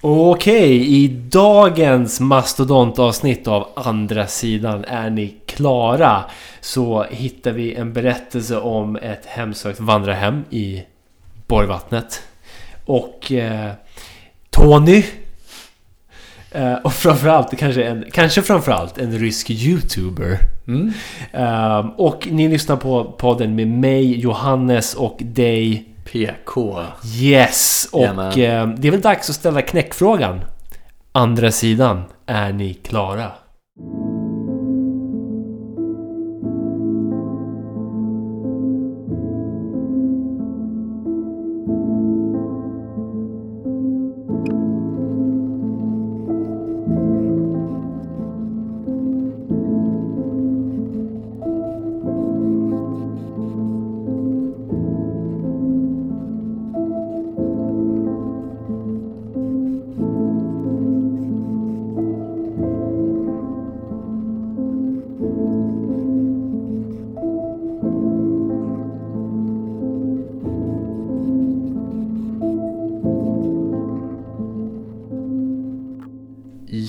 [0.00, 6.24] Okej, i dagens mastodontavsnitt av andra sidan är ni klara
[6.60, 10.82] så hittar vi en berättelse om ett hemsökt vandrarhem i
[11.46, 12.22] Borgvattnet.
[12.84, 13.72] Och eh,
[14.50, 15.04] Tony.
[16.50, 20.38] Eh, och framförallt kanske en, kanske framförallt en rysk YouTuber.
[20.68, 20.92] Mm.
[21.32, 25.95] Eh, och ni lyssnar på podden med mig, Johannes och dig.
[26.12, 26.82] PK.
[27.20, 27.88] Yes!
[27.92, 30.40] Och eh, det är väl dags att ställa knäckfrågan.
[31.12, 33.30] Andra sidan, är ni klara?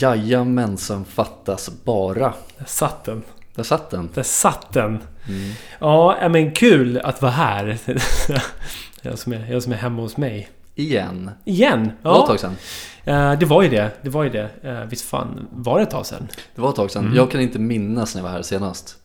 [0.01, 2.33] Jajamensan fattas bara.
[2.57, 3.23] Där satt den.
[3.55, 4.09] Där satt den.
[4.13, 4.89] Där satt den.
[5.27, 5.51] Mm.
[5.79, 7.77] Ja, ja, men kul att vara här.
[9.01, 10.49] jag, som är, jag som är hemma hos mig.
[10.75, 11.31] Igen.
[11.45, 11.83] Igen!
[12.01, 12.55] Det var ett Ja, tag sedan.
[13.03, 13.91] eh, det var ju det.
[14.01, 14.49] Det var ju det.
[14.63, 16.27] Eh, Visst fan var det ett tag sedan?
[16.55, 17.03] Det var ett tag sedan.
[17.05, 17.15] Mm.
[17.15, 18.95] Jag kan inte minnas när jag var här senast.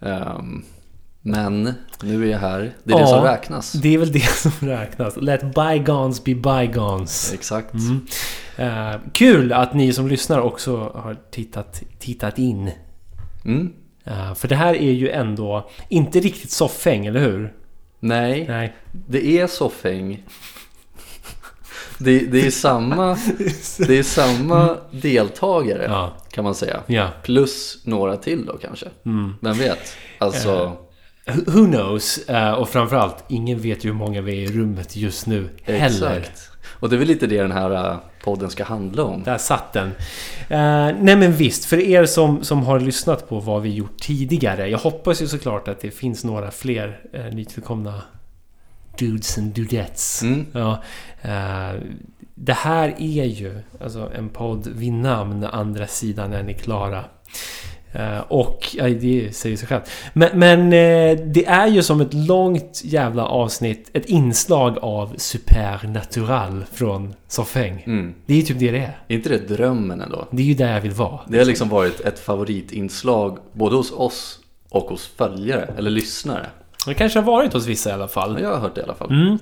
[0.00, 0.64] Ehm,
[1.26, 2.58] men nu är jag här.
[2.84, 3.06] Det är det Ja.
[3.06, 3.72] som räknas.
[3.72, 5.16] Det är väl det som räknas.
[5.16, 7.32] Let bygones be bygones.
[7.34, 7.74] Exakt.
[7.74, 8.06] Mm.
[8.56, 12.70] Eh, kul att ni som lyssnar också har tittat, tittat in.
[13.44, 13.72] Mm.
[14.04, 17.52] Eh, för det här är ju ändå inte riktigt soffhäng, eller hur?
[18.00, 18.74] Nej, Nej.
[19.08, 20.22] det är soffhäng.
[21.98, 23.18] Det, det är samma,
[23.86, 26.12] det är samma deltagare Ja.
[26.30, 26.80] kan man säga.
[26.86, 27.08] Ja.
[27.22, 28.86] Plus några till då kanske.
[29.06, 29.34] Mm.
[29.40, 29.96] Vem vet?
[30.18, 30.76] Alltså, Who
[31.26, 32.18] who knows?
[32.28, 36.16] Eh, och framförallt, ingen vet ju hur många vi är i rummet just nu heller.
[36.16, 36.50] exakt.
[36.66, 39.22] Och det är väl lite det den här äh, podden ska handla om.
[39.22, 39.86] Där satt den.
[40.48, 44.68] Eh, nej men visst, för er som, som har lyssnat på vad vi gjort tidigare.
[44.68, 47.00] Jag hoppas ju såklart att det finns några fler
[47.32, 48.02] nytillkomna
[48.98, 50.22] dudes and dudettes.
[50.22, 50.46] Mm.
[50.52, 50.82] Ja,
[51.22, 51.80] eh,
[52.34, 57.04] det här är ju alltså en podd vid namn Andra sidan är ni klara.
[57.94, 59.90] Eh, och ja, det säger sig självt.
[60.12, 63.90] Men, men eh, det är ju som ett långt jävla avsnitt.
[63.92, 67.82] Ett inslag av supernatural från Soffhäng.
[67.86, 68.14] Mm.
[68.26, 68.98] Det är ju typ det det är.
[69.08, 70.28] Är inte det drömmen ändå?
[70.30, 71.20] Det är ju där jag vill vara.
[71.28, 74.38] Det har liksom varit ett favoritinslag både hos oss
[74.70, 76.46] och hos följare eller lyssnare.
[76.86, 78.34] Det kanske har varit hos vissa i alla fall.
[78.34, 79.10] Ja, Jag har hört det i alla fall.
[79.10, 79.38] Mm.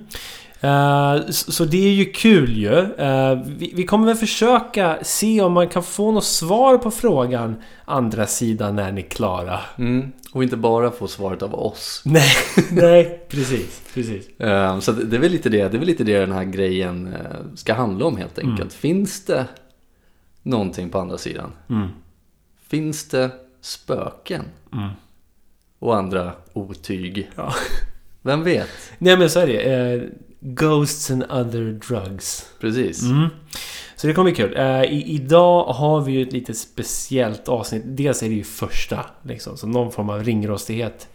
[0.63, 2.95] Eh, så så det är ju kul ju.
[2.95, 7.57] Eh, vi, vi kommer väl försöka se om man kan få något svar på frågan
[7.85, 9.61] andra sidan när ni är klara.
[9.79, 10.13] Mm.
[10.33, 12.03] Och inte bara få svaret av oss.
[12.07, 12.33] Nej,
[12.71, 14.41] nej, precis, precis.
[14.41, 17.15] Eh, Så det är väl lite det, det är väl lite det den här grejen
[17.55, 18.73] ska handla om helt enkelt.
[18.73, 19.47] Finns det
[20.43, 21.53] någonting på andra sidan?
[21.71, 21.89] Mm.
[22.69, 23.31] Finns det
[23.61, 24.43] spöken?
[24.73, 24.89] Mm.
[25.79, 27.31] Och andra otyg?
[27.37, 27.55] Ja.
[28.23, 28.69] Vem vet?
[28.99, 30.03] Nej men så är det.
[30.43, 32.47] Eh, ghosts and other drugs.
[32.61, 33.03] Precis.
[33.03, 33.29] Mm.
[33.97, 34.57] Så det kommer bli kul.
[34.57, 37.83] Eh, i, idag har vi ju ett lite speciellt avsnitt.
[37.87, 39.57] Dels är det ju första, liksom.
[39.57, 41.09] Så någon form av ringrostighet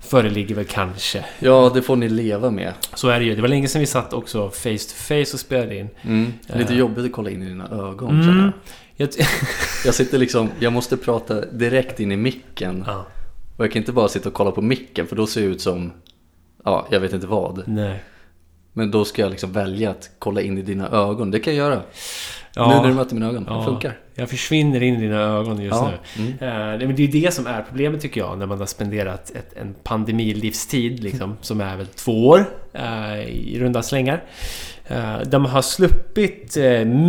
[0.00, 1.24] föreligger väl kanske.
[1.38, 2.72] Ja, det får ni leva med.
[2.94, 3.34] Så är det ju.
[3.34, 5.88] Det var länge sedan vi satt också face to face och spelade in.
[6.02, 6.32] Mm.
[6.46, 6.78] Är lite Eh.
[6.78, 8.52] jobbigt att kolla in i dina ögon känner Mm.
[8.96, 9.08] jag.
[9.16, 9.26] Jag
[9.84, 12.84] Jag sitter liksom, jag måste prata direkt in i micken.
[12.86, 13.06] ja,
[13.56, 15.60] Och jag kan inte bara sitta och kolla på micken för då ser jag ut
[15.60, 15.92] som,
[16.64, 17.62] ja, jag vet inte vad.
[17.66, 18.02] nej.
[18.78, 21.30] Men då ska jag liksom välja att kolla in i dina ögon.
[21.30, 21.82] Det kan jag göra.
[22.54, 23.44] Ja, Nu när du möter mina ögon.
[23.48, 23.58] Ja.
[23.58, 23.98] Det funkar.
[24.14, 25.90] Jag försvinner in i dina ögon just Ja.
[26.16, 26.22] nu.
[26.22, 26.32] Mm.
[26.32, 29.30] Eh, men det är ju det som är problemet tycker jag när man har spenderat
[29.30, 34.22] ett, en pandemilivstid liksom, som är väl två år eh, i runda slängar.
[34.86, 36.56] Eh, där man har sluppit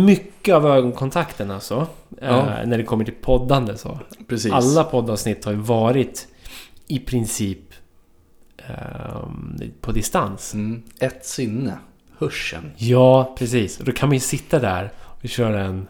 [0.06, 1.86] mycket av ögonkontakten alltså.
[2.20, 2.46] Ja.
[2.66, 3.98] När det kommer till poddande så.
[4.28, 4.52] Precis.
[4.52, 6.28] Alla poddavsnitt har ju varit
[6.86, 7.69] i princip
[9.80, 10.54] på distans.
[10.54, 10.82] Mm.
[11.00, 11.78] Ett sinne.
[12.18, 12.70] Hörseln.
[12.76, 13.78] Ja, precis.
[13.78, 14.92] Och då kan man ju sitta där
[15.22, 15.86] och köra en...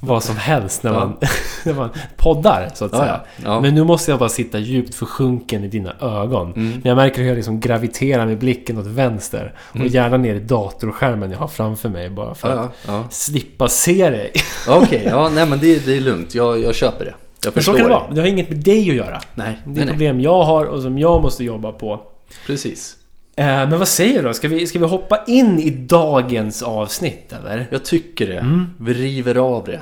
[0.00, 0.98] Vad som helst när Ja.
[0.98, 1.16] man,
[1.64, 3.20] när man poddar, så att Ja, säga.
[3.36, 3.42] ja.
[3.44, 3.60] ja.
[3.60, 6.52] Men nu måste jag bara sitta djupt försjunken i dina ögon.
[6.52, 6.70] Mm.
[6.70, 9.54] Men jag märker hur jag liksom graviterar med blicken åt vänster.
[9.70, 9.88] Och Mm.
[9.88, 13.04] gärna ner i datorskärmen jag har framför mig bara för Ja, att ja, ja.
[13.10, 14.32] slippa se dig.
[14.68, 16.34] Okej, ja, nej men det, det är lugnt.
[16.34, 17.14] Jag, jag köper det.
[17.44, 18.10] Jag Men så kan det vara.
[18.14, 19.20] Det har inget med dig att göra.
[19.34, 19.86] Nej, Det är nej, nej.
[19.88, 22.00] problem jag har och som jag måste jobba på.
[22.46, 22.96] Precis.
[23.36, 24.34] Eh, men vad säger du då?
[24.34, 27.66] Ska vi, ska vi hoppa in i dagens avsnitt eller?
[27.70, 28.38] Jag tycker det.
[28.38, 28.66] Mm.
[28.80, 29.80] Vi river av det.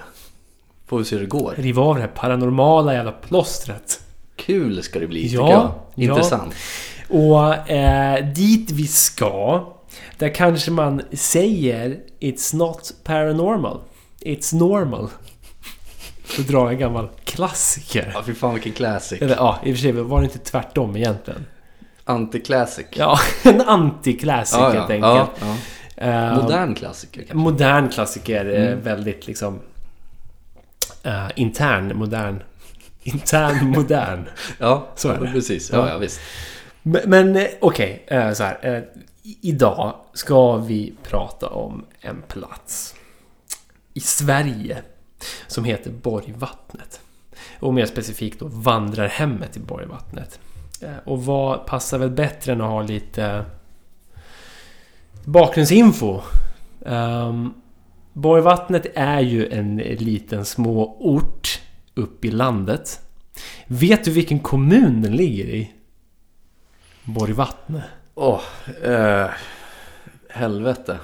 [0.87, 1.55] Får vi se hur det går.
[1.57, 4.01] Riva av det här paranormala jävla plåstret.
[4.37, 5.73] Kul ska det bli, Ja, tycker jag.
[5.95, 6.03] ja.
[6.13, 6.55] Intressant.
[7.09, 9.65] Och eh, dit vi ska,
[10.19, 13.81] där kanske man säger It's not paranormal.
[14.21, 15.09] It's normal.
[16.39, 18.11] Att dra en gammal klassiker.
[18.15, 19.23] Ja, fy fan vilken classic.
[19.23, 21.47] Eller ja, i och för sig var det inte tvärtom egentligen.
[22.05, 22.85] Anti-classic.
[22.91, 25.31] Ja, en antiklassiker ja, helt ja, enkelt.
[25.41, 25.57] ja,
[25.97, 26.43] ja.
[26.43, 27.37] Modern klassiker kanske.
[27.37, 28.47] modern klassiker.
[28.55, 28.81] eh, Mm.
[28.83, 29.61] Väldigt liksom...
[31.03, 32.43] eh, intern, modern.
[33.03, 34.29] Intern, modern.
[34.59, 35.33] Ja, Så är det.
[35.33, 35.71] precis.
[35.73, 35.89] Ja.
[35.89, 36.21] Ja, visst.
[36.83, 38.85] Men, men eh, okej, eh, så här.
[39.43, 42.95] Idag ska vi prata om en plats
[43.95, 44.83] i Sverige
[45.47, 47.01] som heter Borgvattnet.
[47.61, 50.41] Och mer specifikt då Vandrarhemmet i Borgvattnet.
[50.83, 53.45] Eh, och vad passar väl bättre än att ha lite
[55.25, 56.21] bakgrundsinfo?
[56.81, 57.55] Um,
[58.13, 61.61] Borgvattnet är ju en liten småort
[61.95, 63.01] uppe i landet.
[63.67, 65.73] Vet du vilken kommun den ligger i?
[67.05, 67.83] Borgvattne.
[68.15, 68.41] Åh,
[68.83, 69.31] eh,
[70.31, 70.99] helvete.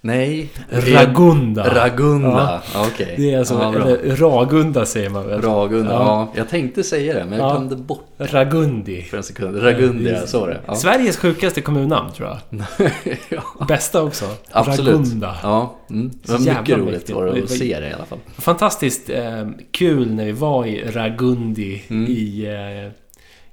[0.00, 0.48] Nej.
[0.70, 1.74] Ragunda.
[1.74, 2.62] Ragunda.
[2.74, 2.86] Ja.
[2.86, 3.14] Okej.
[3.16, 5.42] Det är alltså, ja, eller Ragunda säger man väl?
[5.42, 5.92] Ragunda.
[5.92, 5.98] Ja.
[6.02, 6.32] Ja.
[6.36, 7.52] jag tänkte säga det, men jag Ja.
[7.52, 9.02] glömde bort Ragundi.
[9.02, 9.62] för en sekund.
[9.62, 10.60] Ragundia, så var det.
[10.66, 10.74] Ja.
[10.74, 12.62] Sveriges sjukaste kommunnamn tror jag.
[13.28, 13.64] ja.
[13.68, 14.24] Bästa också.
[14.50, 14.88] Absolut.
[14.88, 15.36] Ragunda.
[15.42, 16.10] Ja, mm.
[16.22, 17.10] det var mycket roligt mäktigt.
[17.16, 18.18] var det att se det i alla fall.
[18.38, 22.06] Fantastiskt eh, kul när vi var i Ragundi Mm.
[22.10, 22.44] i
[22.86, 22.92] eh,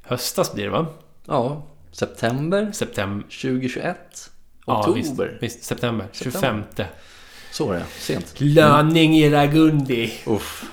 [0.02, 0.86] höstas blir det va?
[1.28, 3.24] Ja, september September.
[3.42, 3.98] 2021.
[4.66, 5.00] Ja, Oktober.
[5.42, 6.08] visst, visst, september.
[6.12, 6.64] September.
[6.74, 6.86] 25.
[7.52, 8.34] Så var det, sent.
[8.38, 10.14] Löning i Ragundi.
[10.26, 10.64] Uff.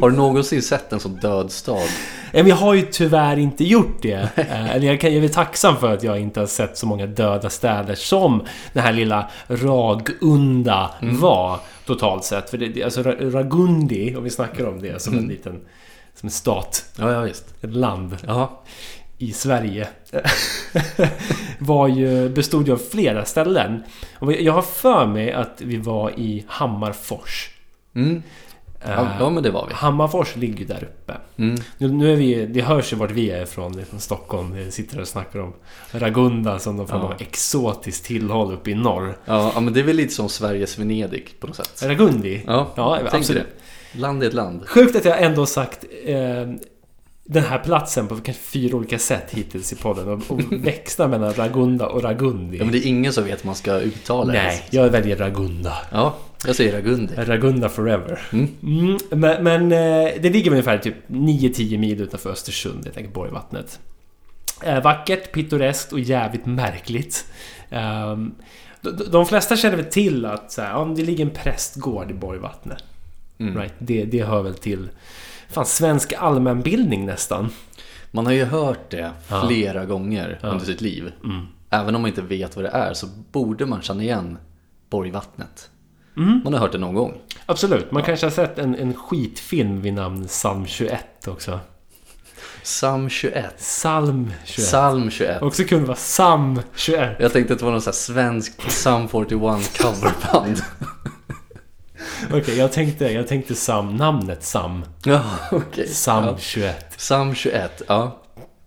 [0.00, 1.88] Har du någonsin sett en sån död stad?
[2.32, 4.28] Men jag har ju tyvärr inte gjort det.
[4.36, 7.06] Eh, Eller jag, kan, jag är tacksam för att jag inte har sett så många
[7.06, 11.20] döda städer som den här lilla Ragunda Mm.
[11.20, 12.50] var totalt sett.
[12.50, 15.30] För det, alltså Ra- Ragundi, om vi snackar om det som en Mm.
[15.30, 15.60] liten
[16.14, 17.64] som en stat, Ja, ja visst.
[17.64, 18.62] ett land Ja,
[19.20, 19.88] i Sverige.
[21.58, 23.82] var ju, bestod ju av flera ställen.
[24.18, 27.50] Och jag har för mig att vi var i Hammarfors.
[27.94, 28.22] mm.
[28.84, 29.74] ja, Eh, ja men det var vi.
[29.74, 31.16] Hammarbors ligger ju där uppe.
[31.36, 31.60] Mm.
[31.78, 34.54] Nu, nu är vi, det hörs ju vart vi är ifrån, det är från Stockholm.
[34.54, 35.52] Vi sitter och snackar om
[35.90, 39.18] Ragunda som någon form av exotiskt tillhåll uppe i norr.
[39.24, 41.82] Ja, men det är väl lite som Sveriges Venedig på något sätt.
[41.82, 42.42] Ragundi?
[42.46, 43.46] Ja, Ja, absolut.
[43.92, 43.98] det.
[43.98, 44.68] Land är ett land.
[44.68, 46.16] Sjukt att jag ändå sagt eh,
[47.32, 50.08] den här platsen på kanske fyra olika sätt hittills i podden.
[50.08, 52.58] Och, och växlar mellan Ragunda och Ragundi.
[52.58, 54.32] Ja, men det är ingen som vet hur man ska uttala.
[54.32, 55.78] Nej, jag väljer Ragunda.
[55.92, 56.16] Ja,
[56.46, 57.14] jag säger Ragundi.
[57.16, 58.20] Ragunda forever.
[58.32, 58.48] Mm.
[58.62, 63.80] Mm, men men eh, det ligger ungefär typ 9-10 mil utanför Östersund, jag tänker Borgvattnet.
[64.62, 67.24] Eh, vackert, pittoreskt och jävligt märkligt.
[67.70, 68.34] Ehm,
[69.10, 72.84] de, flesta känner väl till att så här, om det ligger en prästgård i Borgvattnet.
[73.40, 73.58] Mm.
[73.58, 73.74] Right?
[73.78, 74.88] Det, det hör väl till
[75.48, 77.48] fan, svensk allmänbildning nästan.
[78.10, 79.46] Man har ju hört det Ja.
[79.48, 80.48] flera gånger Ja.
[80.48, 81.12] under sitt liv.
[81.24, 81.46] Mm.
[81.70, 84.38] Även om man inte vet vad det är så borde man känna igen
[84.90, 85.70] Borgvattnet.
[86.16, 86.40] Mm.
[86.44, 87.18] Man har hört det någon gång.
[87.46, 91.60] Absolut, man kanske har sett en, en skitfilm vid namn Psalm 21 också.
[92.62, 93.56] Psalm 21.
[93.58, 94.66] Psalm 21.
[94.66, 95.42] Psalm 21.
[95.42, 97.16] Också kunde vara Sam 21.
[97.20, 100.62] Jag tänkte att det var någon sån här svensk Psalm 41 coverband.
[102.32, 104.84] Okej, jag tänkte, jag tänkte Sam, namnet Sam.
[105.04, 105.88] ja, okej.
[105.88, 106.36] Sam Ja.
[106.38, 106.96] 21.
[106.96, 108.16] Psalm 21, ja.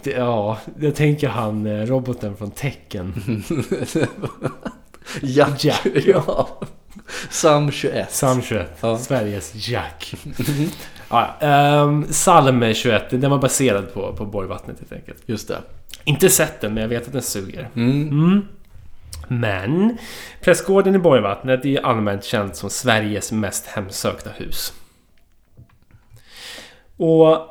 [0.04, 3.14] Det, ja, jag tänker han eh, roboten från Tecken.
[5.22, 5.64] Jack.
[5.64, 5.86] Jack.
[6.06, 6.48] Ja.
[7.30, 8.12] Psalm 21.
[8.12, 8.78] Sam 21.
[8.82, 8.98] Ja.
[8.98, 10.14] Sveriges Jack.
[11.10, 11.36] ja,
[11.86, 15.24] um, Psalm 21, den var baserad på, på Borgvattnet helt enkelt.
[15.26, 15.58] Just det.
[16.04, 17.70] Inte sett den, men jag vet att den suger.
[17.76, 18.08] Mm.
[18.10, 18.42] Mm.
[19.28, 19.98] Men
[20.42, 24.74] Prästgården i Borgvattnet är allmänt känt som Sveriges mest hemsökta hus.
[26.98, 27.48] Och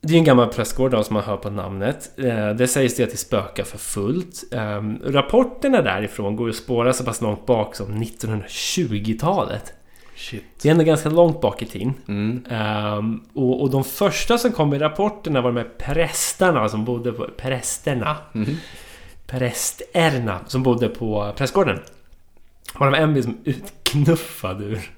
[0.00, 2.10] det är en gammal prästgård då, som man hör på namnet.
[2.18, 4.44] Eh, Det sägs det att det spökar för fullt.
[4.52, 9.72] Eh, Rapporterna därifrån går ju att spåra så pass långt bak som 1920-talet.
[10.16, 10.44] Shit.
[10.62, 11.94] Det är ändå ganska långt bak i tiden.
[12.08, 12.44] Mm.
[12.50, 17.12] Ehm, och, och de första som kom i rapporterna var de här prästarna som bodde
[17.12, 17.28] på...
[17.36, 18.16] Prästerna?
[18.34, 18.56] Mm.
[19.28, 21.80] Prästerna som bodde på prästgården.
[22.74, 24.90] Var de en blev som utknuffad ur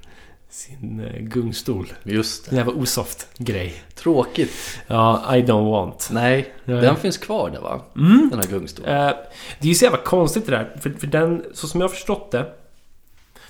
[0.49, 1.93] sin eh, gungstol.
[2.03, 3.83] Just Det där var osoft grej.
[3.95, 4.51] Tråkigt.
[4.87, 6.09] Ja, I don't want.
[6.13, 6.81] Nej, Nej.
[6.81, 7.81] den finns kvar där va?
[7.97, 8.29] Mm.
[8.31, 9.07] Den här gungstolen.
[9.07, 9.13] Eh,
[9.61, 10.77] det är ju så jävla konstigt det där.
[10.81, 12.53] För, för den, så som jag har förstått det.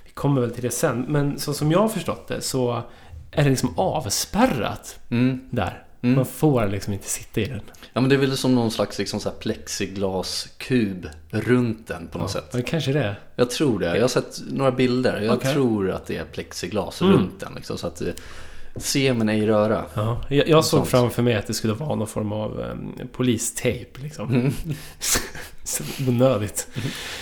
[0.04, 1.04] Vi kommer väl till det sen.
[1.08, 2.82] Men så som jag har förstått det så
[3.30, 5.40] är det liksom avspärrat Mm.
[5.50, 5.84] där.
[6.00, 7.61] Man får liksom inte sitta i den.
[7.92, 12.30] Ja men det är väl som någon slags liksom, så plexiglaskub runt den på något
[12.30, 12.45] sätt.
[12.50, 13.16] Ja, det kanske det.
[13.37, 13.95] Jag tror det.
[13.97, 15.21] Jag har sett några bilder.
[15.21, 15.52] Jag Okej.
[15.52, 17.12] tror att det är plexiglas Mm.
[17.14, 17.52] runt den.
[17.57, 18.14] Liksom, så att det,
[18.76, 19.85] se men ej röra.
[19.95, 20.88] Ja, jag, jag såg Sånt.
[20.90, 24.30] framför mig att det skulle vara någon form av um, polistejp liksom.
[24.35, 24.52] Mm.
[25.64, 26.69] Så onödigt.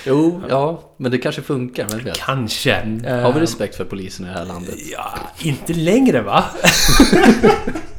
[0.07, 1.89] Jo, ja, men det kanske funkar.
[1.89, 2.19] Vem vet?
[2.19, 2.73] Kanske.
[2.75, 3.05] Mm.
[3.05, 4.75] Har vi Ehm, respekt för polisen i det här landet?
[4.93, 6.45] Ja, inte längre va?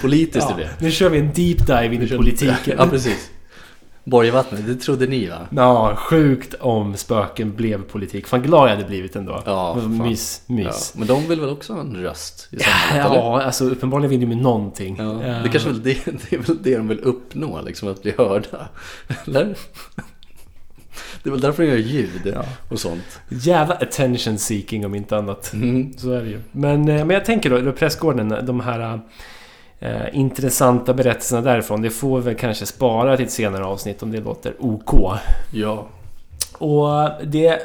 [0.00, 0.70] Politiskt Ja, är det.
[0.80, 2.74] nu kör vi en deep dive in i politiken.
[2.78, 3.30] Ja, precis.
[4.04, 5.38] Borgvattnet, det trodde ni va?
[5.50, 8.26] Ja, sjukt om spöken blev politik.
[8.26, 9.42] Fan glad jag hade blivit ändå.
[9.46, 9.98] Ja, fan.
[10.08, 10.54] mys, Ja.
[10.54, 10.94] mys.
[10.96, 13.12] Men de vill väl också ha en röst i Ja, samhället?
[13.12, 13.40] eller?
[13.40, 14.96] alltså uppenbarligen vill de med någonting.
[14.98, 18.02] Ja, Eh, det kanske väl det, det är väl det de vill uppnå, liksom att
[18.02, 18.68] bli hörda.
[19.26, 19.56] Eller?
[21.22, 22.44] Det är väl därför de gör ljud Ja.
[22.68, 23.20] och sånt.
[23.28, 25.52] Jävla attention seeking om inte annat.
[25.52, 25.92] Mm.
[25.98, 26.40] Så är det ju.
[26.52, 29.00] Men, eh, men jag tänker då, Prästgården, de här
[29.80, 31.82] eh, intressanta berättelserna därifrån.
[31.82, 34.90] Det får vi väl kanske spara till ett senare avsnitt om det låter OK.
[35.52, 35.86] Ja.
[36.58, 37.58] Och det...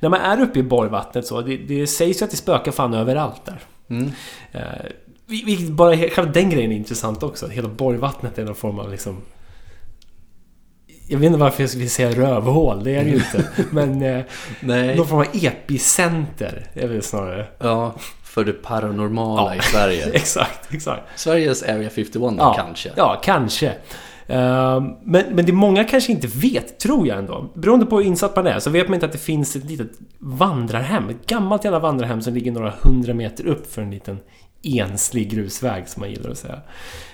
[0.00, 2.94] När man är uppe i Borgvattnet så, det, det sägs ju att det spökar fan
[2.94, 3.58] överallt där.
[3.88, 4.10] Mm.
[4.52, 4.60] Eh,
[5.26, 7.48] vi- vilket bara, själva den grejen är intressant också.
[7.48, 9.16] Hela Borgvattnet är någon form av liksom...
[11.08, 13.44] Jag vet inte varför jag skulle säga rövhål, det är det ju inte.
[13.70, 14.24] Men eh,
[14.96, 17.46] någon form av epicenter är väl snarare.
[17.58, 17.94] Ja,
[18.36, 19.54] för det paranormala Ja.
[19.54, 20.06] i Sverige.
[20.12, 21.02] exakt, exakt.
[21.20, 22.90] Sveriges Area 51 då, Ja, kanske.
[22.96, 23.72] Ja, kanske.
[24.26, 27.50] Ehm, men, men det många kanske inte vet, tror jag ändå.
[27.54, 29.90] Beroende på hur insatt man är så vet man inte att det finns ett litet
[30.18, 31.08] vandrarhem.
[31.10, 34.18] Ett gammalt jävla vandrarhem som ligger några hundra meter upp för en liten
[34.62, 36.60] enslig grusväg som man gillar att säga.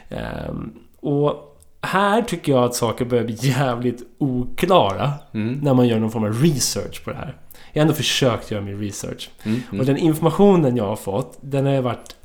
[0.09, 5.59] Ehm, och här tycker jag att saker börjar bli jävligt oklara Mm.
[5.63, 7.37] när man gör någon form av research på det här.
[7.73, 9.31] Jag har ändå försökt göra min research.
[9.43, 9.63] Mm.
[9.69, 9.87] Och Mm.
[9.87, 12.17] den informationen jag har fått, den har varit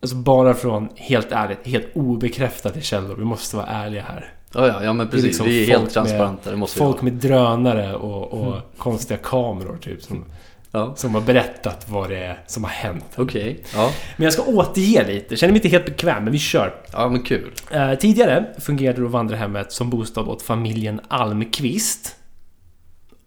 [0.00, 3.16] alltså bara från, helt ärligt, helt obekräftade källor.
[3.16, 4.32] Vi måste vara ärliga här.
[4.54, 5.24] Ja, ja, ja, men precis.
[5.26, 10.02] liksom vi är helt transparenta, det måste Folk med drönare och, och konstiga kameror typ.
[10.02, 10.24] Som.
[10.72, 13.04] Ja, som har berättat vad det är som har hänt.
[13.16, 13.64] okej.
[13.74, 13.90] Ja.
[14.16, 15.36] Men jag ska återge lite.
[15.36, 16.74] Känner mig inte helt bekväm, men vi kör.
[16.92, 17.50] ja, men kul.
[17.70, 22.16] Eh, tidigare fungerade då vandrarhemmet som bostad åt familjen Almqvist.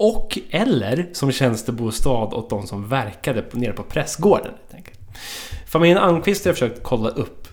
[0.03, 4.53] Och eller som tjänstebostad åt de som verkade på, nere på prästgården.
[5.67, 7.47] Familjen Almqvist har jag försökt kolla upp.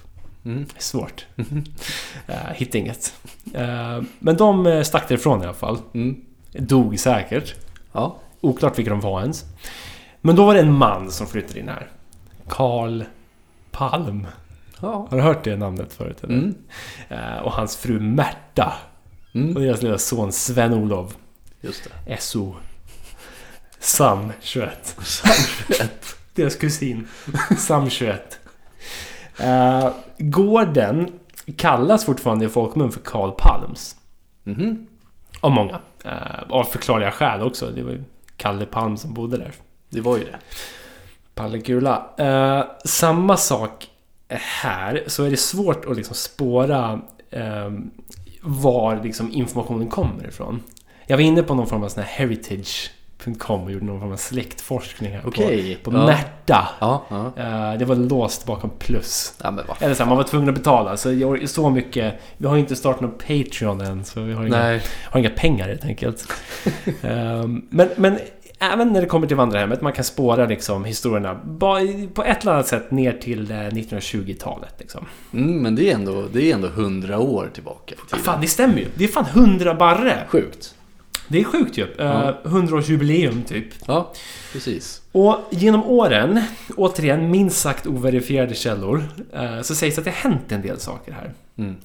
[0.45, 0.67] Mm.
[0.79, 1.27] Svårt.
[1.37, 3.15] uh, Hittade inget.
[3.55, 5.79] Eh, men de eh, stack därifrån i alla fall.
[5.95, 6.21] Mm.
[6.53, 7.55] Dog säkert.
[7.93, 8.17] Ja.
[8.41, 9.45] Oklart vilka de var ens.
[10.21, 11.89] Men då var det en man som flyttade in här.
[12.49, 13.03] Karl
[13.71, 14.27] Palm.
[14.81, 15.07] Ja.
[15.11, 16.25] Har du hört det namnet förut?
[16.25, 16.35] Eller?
[16.35, 16.55] Mm.
[17.09, 18.73] Eh, och hans fru Märta.
[19.31, 19.55] Och Mm.
[19.55, 21.17] deras lilla son Sven-Olof.
[21.61, 22.17] Just det.
[22.21, 22.55] SO.
[23.79, 24.97] Sam 21.
[26.35, 27.09] Deras kusin.
[27.59, 28.39] Sam 21.
[29.39, 31.13] Eh, gården
[31.57, 33.97] kallas fortfarande i folkmun för Karl Palms.
[34.45, 34.87] Mhm.
[35.41, 35.81] Av många.
[36.05, 37.71] Eh, av förklarliga skäl också.
[37.71, 38.05] Det var ju
[38.37, 39.53] Kalle Palm som bodde där.
[39.91, 40.39] Det var ju det.
[41.35, 42.11] Pallekula.
[42.19, 43.87] Eh, samma sak
[44.63, 45.05] här.
[45.07, 47.01] Så är det svårt att liksom spåra
[48.41, 50.63] var liksom informationen kommer ifrån.
[51.11, 54.17] Jag var inne på någon form av sån här heritage.com och gjorde någon form av
[54.17, 55.79] släktforskning här Okej.
[55.83, 56.07] på, på Ja.
[56.07, 56.69] Märta.
[56.81, 57.33] Ja, ja.
[57.37, 59.35] Eh, det var låst bakom plus.
[59.81, 60.97] Eller så här, man var tvungen att betala.
[60.97, 62.15] Så, jag, så mycket.
[62.37, 64.05] Vi har ju inte startat någon Patreon än.
[64.05, 66.33] Så vi har inga, har inga pengar helt enkelt.
[67.03, 68.19] Ehm, men, men
[68.59, 71.41] även när det kommer till vandrarhemmet, man kan spåra liksom historierna
[72.15, 74.75] på ett eller annat sätt ner till eh, 1920-talet.
[74.79, 75.07] Liksom.
[75.33, 78.25] Mm, men det är ändå, det är ändå hundra år tillbaka i tiden.
[78.25, 78.87] Fan, det stämmer ju.
[78.95, 80.25] Det är fan 100 barre.
[80.29, 80.75] Sjukt.
[81.29, 81.85] Det är sjukt ju.
[81.85, 82.41] Uh, Ja.
[82.45, 83.67] 100-årsjubileum typ.
[83.87, 84.13] Ja,
[84.53, 85.03] precis.
[85.13, 86.43] Och genom åren,
[86.77, 91.13] återigen minst sagt overifierade källor, eh, så sägs att det har hänt en del saker
[91.13, 91.35] här.
[91.59, 91.77] Mm.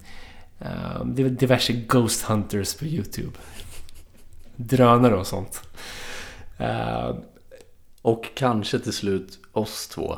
[0.59, 3.31] Eh, det är diverse Ghost Hunters på YouTube.
[4.55, 5.61] Drönare och sånt.
[6.57, 7.15] Eh,
[8.01, 10.17] Och kanske till slut oss två.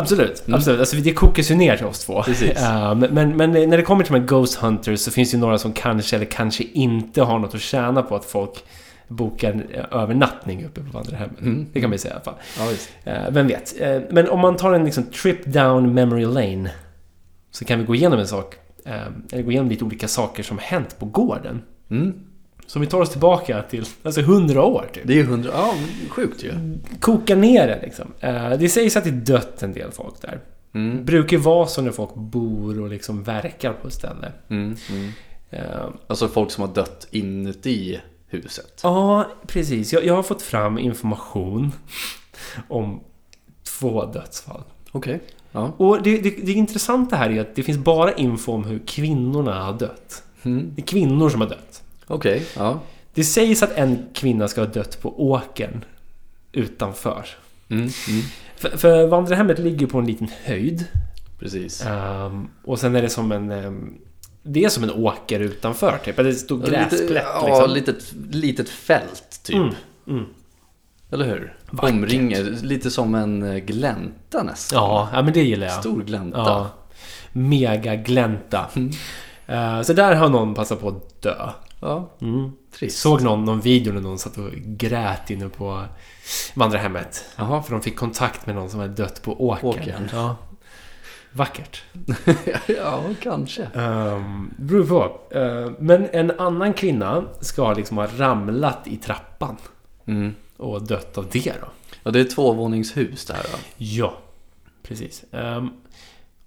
[0.00, 0.56] Absolut, Mm.
[0.58, 0.80] absolut.
[0.80, 2.24] Alltså, det kokas ju ner till oss två.
[2.28, 5.40] Eh, men, men, när det kommer till de här Ghost Hunters så finns det ju
[5.40, 8.64] några som kanske eller kanske inte har något att tjäna på att folk
[9.08, 11.40] bokar en övernattning uppe på vandrarhemmet.
[11.40, 11.66] Mm.
[11.72, 12.34] Det kan man ju säga i alla fall.
[13.04, 13.12] Ja.
[13.12, 13.80] Eh, vem vet?
[13.80, 16.70] Eh, men om man tar en liksom trip down memory lane
[17.50, 18.54] så kan vi gå igenom en sak.
[19.32, 21.62] Eller gå igenom lite olika saker som hänt på gården.
[21.90, 22.14] Mm.
[22.70, 25.02] Så om vi tar oss tillbaka till alltså 100 år typ.
[25.06, 25.50] Det är ju hundra...
[25.54, 25.74] Ja,
[26.08, 26.78] sjukt ju.
[27.00, 28.12] Koka ner det liksom.
[28.20, 30.40] Eh, det sägs att det är dött en del folk där.
[30.74, 31.04] Mm.
[31.04, 34.32] brukar ju vara så när folk bor och liksom verkar på ett ställe.
[34.48, 34.76] Mm.
[34.90, 35.10] Mm.
[35.50, 38.80] Eh, Alltså folk som har dött inuti huset.
[38.82, 39.92] Ja, precis.
[39.92, 41.72] Jag, jag har fått fram information
[42.68, 43.00] om
[43.78, 44.62] två dödsfall.
[44.92, 45.20] Okej.
[45.52, 45.72] Ja.
[45.76, 49.64] Och det, det, det intressanta här är att det finns bara info om hur kvinnorna
[49.64, 50.22] har dött.
[50.42, 50.72] Mm.
[50.74, 51.82] Det är kvinnor som har dött.
[52.10, 52.80] Okej, ja.
[53.14, 55.84] Det sägs att en kvinna ska ha dött på åkern
[56.52, 57.26] utanför.
[57.68, 57.82] Mm.
[57.82, 58.22] Mm.
[58.56, 60.84] För, för vandrarhemmet ligger på en liten höjd.
[61.38, 61.86] Precis.
[61.86, 63.50] Ehm, och sen är det som en...
[63.50, 63.94] ehm,
[64.42, 66.18] det är som en åker utanför typ.
[66.18, 67.74] Eller ett stort Lite, gräsplätt ja, liksom.
[67.74, 69.56] litet, litet fält typ.
[69.56, 69.74] Mm,
[70.08, 70.24] mm.
[71.10, 71.56] Eller hur?
[71.70, 71.90] Vackert.
[71.90, 74.78] Omringer, lite som en eh, glänta nästan.
[74.78, 75.80] Ja, ja, men det gillar jag.
[75.80, 76.38] Stor glänta.
[76.38, 76.70] Ja.
[77.32, 78.66] Mega glänta.
[79.46, 81.50] Eh, så där har någon passat på att dö.
[81.80, 82.50] Ja, Mm.
[82.72, 82.98] trist.
[82.98, 85.84] Såg någon, någon video när någon satt och grät inne på
[86.54, 87.24] vandrarhemmet.
[87.36, 87.62] Jaha.
[87.62, 89.68] För de fick kontakt med någon som hade dött på åkern.
[89.68, 90.08] Åkern.
[90.12, 90.36] Ja.
[91.32, 91.82] Vackert.
[92.66, 93.62] ja, kanske.
[93.74, 95.20] Um, beror på.
[95.38, 99.56] Eh, men en annan kvinna ska liksom ha ramlat i trappan.
[100.06, 100.34] Mm.
[100.56, 101.68] Och dött av det då.
[102.02, 103.58] Ja, det är tvåvåningshus det här då.
[103.76, 104.14] Ja,
[104.82, 105.24] precis.
[105.32, 105.68] Ehm,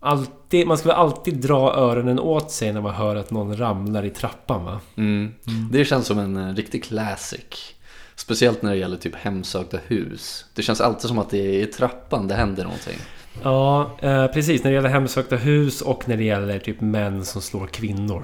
[0.04, 4.06] alltid, man ska väl alltid dra öronen åt sig när man hör att någon ramlar
[4.06, 4.80] i trappan va?
[4.98, 5.34] Mm.
[5.72, 7.76] Det känns som en eh, riktig classic.
[8.16, 10.46] Speciellt när det gäller typ hemsökta hus.
[10.54, 12.98] Det känns alltid som att det är i trappan det händer någonting.
[13.44, 14.64] Ja, eh, precis.
[14.64, 18.24] När det gäller hemsökta hus och när det gäller typ män som slår kvinnor.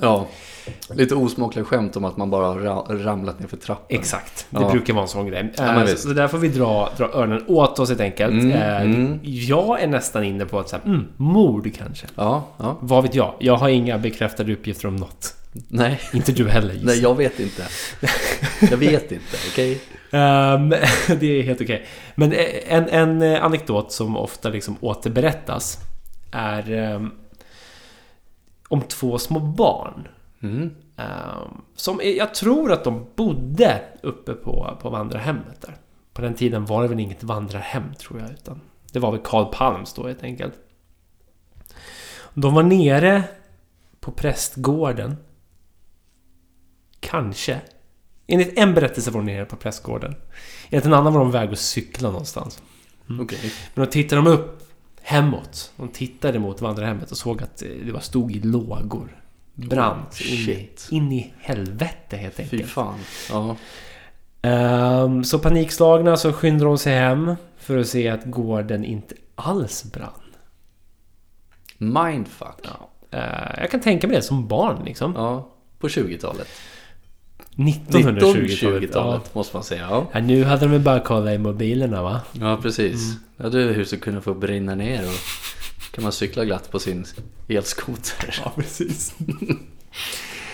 [0.00, 0.26] Ja,
[0.94, 3.86] lite osmakliga skämt om att man bara har ra- ramlat ner för trappan.
[3.88, 4.46] Exakt.
[4.50, 4.70] Det Ja.
[4.70, 5.52] brukar vara en sån grej.
[5.56, 8.32] Ja, men Eh, så där får vi dra, dra öronen åt oss helt enkelt.
[8.32, 9.18] Mm, Eh, mm.
[9.22, 12.06] Jag är nästan inne på att säga, mm, mord kanske.
[12.14, 12.76] Ja, ja.
[12.80, 13.34] Vad vet jag?
[13.38, 15.34] Jag har inga bekräftade uppgifter om något.
[15.68, 17.62] Nej, Inte du heller nej jag vet inte.
[18.70, 19.80] Jag vet inte, okej?
[20.12, 20.68] Ehm,
[21.20, 21.86] det är helt okej.
[22.14, 22.32] Men
[22.68, 25.78] en, en eh, anekdot som ofta liksom återberättas
[26.32, 27.10] är ehm,
[28.70, 30.08] om två små barn.
[30.42, 30.70] Mm.
[30.96, 35.76] ehm, som är, jag tror att de bodde uppe på, på vandrarhemmet där.
[36.12, 38.30] På den tiden var det väl inget vandrarhem tror jag.
[38.30, 38.60] Utan
[38.92, 40.54] det var väl Karl Palms då helt enkelt.
[42.34, 43.22] De var nere
[44.00, 45.16] på prästgården.
[47.00, 47.60] Kanske.
[48.26, 50.14] Enligt en berättelse var de nere på prästgården.
[50.70, 52.62] Enligt en annan var de väg att cykla någonstans.
[53.20, 53.52] Okej.
[53.74, 54.69] Men då tittade de upp
[55.02, 55.72] hemåt.
[55.76, 59.16] De tittade mot vandrarhemmet och såg att eh, det var stod i lågor.
[59.54, 62.66] Brant Oh, in, i, in i helvete helt Fy enkelt.
[62.70, 62.98] fan.
[63.30, 63.56] Ja.
[64.42, 69.84] Ehm, så panikslagna så skyndade de sig hem för att se att gården inte alls
[69.92, 70.10] brann.
[71.78, 72.58] Mindfuck.
[72.62, 72.88] Ja.
[73.18, 75.12] Eh, jag kan tänka mig det som barn liksom.
[75.16, 76.48] Ja, på 20-talet.
[77.56, 78.22] 1920-talet.
[78.52, 79.86] 1920-talet måste man säga.
[79.90, 82.20] Ja, Ja, nu hade de väl bara kollat i mobilerna va?
[82.32, 83.16] ja precis.
[83.38, 83.52] Mm.
[83.52, 85.18] Ja, är huset kunde få brinna ner och
[85.94, 87.04] kan man cykla glatt på sin
[87.48, 88.40] elskoter.
[88.44, 89.14] Ja, precis.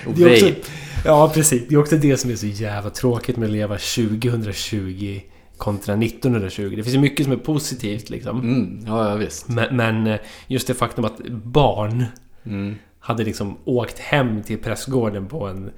[0.06, 0.70] Och Det är också,
[1.04, 1.62] ja, precis.
[1.68, 5.20] Det är också det som är så jävla tråkigt med att leva 2020
[5.56, 6.72] kontra 1920.
[6.76, 8.40] Det finns ju mycket som är positivt liksom.
[8.40, 9.48] Mm, ja, ja visst.
[9.48, 12.04] Men, men just det faktum att barn
[12.46, 12.74] Mm.
[13.00, 15.70] hade liksom åkt hem till prästgården på en...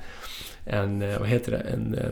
[0.70, 1.58] En, eh, vad heter det?
[1.58, 1.94] En...
[1.94, 2.04] eh,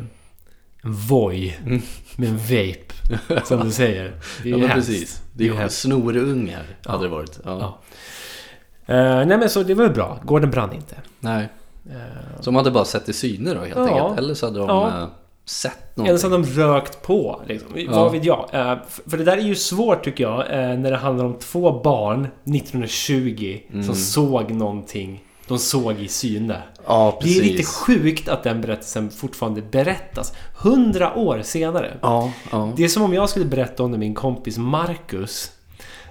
[0.82, 1.56] En Voi.
[1.66, 1.82] Mm.
[2.16, 3.40] Med en vape.
[3.46, 4.12] Som du säger.
[4.42, 4.88] Det är Ja, men hemskt.
[4.88, 5.22] precis.
[5.32, 6.90] Det är ju snorungar Ja.
[6.90, 7.40] hade det varit.
[7.44, 7.78] Ja.
[8.86, 8.94] Ja.
[8.94, 10.18] Eh, nej men så det var bra.
[10.24, 10.96] Gården brann inte.
[11.20, 11.48] Nej,
[11.90, 13.82] Eh, så de hade bara sett i syner då helt Ja.
[13.88, 14.18] enkelt.
[14.18, 15.10] Eller så hade de Ja.
[15.44, 16.18] sett Eller någonting.
[16.18, 17.42] så hade de rökt på.
[17.46, 17.68] Liksom.
[17.76, 17.90] Ja.
[17.90, 18.48] Vad vet jag?
[18.52, 20.44] F- för det där är ju svårt tycker jag.
[20.78, 23.82] när det handlar om två barn 1920 Mm.
[23.84, 26.62] som såg någonting de såg i syne.
[26.86, 27.18] Ja.
[27.22, 30.32] Det är lite sjukt att den berättelsen fortfarande berättas.
[30.56, 31.96] Hundra år senare.
[32.02, 32.72] Ja, ja.
[32.76, 35.52] Det är som om jag skulle berätta om när min kompis Marcus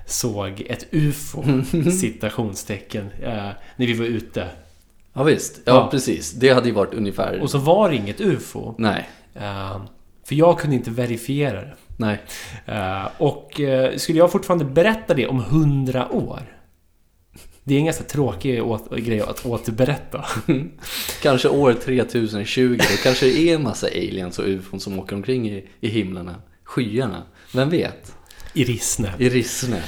[0.06, 1.44] såg ett UFO,
[2.00, 3.34] citationstecken, eh,
[3.76, 4.48] när vi var ute.
[5.14, 5.60] ja, visst.
[5.66, 6.32] Ja, precis.
[6.32, 7.40] Det hade ju varit ungefär...
[7.42, 8.76] Och så var det inget UFO.
[8.78, 9.82] Nej, Eh,
[10.24, 11.74] för jag kunde inte verifiera det.
[11.98, 12.22] nej.
[12.66, 13.62] Eh, och
[13.98, 16.42] skulle jag fortfarande berätta det om hundra år?
[17.68, 18.62] Det är en ganska tråkig
[18.98, 20.26] grej att återberätta.
[21.22, 25.50] Kanske år 3020, då kanske det är en massa aliens och ufon som åker omkring
[25.50, 27.24] i, i himlarna, skyarna.
[27.54, 28.16] Vem vet?
[28.54, 29.14] I Rissne.
[29.18, 29.82] I Rissne.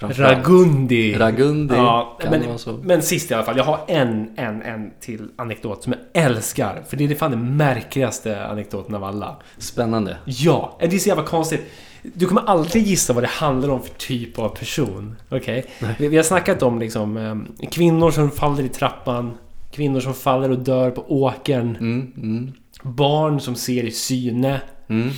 [0.00, 1.14] Ragundi.
[1.14, 1.74] Ragundi.
[1.74, 3.56] Ja, men, men sist i alla fall.
[3.56, 6.82] Jag har en, en, en till anekdot som jag älskar.
[6.88, 9.36] För det är fan den märkligaste anekdoten av alla.
[9.58, 10.16] Spännande.
[10.24, 11.60] Ja, det är så jävla konstigt.
[12.02, 15.16] Du kommer aldrig gissa vad det handlar om för typ av person.
[15.28, 15.66] Okej?
[15.98, 17.36] Vi, vi har snackat om liksom eh,
[17.70, 19.38] kvinnor som faller i trappan.
[19.72, 21.76] Kvinnor som faller och dör på åkern.
[21.76, 24.60] Mm, mm, Barn som ser i syne.
[24.88, 25.10] mm.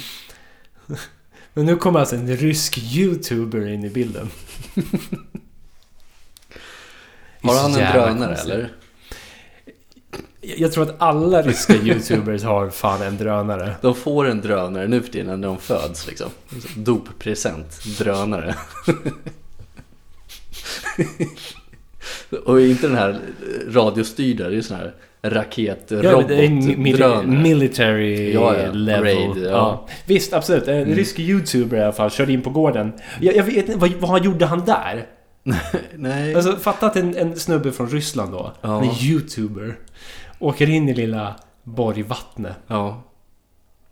[1.57, 4.31] Men nu kommer alltså en rysk YouTuber in i bilden.
[7.43, 8.73] Har han en drönare eller?
[10.57, 13.75] Jag tror att alla ryska YouTubers har fan en drönare.
[13.81, 16.31] De får en drönare nu för tiden när de föds liksom.
[16.77, 17.85] Doppresent.
[17.99, 18.55] Drönare.
[22.45, 23.19] Och inte den här
[23.69, 26.79] radiostyrda, det är sån här raketrobot, Ja, mil-
[27.43, 28.73] military Ja, ja.
[28.73, 29.03] level.
[29.33, 29.87] Raid, ja.
[30.07, 30.69] Visst, absolut.
[30.69, 32.93] En rysk youtuber i alla fall körde in på gården.
[33.21, 35.07] Jag, jag vet inte, vad, vad gjorde han där?
[35.97, 36.35] Nej.
[36.35, 38.83] Alltså, fatta att en, en snubbe från Ryssland då, Ja.
[38.85, 39.77] en youtuber,
[40.45, 42.57] åker in i lilla Borgvattnet.
[42.67, 43.03] Ja.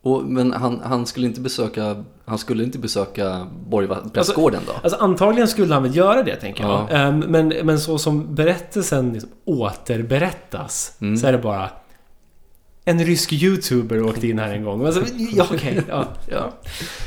[0.02, 4.72] Och, men han, han skulle inte besöka, han skulle inte besöka Borgprästgården då?
[4.82, 6.72] Alltså antagligen skulle han väl göra det, tänker jag.
[6.72, 6.88] Ja.
[6.88, 11.16] Ehm, men, men så som berättelsen liksom återberättas, Mm.
[11.16, 11.70] så är det bara...
[12.84, 14.86] En rysk youtuber åkte in här en gång.
[14.86, 15.80] Alltså, ja, okej.
[15.88, 16.50] ja, ja.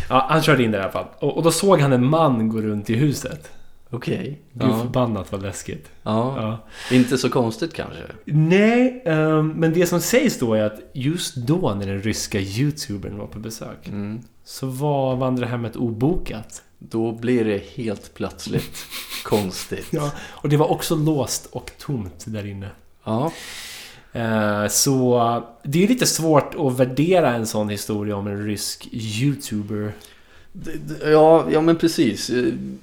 [0.10, 1.06] ja, han körde in där i alla fall.
[1.20, 3.52] Och, och då såg han en man gå runt i huset.
[3.96, 4.42] Okej.
[4.54, 4.82] Gud Ja.
[4.82, 5.90] förbannat vad läskigt.
[6.04, 6.42] ja.
[6.90, 6.96] Ja.
[6.96, 8.04] Inte så konstigt kanske.
[8.26, 13.18] Nej, ehm, men det som sägs då är att just då när den ryska youtubern
[13.18, 14.20] var på besök Mm.
[14.44, 16.62] så var vandrarhemmet obokat.
[16.80, 18.86] Då blir det helt plötsligt
[19.24, 19.88] konstigt.
[19.92, 22.70] Ja, och det var också låst och tomt där inne.
[23.04, 23.32] Ja.
[24.14, 29.94] Eh, Så det är lite svårt att värdera en sån historia om en rysk youtuber.
[31.06, 32.32] Ja, ja men precis.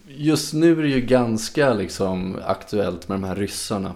[0.09, 3.93] Just nu är det ju ganska liksom aktuellt med de här ryssarna.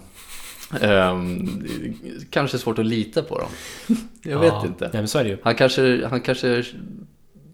[0.81, 1.65] Ehm,
[2.31, 3.49] kanske svårt att lita på dem.
[4.23, 4.91] Jag vet Ja, inte.
[4.93, 5.39] Nej, så är det ju.
[5.43, 6.65] Han kanske, han kanske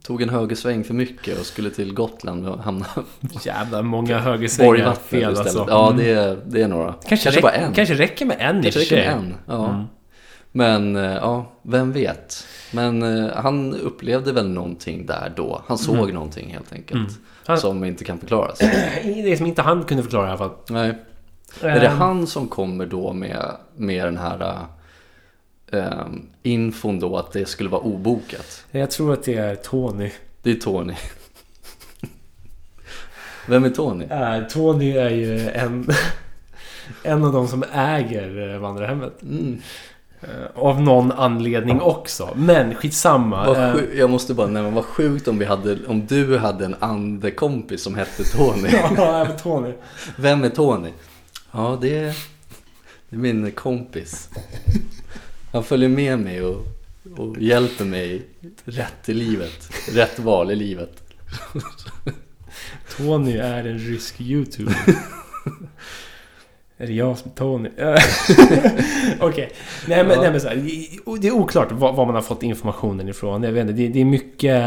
[0.03, 2.87] tog en högersväng för mycket och skulle till Gotland och hamna
[3.45, 5.67] Jävla många högersvängar fel alltså.
[5.69, 6.05] Ja, Mm.
[6.05, 6.93] det är, det är några.
[7.09, 7.73] kanske, kanske bara en.
[7.75, 9.35] Kanske räcker med en i Kanske för räcker med en.
[9.47, 9.69] Ja.
[9.75, 9.85] Mm.
[10.53, 12.47] Men eh, ja, vem vet.
[12.75, 15.63] Men eh, han upplevde väl någonting där då.
[15.67, 17.01] Han såg någonting helt enkelt.
[17.01, 17.13] Mm.
[17.47, 18.59] Han- Som inte kan förklaras.
[19.05, 20.51] Det som inte han kunde förklara i alla fall.
[20.69, 20.95] Nej.
[21.61, 24.59] Är det Ehm, han som kommer då med, med den här
[25.73, 25.91] äh,
[26.43, 28.65] infon då att det skulle vara obokat?
[28.71, 30.11] Jag tror att det är Tony.
[30.43, 30.95] Det är Tony.
[33.49, 34.05] Vem är Tony?
[34.05, 35.87] Eh, Tony är ju en,
[37.03, 39.23] en av de som äger eh, vandrarhemmet.
[39.23, 39.59] Mm.
[40.23, 40.29] Eh,
[40.63, 42.29] Av någon anledning också.
[42.37, 43.47] Men skitsamma.
[43.47, 46.65] Vad Eh, sju- jag måste bara nämna, vad sjukt om, vi hade, om du hade
[46.65, 48.69] en andekompis som hette Tony.
[48.97, 49.73] Ja, Tony.
[50.17, 50.91] Vem är Tony?
[51.53, 52.17] Ja, det är,
[53.09, 54.29] det är min kompis.
[55.53, 56.67] Han följer med mig och,
[57.17, 58.23] och hjälper mig
[58.65, 59.71] rätt i livet.
[59.93, 61.03] Rätt val i livet.
[62.97, 64.77] Tony är en rysk youtuber.
[66.83, 67.69] är det jag som är Tony?
[69.21, 69.53] Okej.
[69.87, 70.23] Nej men, Ja.
[70.23, 70.57] nej, men så här,
[71.21, 73.43] det är oklart var, var man har fått informationen ifrån.
[73.43, 74.63] Jag vet inte, det, det är mycket,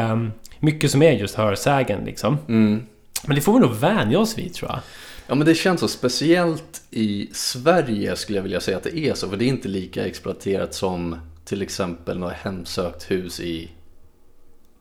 [0.60, 2.38] mycket som är just hörsägen liksom.
[2.48, 2.82] Mm.
[3.28, 4.80] Men det får vi nog vänja oss vid tror jag.
[5.28, 9.14] Ja men det känns så speciellt i Sverige skulle jag vilja säga att det är
[9.14, 9.30] så.
[9.30, 13.70] För det är inte lika exploaterat som till exempel något hemsökt hus i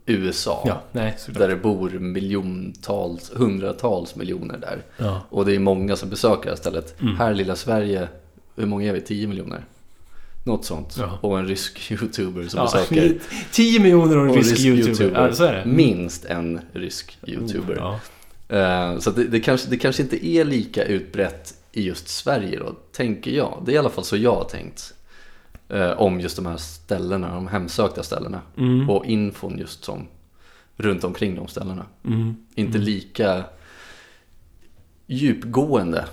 [0.06, 0.62] USA.
[0.66, 1.16] Ja, nej.
[1.28, 4.82] Där det bor miljontals, hundratals miljoner där.
[4.96, 5.20] Ja.
[5.30, 7.00] Och det är många som besöker det här stället.
[7.00, 7.16] Mm.
[7.16, 8.08] Här i lilla Sverige,
[8.56, 9.00] hur många är vi?
[9.00, 9.64] 10 miljoner?
[10.46, 10.96] Något sånt.
[10.98, 11.18] Ja.
[11.20, 13.18] Och en rysk youtuber som besöker.
[13.52, 15.26] 10 miljoner och en och rysk, youtuber.
[15.26, 15.64] Ja, så är det.
[15.64, 17.76] Minst en rysk youtuber.
[17.76, 18.00] Ja.
[18.58, 22.74] Eh, Så det, det, kanske, det kanske inte är lika utbrett i just Sverige då,
[22.92, 23.62] tänker jag.
[23.66, 24.93] Det är i alla fall så jag har tänkt.
[25.74, 28.40] Eh, Om just de här ställena, de hemsökta ställena.
[28.56, 28.90] Mm.
[28.90, 30.06] Och infon just som
[30.76, 31.86] runt omkring de ställena.
[32.04, 32.36] Mm.
[32.54, 33.44] Inte lika
[35.06, 36.04] djupgående.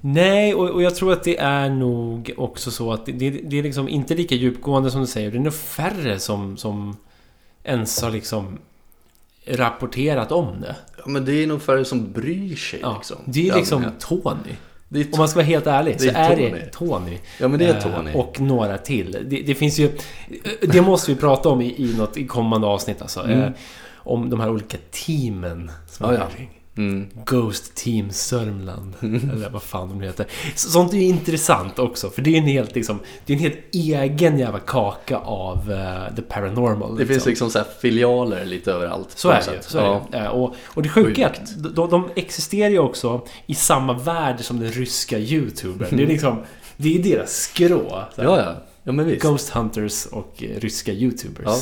[0.00, 3.58] Nej, och, och jag tror att det är nog också så att det, det, det
[3.58, 5.30] är liksom inte lika djupgående som du säger.
[5.30, 6.96] Det är nog färre som, som
[7.62, 8.58] ens har liksom
[9.46, 10.76] rapporterat om det.
[10.96, 13.16] Ja, men det är nog färre som bryr sig Ja, liksom.
[13.24, 13.84] det är liksom.
[13.98, 14.54] Tony.
[14.94, 16.98] Om man ska vara helt ärlig så är är det Tony.
[17.00, 17.18] Tony.
[17.40, 18.12] Ja men det är Eh, Tony.
[18.14, 19.18] Och några till.
[19.24, 19.90] Det, det finns ju...
[20.60, 23.20] Det måste vi prata om i, i något i kommande avsnitt alltså.
[23.20, 23.40] Mm.
[23.40, 23.50] Eh,
[23.96, 25.70] om de här olika teamen.
[25.90, 26.44] Som Ja, ja.
[26.76, 27.08] Mm.
[27.26, 28.94] Ghost Team Sörmland.
[29.00, 30.26] Eller vad fan de heter.
[30.54, 32.10] Så- Sånt är ju intressant också.
[32.10, 36.14] För det är en helt, liksom, det är en helt egen jävla kaka av eh,
[36.16, 36.96] the paranormal.
[36.96, 39.10] Det finns liksom så här filialer lite överallt.
[39.14, 39.58] Så är det ju.
[39.62, 40.06] Så är ja.
[40.10, 40.18] det.
[40.18, 44.40] Eh, Och, och det sjuka är att de, de existerar ju också i samma värld
[44.40, 45.96] som den ryska youtubern.
[45.96, 46.42] Det är liksom...
[46.76, 48.02] Det är deras skrå.
[48.14, 48.54] Så ja, ja.
[48.84, 49.22] Ja men visst.
[49.22, 51.44] Ghost Hunters och eh, ryska youtubers.
[51.46, 51.58] Ja,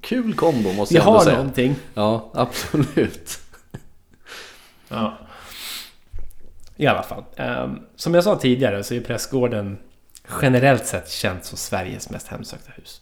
[0.00, 1.36] Kul kombo måste Vi jag ändå har säga.
[1.36, 1.74] någonting.
[1.94, 3.38] Ja, absolut.
[4.88, 5.18] Ja.
[6.76, 7.24] I alla fall.
[7.36, 9.78] Ehm, som jag sa tidigare så är Prästgården
[10.42, 13.00] generellt sett känt som Sveriges mest hemsökta hus.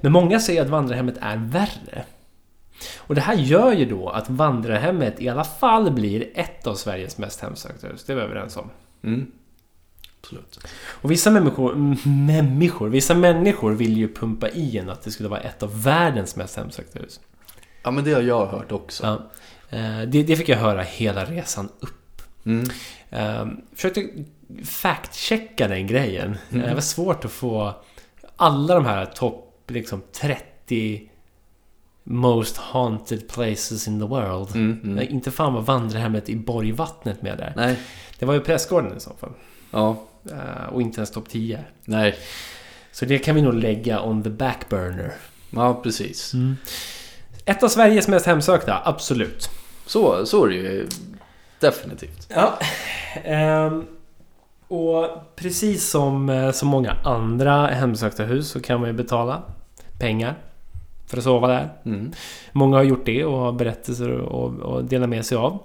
[0.00, 2.04] Men många säger att vandrarhemmet är värre.
[2.98, 7.18] Och det här gör ju då att vandrarhemmet i alla fall blir ett av Sveriges
[7.18, 8.04] mest hemsökta hus.
[8.04, 8.70] Det är vi överens om.
[9.02, 9.32] Mm.
[10.20, 10.60] Absolut.
[10.86, 11.74] Och vissa människor,
[12.26, 16.36] människor, vissa människor vill ju pumpa i en att det skulle vara ett av världens
[16.36, 17.20] mest hemsökta hus.
[17.82, 19.06] Ja men det har jag hört också.
[19.06, 19.30] Ja.
[19.70, 22.22] Eh, Det, det fick jag höra hela resan upp.
[22.44, 22.70] Mm.
[23.10, 24.08] Um, försökte
[24.64, 26.36] fact-checka den grejen.
[26.52, 26.68] Mm.
[26.68, 27.74] Det var svårt att få
[28.36, 31.06] alla de här topp liksom 30
[32.04, 34.54] Most haunted places in the world.
[34.54, 35.08] Mm, mm.
[35.10, 37.52] Inte fan var vandrarhemmet i Borgvattnet med där.
[37.56, 37.78] Nej.
[38.18, 39.32] Det var ju Prästgården i så fall.
[39.70, 39.96] Ja.
[40.30, 41.64] Eh, och inte ens topp 10.
[41.84, 42.18] Nej.
[42.92, 45.12] Så det kan vi nog lägga on the back burner.
[45.50, 46.32] Ja, precis.
[47.44, 49.50] Ett av Sveriges mest hemsökta, absolut.
[49.90, 50.88] Så, så är det ju
[51.60, 52.26] definitivt.
[52.34, 52.58] Ja.
[53.24, 53.86] Ehm,
[54.68, 59.42] och precis som eh, så många andra hemsökta hus så kan man ju betala
[59.98, 60.34] pengar
[61.06, 61.68] för att sova där.
[61.84, 62.12] Mm.
[62.52, 65.58] Många har gjort det och har berättelser och, och delar med sig av.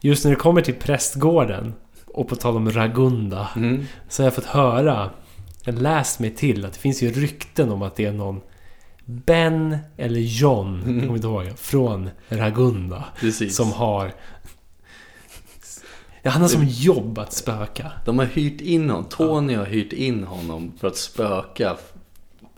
[0.00, 1.74] Just när det kommer till prästgården
[2.06, 3.86] och på tal om Ragunda Mm.
[4.08, 5.10] så har jag fått höra,
[5.64, 8.40] jag läst mig till att det finns ju rykten om att det är någon
[9.04, 11.00] Ben eller John, Mm.
[11.00, 13.56] kommer inte ihåg, från Ragunda Precis.
[13.56, 14.12] som har...
[16.22, 17.92] Ja, han har som jobb att spöka.
[18.04, 19.04] De har hyrt in honom.
[19.08, 21.76] Tony har hyrt in honom för att spöka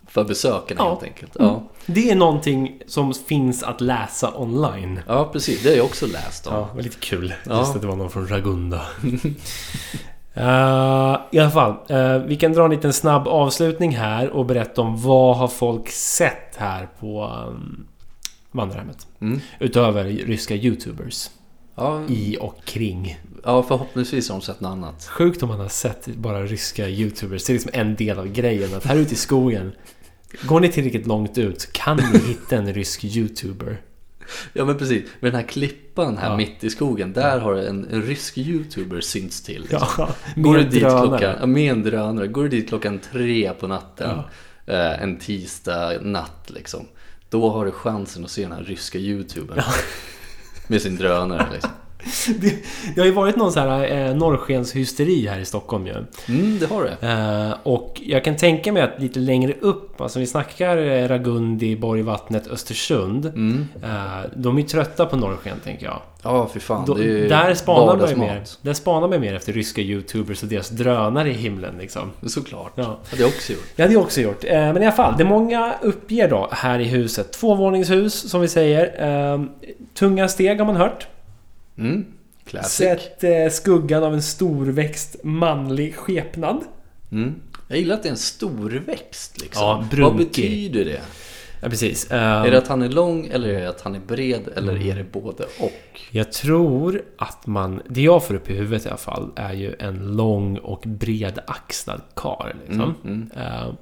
[0.08, 0.88] för besökarna Ja.
[0.90, 1.32] helt enkelt.
[1.38, 1.62] Ja.
[1.86, 5.00] Det är någonting som finns att läsa online.
[5.06, 5.62] ja, precis.
[5.62, 6.54] Det har jag också läst om.
[6.54, 7.34] Ja, det var lite kul.
[7.46, 7.58] Ja.
[7.58, 8.82] Just att det var någon från Ragunda.
[10.36, 14.82] Eh, I alla fall, eh, vi kan dra en liten snabb avslutning här och berätta
[14.82, 17.86] om vad har folk sett här på um,
[18.52, 19.06] vandrarhemmet.
[19.20, 19.40] Mm.
[19.60, 21.30] Utöver ryska YouTubers
[21.74, 23.18] Ja, i och kring.
[23.44, 25.04] ja, förhoppningsvis har de sett något annat.
[25.06, 27.44] Sjukt om man har sett bara ryska YouTubers.
[27.44, 28.74] Det är liksom en del av grejen.
[28.74, 29.72] Att här ute i skogen,
[30.42, 33.80] går ni tillräckligt långt ut kan ni hitta en rysk YouTuber.
[34.52, 35.04] Ja, men precis.
[35.20, 36.36] Med den här klippan här Ja.
[36.36, 37.12] mitt i skogen.
[37.12, 39.60] Där har en, en rysk YouTuber synts till.
[39.60, 39.88] liksom.
[39.98, 42.26] Ja, Går du dit klockan, ja, med en drönare.
[42.26, 44.18] Går du dit klockan tre på natten.
[44.66, 46.86] Eh, en tisdag natt liksom.
[47.30, 49.60] Då har du chansen att se den här ryska YouTubern.
[50.68, 51.70] Med sin drönare liksom.
[52.40, 52.54] Det,
[52.94, 55.94] det har ju varit någon sån här eh, norrskenshysteri här i Stockholm ju.
[56.28, 57.06] Mm, det har det.
[57.08, 61.76] Eh, och jag kan tänka mig att lite längre upp, alltså vi snackar eh, Ragundi,
[61.76, 63.26] Borgvattnet, Östersund.
[63.26, 63.68] Mm.
[63.82, 66.00] Eh, de är ju trötta på norrsken tänker jag.
[66.22, 66.84] Ja, för fan.
[66.86, 68.42] Då, det är ju där spanar man ju mer.
[68.62, 72.10] Där spanar man mer efter ryska YouTubers och deras drönare i himlen liksom.
[72.26, 72.72] Såklart.
[72.74, 72.98] Ja.
[73.10, 73.66] hade jag också gjort.
[73.76, 74.44] Det hade jag också gjort.
[74.44, 77.32] Eh, Men i alla fall, det många uppger då här i huset.
[77.32, 79.08] Tvåvåningshus som vi säger.
[79.32, 79.40] Eh,
[79.94, 81.06] Tunga steg har man hört.
[81.78, 82.04] Mm.
[82.44, 82.72] Classic.
[82.72, 86.64] Sett eh, skuggan av en storväxt manlig skepnad.
[87.12, 87.34] Mm.
[87.68, 89.62] Jag gillar att det är en storväxt liksom.
[89.62, 91.00] Ja, Vad betyder det?
[91.62, 92.10] Ja, precis.
[92.10, 94.72] Eh, Är det att han är lång eller är det att han är bred eller
[94.72, 94.90] Mm.
[94.90, 96.00] är det både och?
[96.10, 97.82] Jag tror att man...
[97.88, 102.00] Det jag får upp i huvudet i alla fall är ju en lång och bredaxlad
[102.14, 102.52] karl.
[102.66, 102.94] Liksom.
[103.04, 103.46] Mm, mm.
[103.46, 103.72] Eh,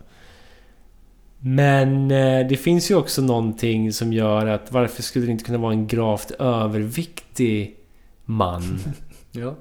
[1.40, 5.58] Men eh, det finns ju också någonting som gör att varför skulle det inte kunna
[5.58, 7.76] vara en gravt överviktig
[8.24, 8.78] man?
[9.36, 9.54] Ja.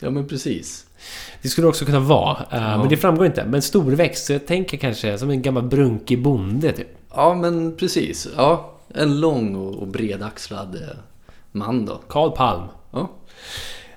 [0.00, 0.86] Ja men precis.
[1.42, 2.36] Det skulle också kunna vara.
[2.38, 2.78] eh, Ja.
[2.78, 3.44] Men det framgår inte.
[3.44, 6.88] Men storväxt, så jag tänker kanske som en gammal brunkig bonde typ.
[7.14, 8.28] Ja men precis.
[8.36, 8.70] Ja.
[8.94, 10.96] En lång och bredaxlad eh,
[11.52, 12.00] man då.
[12.08, 12.62] Karl Palm.
[12.90, 13.08] Ja.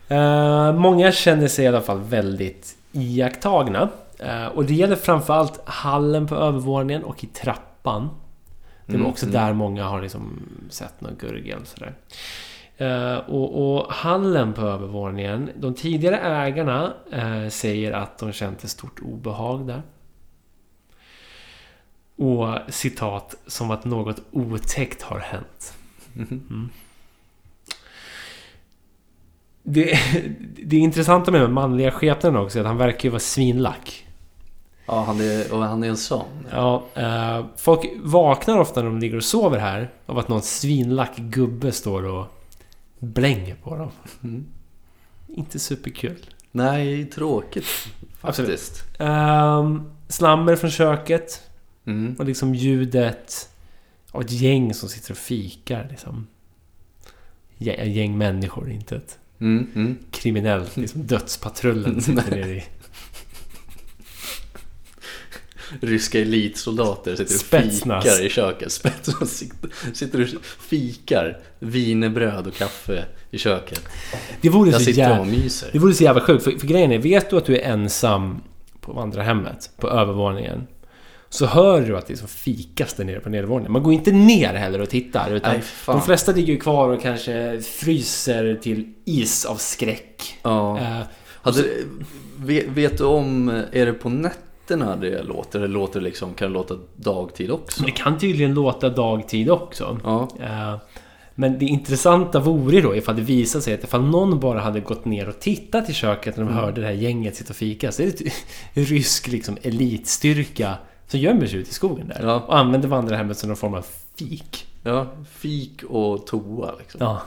[0.08, 3.90] Eh, många känner sig i alla fall väldigt iakttagna.
[4.20, 8.10] Eh, och det gäller framförallt hallen på övervåningen och i trappan.
[8.86, 9.34] Det var Mm, också mm.
[9.34, 11.94] där många har liksom sett någon gurgel sådär.
[12.84, 18.70] Eh, och, och hallen på övervåningen, de tidigare ägarna eh, säger att de känt ett
[18.70, 19.82] stort obehag där.
[22.16, 25.74] Och citat, som att något otäckt har hänt.
[26.14, 26.70] Mhm.
[29.64, 30.00] Det,
[30.66, 34.08] det intressanta med den manliga skepnaden också är att han verkar ju vara svinlack.
[34.86, 36.46] Ja han är, och han är en sån.
[36.52, 41.18] Ja, eh, folk vaknar ofta när de ligger och sover här av att någon svinlack
[41.18, 42.43] gubbe står och
[43.04, 43.92] blänger på dem.
[44.24, 44.46] Mm.
[45.28, 46.26] Inte superkul.
[46.52, 47.66] Nej, tråkigt
[48.22, 48.50] Absolut.
[48.52, 48.84] faktiskt.
[49.02, 51.42] Um, slammer från köket
[51.86, 52.16] Mm.
[52.20, 53.50] och liksom ljudet
[54.12, 55.88] av ett gäng som sitter och fikar.
[55.92, 56.28] Liksom.
[57.58, 59.68] Gäng människor, inte ett Mm.
[59.76, 59.98] Mm.
[60.12, 60.78] kriminellt.
[60.78, 62.64] Liksom dödspatrullen sitter nere i...
[65.82, 68.04] Ryska elitsoldater sitter och Spetsnaz.
[68.04, 68.72] fikar i köket.
[68.72, 69.44] Spetsnaz
[69.94, 73.88] sitter- och fikar wienerbröd och kaffe i köket.
[74.42, 75.20] Det vore Jag så sitter jävla...
[75.20, 75.70] och myser.
[75.72, 76.44] Det vore så jävla sjukt.
[76.44, 78.42] För, för grejen är, vet du att du är ensam
[78.82, 80.68] på vandrarhemmet, på övervåningen.
[81.30, 83.72] Så hör du att det är som fikas där nere på nedervåningen.
[83.72, 85.32] Man går inte ner heller och tittar.
[85.32, 85.96] Utan fan.
[85.96, 90.38] de flesta ligger ju kvar och kanske fryser till is av skräck.
[90.42, 90.80] Ja.
[90.80, 91.00] Eh,
[91.42, 91.64] Hade,
[92.38, 94.10] vet, vet du om, är det på
[94.70, 95.60] nätterna det låter?
[95.60, 97.84] Eller låter det liksom, kan det låta dagtid också?
[97.84, 99.98] det kan tydligen låta dagtid också.
[100.04, 100.28] Ja.
[100.42, 100.76] Eh,
[101.36, 105.06] Men det intressanta vore då ifall det visar sig att ifall någon bara hade gått
[105.06, 106.64] ner och tittat i köket när de Mm.
[106.64, 107.92] hörde det här gänget sitta och fika.
[107.92, 108.34] Så är det ett
[108.90, 110.76] rysk liksom elitstyrka
[111.08, 112.20] som gömmer sig ute i skogen där.
[112.24, 112.36] Ja.
[112.40, 113.86] Och använder vandrarhemmet som någon form av
[114.18, 114.68] fik.
[114.84, 116.98] Ja, fik och toa liksom.
[117.02, 117.22] Ja,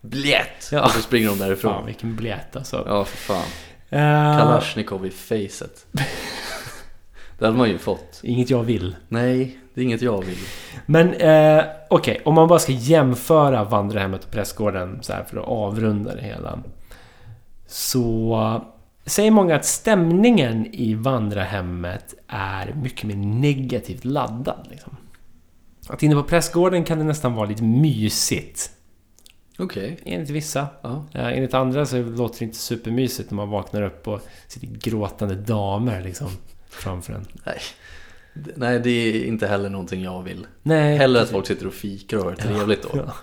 [0.00, 0.68] Blätt!
[0.72, 0.84] Ja.
[0.84, 1.72] Och så springer de därifrån.
[1.74, 2.84] fan vilken biljett alltså.
[2.88, 3.44] Ja, för fan.
[3.90, 5.86] Eh, Kalashnikov i facet.
[7.38, 8.20] det hade man ju fått.
[8.22, 8.96] inget jag vill.
[9.08, 10.38] Nej, det är inget jag vill.
[10.86, 15.48] Men eh, okej, om man bara ska jämföra vandrarhemmet och prästgården så här för att
[15.48, 16.58] avrunda det hela.
[17.66, 18.62] Så
[19.04, 24.68] säger många att stämningen i vandrarhemmet är mycket mer negativt laddad.
[24.70, 24.96] Liksom.
[25.88, 28.70] Att inne på prästgården kan det nästan vara lite mysigt.
[29.58, 29.98] Okej.
[30.04, 30.66] Enligt vissa.
[30.82, 31.04] Ja.
[31.12, 35.34] Eh, enligt andra så låter det inte supermysigt när man vaknar upp och sitter gråtande
[35.34, 36.28] damer liksom
[36.70, 37.26] framför en.
[37.46, 37.58] Nej.
[38.56, 40.46] Nej, det är inte heller någonting jag vill.
[40.62, 42.88] Nej, Hellre att folk sitter och fikar och har det trevligt då.
[42.92, 43.14] Ja.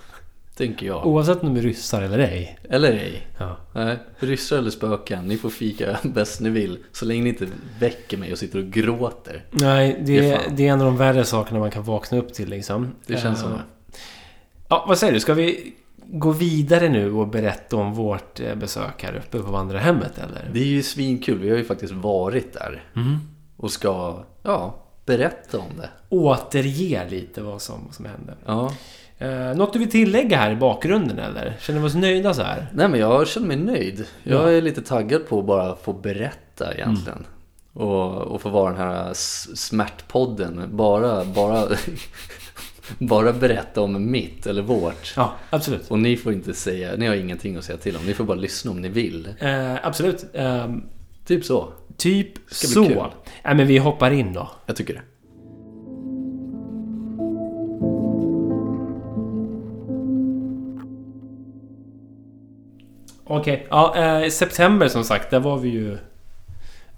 [0.56, 1.06] Tänker jag.
[1.06, 2.58] Oavsett om de är ryssar eller ej.
[2.70, 3.26] Eller ej.
[3.38, 3.56] Ja.
[3.72, 6.78] Nej, ryssar eller spöken, ni får fika bäst ni vill.
[6.92, 7.46] Så länge ni inte
[7.80, 9.44] väcker mig och sitter och gråter.
[9.50, 12.34] Nej, det, Det är det är en av de värre sakerna man kan vakna upp
[12.34, 12.94] till liksom.
[13.06, 13.62] Det känns Eh, som det.
[14.68, 15.20] Ja, vad säger du?
[15.20, 15.74] Ska vi
[16.06, 20.50] gå vidare nu och berätta om vårt eh, besök här uppe på vandrarhemmet eller?
[20.52, 22.82] Det är ju svinkul, vi har ju faktiskt varit där.
[22.96, 23.16] Mm.
[23.56, 24.74] Och ska, ja,
[25.06, 25.88] berätta om det.
[26.08, 28.34] Återge lite vad som, vad som hände.
[28.46, 28.72] Ja.
[29.18, 31.56] Eh, något du vill tillägga här i bakgrunden eller?
[31.60, 32.66] Känner vi oss nöjda så här?
[32.74, 34.06] Nej men jag känner mig nöjd.
[34.22, 34.50] Jag Ja.
[34.52, 37.26] är lite taggad på att bara få berätta egentligen.
[37.72, 39.10] Och, och få vara den här
[39.56, 40.68] smärtpodden.
[40.76, 41.66] Bara, bara,
[42.98, 45.12] bara berätta om mitt eller vårt.
[45.16, 45.90] Ja, absolut.
[45.90, 48.02] Och ni får inte säga, ni har ingenting att säga till om.
[48.06, 49.28] Ni får bara lyssna om ni vill.
[49.40, 50.24] Eh, absolut.
[50.34, 50.82] Ehm,
[51.26, 51.72] Typ så.
[51.96, 52.84] typ Ska bli så.
[52.84, 53.10] kul.
[53.44, 54.50] Nej, men vi hoppar in då.
[54.66, 55.02] Jag tycker det.
[63.24, 63.66] Okej.
[63.70, 65.98] Ja, eh, september som sagt, där var vi ju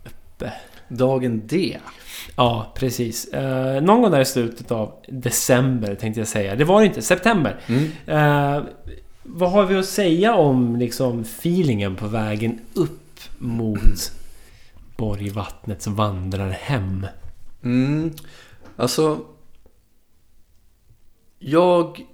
[0.05, 0.53] uppe.
[0.89, 1.77] Dagen D.
[2.37, 3.29] Ja, precis.
[3.29, 6.55] Eh, någon gång där i slutet av december tänkte jag säga.
[6.57, 7.03] Det var det inte.
[7.03, 7.57] September.
[7.67, 7.85] Mm.
[8.07, 8.63] Eh,
[9.23, 13.01] vad har vi att säga om liksom feelingen på vägen upp
[13.39, 14.13] mot
[14.97, 17.07] Borgvattnets vandrarhem?
[17.63, 18.13] Mm.
[18.77, 19.21] Alltså.
[21.39, 22.07] Jag,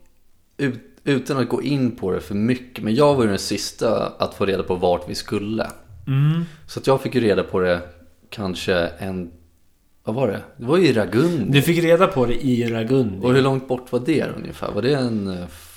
[0.57, 4.07] ut, utan att gå in på det för mycket, men jag var ju den sista
[4.07, 5.71] att få reda på vart vi skulle.
[6.07, 6.45] Mm.
[6.67, 7.83] Så att jag fick ju reda på det
[8.31, 9.31] kanske en,
[10.05, 10.43] vad var det?
[10.57, 11.53] Det var ju i Ragundi.
[11.53, 13.27] Du fick reda på det i Ragundi.
[13.27, 14.73] Och hur långt bort var det ungefär?
[14.73, 15.74] Var det en eh, 40?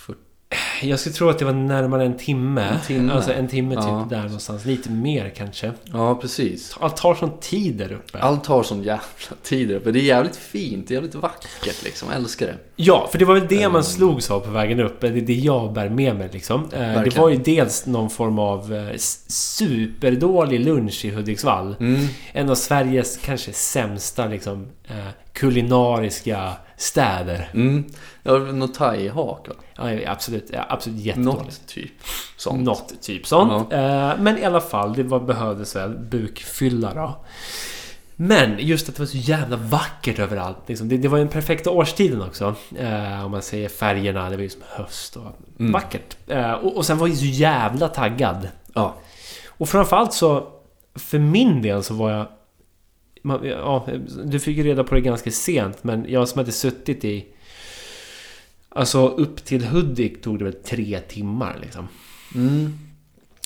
[0.82, 2.62] Jag skulle tro att det var närmare en timme.
[2.62, 3.13] En timme.
[3.13, 4.08] Alltså en timme typ Ja.
[4.10, 4.66] där någonstans.
[4.66, 5.72] Lite mer kanske.
[5.84, 6.76] Ja, precis.
[6.80, 8.20] Allt tar sån tid där uppe.
[8.20, 9.04] Allt tar sån jävla
[9.44, 9.92] tid där uppe.
[9.92, 12.08] Det är jävligt fint, det är jävligt vackert liksom.
[12.12, 12.56] Jag älskar det.
[12.76, 13.84] Ja, för det var väl det man Mm.
[13.84, 15.02] slogs av på vägen upp.
[15.02, 16.63] Det är det jag bär med mig liksom.
[16.63, 17.22] Eh, Det Verkligen.
[17.22, 21.76] var ju dels någon form av eh, superdålig lunch i Hudiksvall.
[21.80, 22.08] Mm.
[22.32, 24.96] En av Sveriges kanske sämsta liksom, eh,
[25.34, 27.50] kulinariska städer.
[27.54, 27.86] Mm.
[28.24, 29.54] Ja, något thai-hak va?
[29.76, 31.44] Ja, absolut, ja, absolut jättedåligt.
[31.44, 31.92] Något typ
[32.38, 32.63] sånt.
[32.63, 33.74] Något typ sånt.
[33.74, 37.26] Eh, men i alla fall, det var, behövdes väl bukfylla då.
[38.20, 40.58] Men just att det var så jävla vackert överallt.
[40.66, 40.90] Liksom.
[40.90, 42.56] Det, det var den perfekta årstiden också.
[42.80, 45.72] Eh, om man säger färgerna, det var ju som höst och Mm.
[45.72, 46.18] vackert.
[46.28, 48.48] Eh, och, och sen var jag så jävla taggad.
[48.74, 48.96] Ja.
[49.48, 50.48] Och framförallt så,
[50.96, 52.26] för min del så var jag...
[53.28, 53.88] man- Ja,
[54.26, 57.26] du fick ju reda på det ganska sent, men jag som hade suttit i...
[58.70, 61.88] Alltså upp till Hudik tog det väl tre timmar liksom.
[62.36, 62.78] Mm.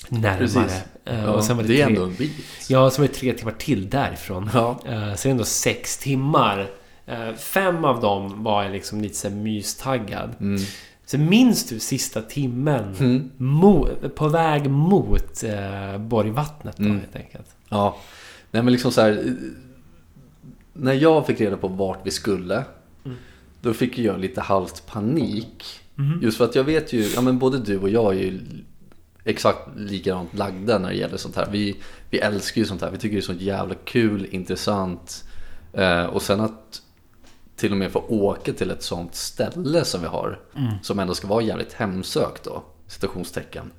[0.08, 0.38] Närmare.
[0.38, 0.82] Precis.
[1.04, 2.32] Eh, Ja, och sen var det, det är tre, ändå en bit.
[2.68, 4.50] Ja, så var det tre timmar till därifrån.
[4.54, 4.70] Ja.
[4.86, 6.70] Eh, så det är ändå sex timmar.
[7.06, 10.34] Eh, fem av dem var jag liksom lite så här mystaggad.
[10.40, 10.62] Mm.
[11.06, 13.30] Så minns du sista timmen Mm.
[13.38, 17.00] mo- på väg mot eh, Borgvattnet då Mm.
[17.00, 17.46] helt enkelt?
[17.68, 17.96] Ja.
[18.50, 19.34] Nej men liksom så här.
[20.72, 22.64] När jag fick reda på vart vi skulle.
[23.04, 23.16] Mm.
[23.60, 25.80] Då fick jag lite halvt panik.
[25.94, 26.18] Mhm.
[26.22, 28.40] Just för att jag vet ju, ja men både du och jag är ju
[29.24, 31.48] exakt likadant lagda när det gäller sånt här.
[31.50, 31.76] Vi,
[32.10, 32.90] vi älskar ju sånt här.
[32.90, 35.24] Vi tycker det är så jävla kul, intressant.
[35.72, 36.82] Eh, och sen att
[37.56, 40.40] till och med få åka till ett sånt ställe som vi har.
[40.82, 43.72] Som ändå ska vara jävligt hemsökt då, citationstecken.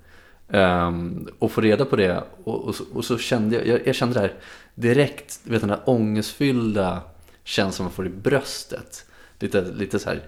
[0.49, 3.95] Ehm, och få reda på det och, och, så, och så kände jag, jag, jag
[3.95, 4.33] kände det här
[4.75, 7.01] direkt, vet den där ångestfyllda
[7.43, 9.05] känslan man får i bröstet.
[9.39, 10.21] Lite, lite så här,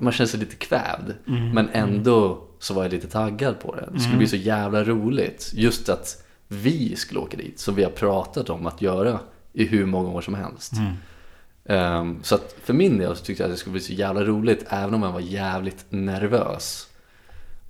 [0.00, 1.12] man, känner sig lite kvävd.
[1.54, 3.88] Men ändå så var jag lite taggad på det.
[3.92, 5.50] Det skulle bli så jävla roligt.
[5.54, 9.20] Just att vi skulle åka dit, som vi har pratat om att göra
[9.52, 10.72] i hur många år som helst.
[11.64, 14.24] Ehm, så att för min del så tyckte jag att det skulle bli så jävla
[14.24, 16.88] roligt även om jag var jävligt nervös.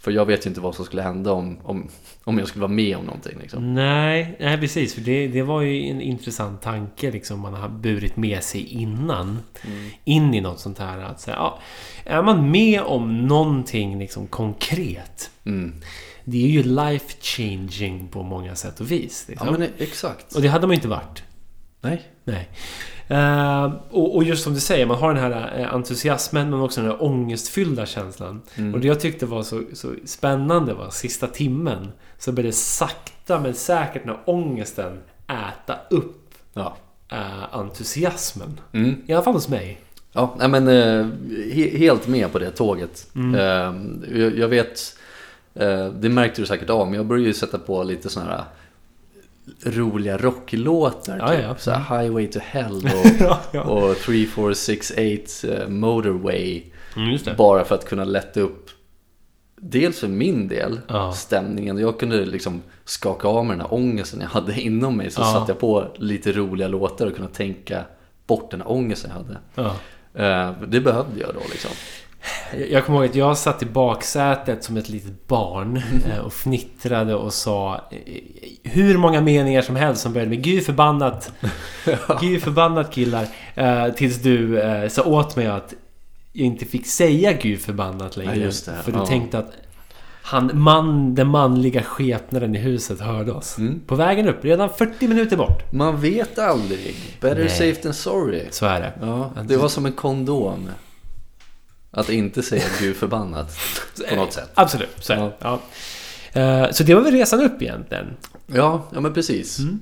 [0.07, 1.89] För jag vet ju inte vad som skulle hända om, om,
[2.25, 3.39] om jag skulle vara med om någonting.
[3.41, 3.75] Liksom.
[3.75, 4.95] Nej, nej precis.
[4.95, 9.39] För det, det var ju en intressant tanke liksom man har burit med sig innan.
[10.05, 10.99] In i något sånt här.
[10.99, 11.59] Att säga, ja,
[12.05, 15.31] är man med om någonting liksom konkret.
[15.45, 15.75] Mm.
[16.25, 19.25] Det är ju life changing på många sätt och vis.
[19.29, 19.61] Ja Liksom.
[19.61, 20.35] men exakt.
[20.35, 21.23] Och det hade man ju inte varit.
[21.81, 22.03] Nej.
[22.27, 22.49] Nej.
[23.09, 26.81] Eh, och, och just som du säger, man har den här eh, entusiasmen men också
[26.81, 28.43] den här ångestfyllda känslan.
[28.55, 28.75] Mm.
[28.75, 31.93] Och det jag tyckte var så, så spännande var sista timmen.
[32.19, 36.23] Så började sakta men säkert när ångesten äta upp
[36.55, 36.77] Ja.
[37.09, 38.61] eh, entusiasmen.
[38.73, 38.97] Mm.
[39.07, 39.81] I alla fall hos mig.
[40.13, 41.07] Ja, men eh,
[41.53, 43.07] he, helt med på det tåget.
[43.15, 44.01] Mm.
[44.15, 44.97] Jag, jag vet,
[46.01, 48.45] det märkte du säkert av, men jag började ju sätta på lite sådana här
[49.65, 51.19] roliga rocklåtar.
[51.19, 51.41] Ja, typ.
[51.43, 51.57] ja.
[51.59, 53.63] Så här Highway to Hell och, ja, ja.
[53.63, 56.63] och 3, 4, 6, 8 eh, Motorway.
[56.97, 57.19] Mm.
[57.37, 58.71] Bara för att kunna lätta upp
[59.61, 61.13] Dels för min del, Ja.
[61.13, 61.79] stämningen.
[61.79, 65.11] Jag kunde liksom skaka av mig den här ångesten jag hade inom mig.
[65.11, 65.25] Så Ja.
[65.33, 67.85] satte jag på lite roliga låtar och kunde tänka
[68.27, 69.39] bort den här ångesten jag hade.
[69.55, 69.75] Ja.
[70.25, 71.71] Eh, det behövde jag då liksom.
[72.71, 77.15] Jag- kommer ihåg att jag satt i baksätet som ett litet barn eh, och fnittrade
[77.15, 78.23] och sa eh,
[78.63, 81.33] hur många meningar som helst som började med Gud förbannat,
[82.21, 83.27] Gud förbannat killar.
[83.55, 84.61] eh, Tills du
[84.91, 85.75] sa åt mig att
[86.33, 88.45] jag inte fick säga Gud förbannat längre.
[88.67, 88.73] Ja.
[88.83, 89.07] För du Ja.
[89.07, 89.53] tänkte att
[90.23, 93.59] han, man, den manliga skepnaden i huset hörde oss.
[93.59, 93.81] Mm.
[93.87, 95.73] På vägen upp, redan 40 minuter bort.
[95.73, 96.95] Man vet aldrig.
[97.21, 97.49] Better Nej.
[97.49, 98.43] safe than sorry.
[98.51, 98.93] Så är det.
[99.01, 100.69] Ja, det var som en kondom.
[101.97, 103.59] Att inte säga gud förbannat.
[104.11, 104.51] På något sätt.
[104.55, 105.13] Absolut, så.
[105.13, 105.33] Ja.
[105.39, 105.61] Ja.
[106.41, 108.07] Eh, Så det var väl resan upp egentligen.
[108.47, 109.59] Ja, ja men precis.
[109.59, 109.81] Mm.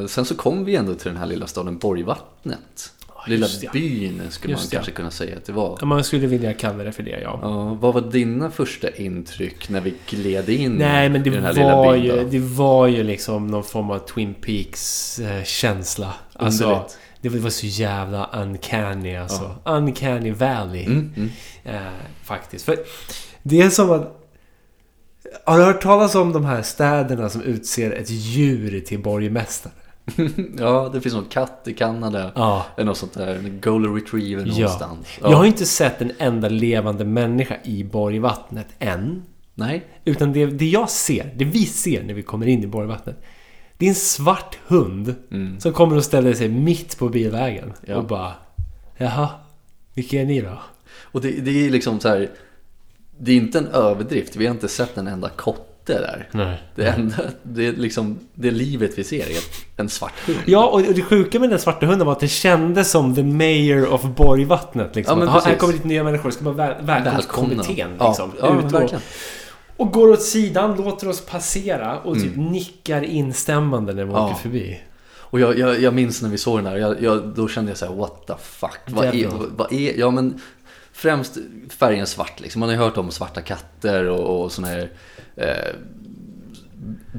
[0.00, 2.92] Eh, sen så kom vi ändå till den här lilla staden Borgvattnet.
[3.26, 3.72] Lilla det.
[3.72, 5.78] byn skulle Just man kanske kunna säga att det var.
[5.80, 7.38] Ja, Man skulle vilja kalla det för det, ja.
[7.42, 11.44] Ja, vad var dina första intryck när vi gled in Nej, men i det den
[11.44, 12.04] här lilla var, byn?
[12.04, 16.14] ju, det var ju liksom någon form av Twin Peaks-känsla.
[16.32, 16.98] Alltså, Underligt.
[17.30, 19.54] Det var så jävla uncanny alltså.
[19.64, 20.84] Uncanny Valley.
[20.84, 21.30] Mm, mm.
[21.64, 21.92] Eh,
[22.22, 22.64] faktiskt.
[22.64, 22.78] För
[23.42, 24.18] det är som att...
[25.44, 29.72] Har du hört talas om de här städerna som utser ett djur till borgmästare?
[30.58, 32.32] Ja, det finns någon katt i Kanada.
[32.34, 32.66] Ja.
[32.76, 33.34] Eller något sånt där.
[33.34, 34.52] En golden retriever Ja.
[34.54, 35.06] någonstans.
[35.20, 39.22] Jag har inte sett en enda levande människa i Borgvattnet än.
[39.54, 39.86] Nej.
[40.04, 43.22] Utan det, det jag ser, det vi ser när vi kommer in i Borgvattnet.
[43.82, 45.60] Det är en svart hund Mm.
[45.60, 47.72] som kommer och ställer sig mitt på bilvägen.
[47.86, 47.96] Ja.
[47.96, 48.32] Och bara...
[48.96, 49.28] Jaha,
[49.94, 50.58] vilka är ni då?
[51.02, 52.30] Och det, det är liksom så här.
[53.18, 54.36] Det är inte en överdrift.
[54.36, 56.28] Vi har inte sett en enda kotte där.
[56.32, 56.58] Nej.
[56.74, 59.36] Det enda, det är liksom, det livet vi ser är
[59.76, 60.38] en svart hund.
[60.46, 63.92] Ja, och det sjuka med den svarta hunden var att det kändes som the mayor
[63.92, 64.96] of Borgvattnet.
[64.96, 65.18] Liksom.
[65.18, 67.90] Ja, men "Ha, här kommer lite nya människor, ska man väl, välkomstkommittén.
[67.98, 69.02] Ja, Liksom, ja, ut och, verkligen.
[69.76, 74.14] Och går åt sidan, låter oss passera och typ nickar instämmande när vi Mm.
[74.22, 74.26] Ja.
[74.30, 74.80] åker förbi.
[75.14, 77.78] Och jag, jag, jag minns när vi såg den där, jag, jag, då kände jag
[77.78, 78.80] så här: what the fuck?
[78.86, 80.40] Vad är, vad är, ja men
[80.92, 81.38] främst
[81.78, 82.60] färgen svart liksom.
[82.60, 84.90] Man har ju hört om svarta katter och, och såna här
[85.36, 85.74] eh,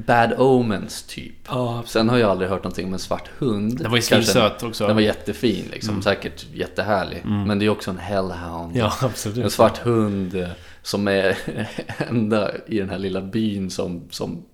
[0.06, 1.34] bad omens typ.
[1.48, 3.78] Ja, Sen har jag aldrig hört någonting om en svart hund.
[3.78, 4.86] Den var ju svinsöt också.
[4.86, 7.22] Den var jättefin liksom, säkert jättehärlig.
[7.24, 8.76] Men det är också en hellhound.
[8.76, 9.44] Ja, absolut.
[9.44, 10.48] En svart hund eh,
[10.84, 11.38] som är
[12.08, 14.44] enda i den här lilla byn som, som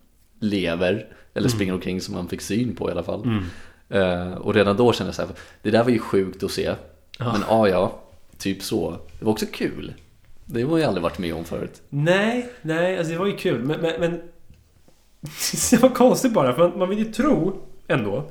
[0.41, 1.07] lever.
[1.35, 3.23] Eller springer omkring som man fick syn på i alla fall.
[3.25, 3.45] Mm.
[3.89, 5.31] Eh, och redan då kände jag så här,
[5.63, 6.75] det där var ju sjukt att se.
[7.19, 7.33] Ja.
[7.33, 8.01] Men ja, ja,
[8.39, 8.91] typ så.
[9.19, 9.95] Det var också kul.
[10.45, 11.83] Det har jag aldrig varit med om förut.
[11.89, 13.65] Nej, nej, alltså det var ju kul.
[13.65, 14.21] Men, men, men
[15.71, 18.31] det var konstigt bara, för man, man vill ju tro ändå.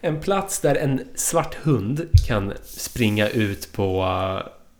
[0.00, 4.04] En plats där en svart hund kan springa ut på,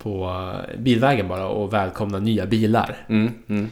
[0.05, 0.43] på
[0.79, 2.97] bilvägen bara och välkomna nya bilar.
[3.09, 3.71] Mm, mm.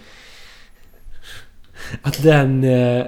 [2.02, 2.64] Att den...
[2.64, 3.06] eh,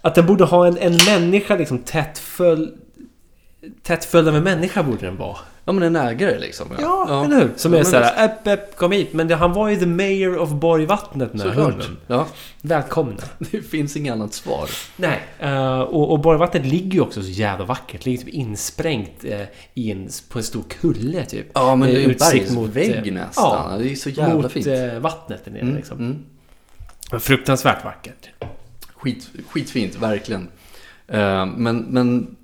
[0.00, 2.70] Att den borde ha en, en människa liksom tätt följd...
[3.82, 5.38] Tätt följd av en människa borde den vara.
[5.68, 6.66] Ja, men en ägare liksom.
[6.80, 7.50] Ja, eller hur?
[7.56, 9.12] Som Ja, är såhär, äpp, äpp, kom hit.
[9.12, 11.96] Men det, han var ju the mayor of Borgvattnet den här hunden.
[12.06, 12.26] Ja,
[12.62, 13.16] Välkomna.
[13.38, 14.70] det finns inget annat svar.
[14.96, 18.04] Nej, eh, och, och Borgvattnet ligger ju också så jävla vackert.
[18.04, 19.40] Ligger typ insprängt eh,
[19.74, 21.46] i en, på en stor kulle typ.
[21.54, 22.04] Ja, men det är ju
[22.48, 23.72] en mot, bergsvägg eh, nästan.
[23.72, 24.66] ja, det är så jävla mot fint.
[24.66, 25.98] eh, vattnet där nere Mm, liksom.
[25.98, 27.20] mm.
[27.20, 28.28] Fruktansvärt vackert.
[28.94, 30.48] Skit, skitfint, verkligen.
[31.08, 32.36] Eh, men, men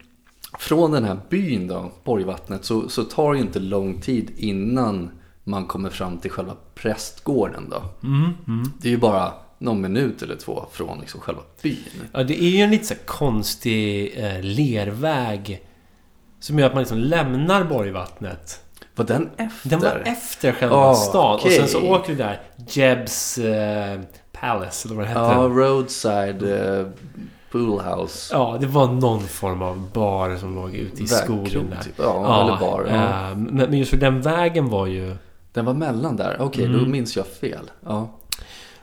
[0.69, 5.11] från den här byn då, Borgvattnet, så, så tar det ju inte lång tid innan
[5.45, 7.83] man kommer fram till själva prästgården då.
[8.09, 8.33] Mm,
[8.81, 11.79] Det är ju bara någon minut eller två från liksom själva byn.
[12.13, 15.63] Ja, det är ju en lite så konstig eh, lerväg
[16.41, 18.61] Som gör att man liksom lämnar Borgvattnet.
[18.97, 19.71] Var den efter?
[19.71, 21.35] Den var efter själva Ah, stan.
[21.35, 21.47] okej.
[21.47, 22.41] Och sen så åker du där.
[22.69, 24.01] Jebs eh,
[24.33, 25.21] Palace, eller vad det hette.
[25.21, 26.87] Ja, Roadside uh,
[27.59, 28.35] Poolhouse.
[28.35, 31.83] Ja, det var någon form av bar som låg ute i skogen Vägkrog, där.
[31.83, 31.95] Typ.
[31.99, 32.87] Ja, eller bar.
[32.91, 33.31] Ja.
[33.31, 35.17] eh, men just för den vägen var ju...
[35.53, 36.37] Den var mellan där.
[36.41, 36.91] Okej, då Mm.
[36.91, 37.71] minns jag fel.
[37.87, 38.11] Ja.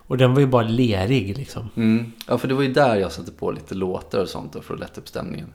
[0.07, 1.69] Och den var ju bara lerig liksom.
[1.75, 2.11] Mm.
[2.27, 4.73] ja, för det var ju där jag satte på lite låtar och sånt då för
[4.73, 5.53] att lätta upp stämningen.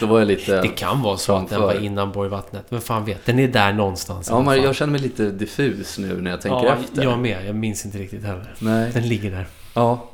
[0.00, 0.60] Då var jag lite...
[0.60, 1.74] Det kan vara så att den framför.
[1.74, 2.70] var innan Borgvattnet.
[2.70, 4.28] Men fan vet, den är där någonstans.
[4.30, 7.02] Ja, men jag känner mig lite diffus nu när jag tänker ja, efter.
[7.02, 7.46] Jag med.
[7.46, 8.54] Jag minns inte riktigt heller.
[8.58, 8.90] Nej.
[8.92, 9.46] Den ligger där.
[9.74, 10.10] Ja.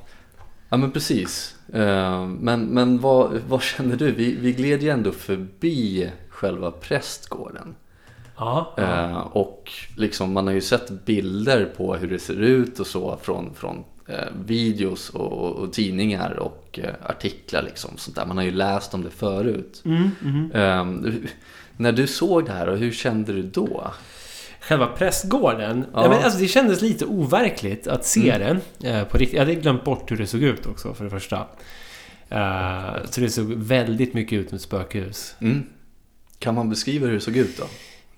[0.74, 1.56] Ja, men precis.
[1.72, 4.12] Eh, Men, men vad, vad känner du?
[4.12, 7.74] Vi, vi gled ju ändå förbi själva prästgården.
[8.36, 8.74] Ja.
[8.78, 13.18] Eh, och liksom, man har ju sett bilder på hur det ser ut och så
[13.22, 17.90] från, från eh, videos och, och, tidningar och artiklar liksom.
[17.96, 18.26] Sånt där.
[18.26, 19.82] Man har ju läst om det förut.
[19.84, 20.50] Mm.
[20.52, 21.12] Eh,
[21.76, 23.90] när du såg det här, hur kände du då?
[24.68, 25.84] Själva prästgården.
[25.94, 26.08] Ja.
[26.08, 28.60] Men alltså, det kändes lite overkligt att se Mm.
[28.80, 29.34] den eh, på riktigt.
[29.38, 31.36] Jag hade glömt bort hur det såg ut också för det första.
[32.28, 35.36] Eh, så det såg väldigt mycket ut som ett spökhus.
[35.40, 35.66] Mm.
[36.38, 37.64] Kan man beskriva hur det såg ut då?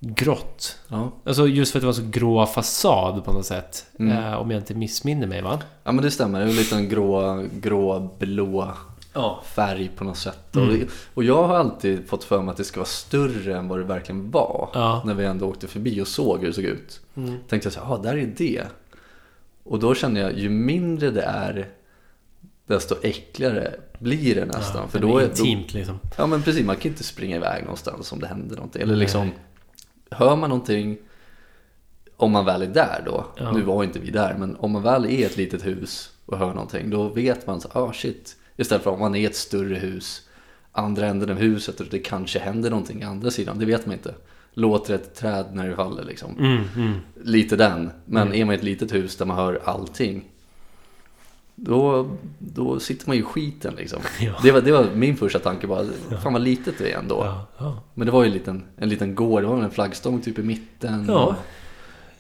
[0.01, 0.79] Grått.
[0.89, 3.87] Ja, Alltså just för att det var så grå fasad på något sätt.
[3.99, 4.19] Mm.
[4.25, 5.61] Eh, om jag inte missminner mig va?
[5.85, 6.39] ja men det stämmer.
[6.41, 8.73] Det är en liten grå, grå, blå
[9.17, 9.43] Ja.
[9.47, 10.57] färg på något sätt.
[10.57, 10.69] Mm.
[10.69, 13.79] Och, och jag har alltid fått för mig att det ska vara större än vad
[13.79, 14.71] det verkligen var.
[14.75, 15.03] Ja.
[15.05, 17.01] När vi ändå åkte förbi och såg hur det såg ut.
[17.15, 17.39] Mm.
[17.49, 18.63] Tänkte jag så här, ah, där är det.
[19.65, 21.69] Och då känner jag, ju mindre det är,
[22.67, 24.83] desto äckligare blir det nästan.
[24.83, 26.01] Ja, för då är är, då, intimt liksom.
[26.17, 28.83] ja men precis, man kan inte springa iväg någonstans om det händer någonting.
[28.83, 29.31] Eller liksom,
[30.11, 30.99] hör man någonting,
[32.17, 33.27] om man väl är där då.
[33.37, 33.53] Ja.
[33.53, 36.39] Nu var inte vi där, men om man väl är i ett litet hus och
[36.39, 38.37] hör någonting, då vet man så ah shit.
[38.57, 40.23] Istället för om man är i ett större hus,
[40.73, 43.93] andra änden av huset och det kanske händer någonting i andra sidan, det vet man
[43.93, 44.15] inte.
[44.55, 46.39] Låter ett träd när det faller liksom.
[46.39, 46.93] Mm, mm.
[47.25, 47.91] Lite den.
[48.05, 48.41] Men Mm.
[48.41, 50.25] är man i ett litet hus där man hör allting,
[51.55, 53.99] då, då sitter man ju i skiten liksom.
[54.21, 54.33] Ja.
[54.43, 55.87] Det, var, det var min första tanke bara,
[56.23, 57.45] fan vad litet det är ändå.
[57.59, 57.83] Ja.
[57.95, 60.43] Men det var ju en liten, en liten gård, det var en flaggstång typ i
[60.43, 61.05] mitten.
[61.09, 61.37] Ja.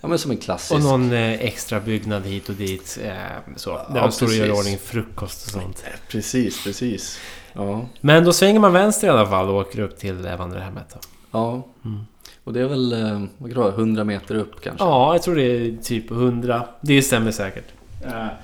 [0.00, 0.72] Ja men som en klassisk.
[0.72, 2.98] Och någon eh, extra byggnad hit och dit.
[3.04, 3.12] Eh,
[3.56, 3.70] så.
[3.70, 5.84] Där Ja, de står och gör ordning frukost och sånt.
[6.08, 7.18] Precis, precis.
[7.52, 7.86] Ja.
[8.00, 10.86] Men då svänger man vänster i alla fall och åker upp till eh, vandrarhemmet.
[10.92, 10.98] Då.
[11.30, 11.66] ja.
[11.84, 12.06] Mm.
[12.44, 14.84] Och det är väl, eh, vad kan det vara, 100 meter upp kanske?
[14.84, 16.68] Ja, jag tror det är typ 100.
[16.80, 17.64] Det stämmer säkert.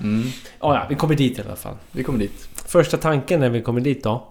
[0.00, 0.22] Mm.
[0.60, 1.74] Ja, ja, vi kommer dit i alla fall.
[1.92, 2.48] Vi kommer dit.
[2.66, 4.28] Första tanken när vi kommer dit då?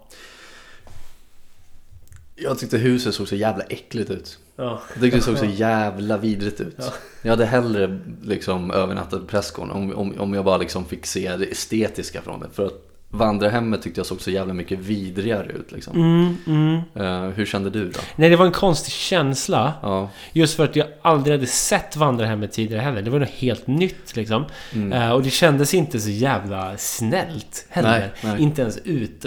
[2.44, 4.38] Jag tyckte huset såg så jävla äckligt ut.
[4.56, 4.82] Ja.
[4.94, 6.76] Jag tyckte det såg så jävla vidrigt ut.
[6.78, 6.94] Ja.
[7.22, 11.46] Jag hade hellre liksom övernattat prästgården om, om, om jag bara liksom fick se det
[11.46, 12.48] estetiska från det.
[12.54, 15.96] För att vandrarhemmet tyckte jag såg så jävla mycket vidrigare ut liksom.
[15.96, 16.82] Mm, mm.
[16.96, 18.00] Eh, hur kände du då?
[18.16, 19.74] Nej, det var en konstig känsla.
[19.82, 20.10] Ja.
[20.34, 23.02] Just för att jag aldrig hade sett vandrarhemmet tidigare heller.
[23.02, 24.46] Det var något helt nytt liksom.
[24.74, 24.94] Mm.
[24.94, 28.00] Eh, och det kändes inte så jävla snällt heller.
[28.00, 28.42] Nej, nej.
[28.42, 29.26] Inte ens ut,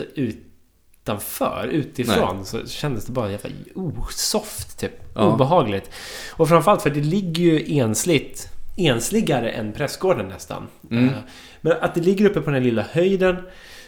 [1.05, 2.44] utanför, utifrån.
[2.44, 4.92] Så kändes det bara jävla osoft typ.
[5.14, 5.32] Ja.
[5.32, 5.90] Obehagligt.
[6.30, 8.48] Och framförallt för det ligger ju ensligt.
[8.76, 10.66] Ensligare än prästgården nästan.
[10.90, 11.09] Mm.
[11.09, 11.14] Eh,
[11.61, 13.36] men att det ligger uppe på den här lilla höjden.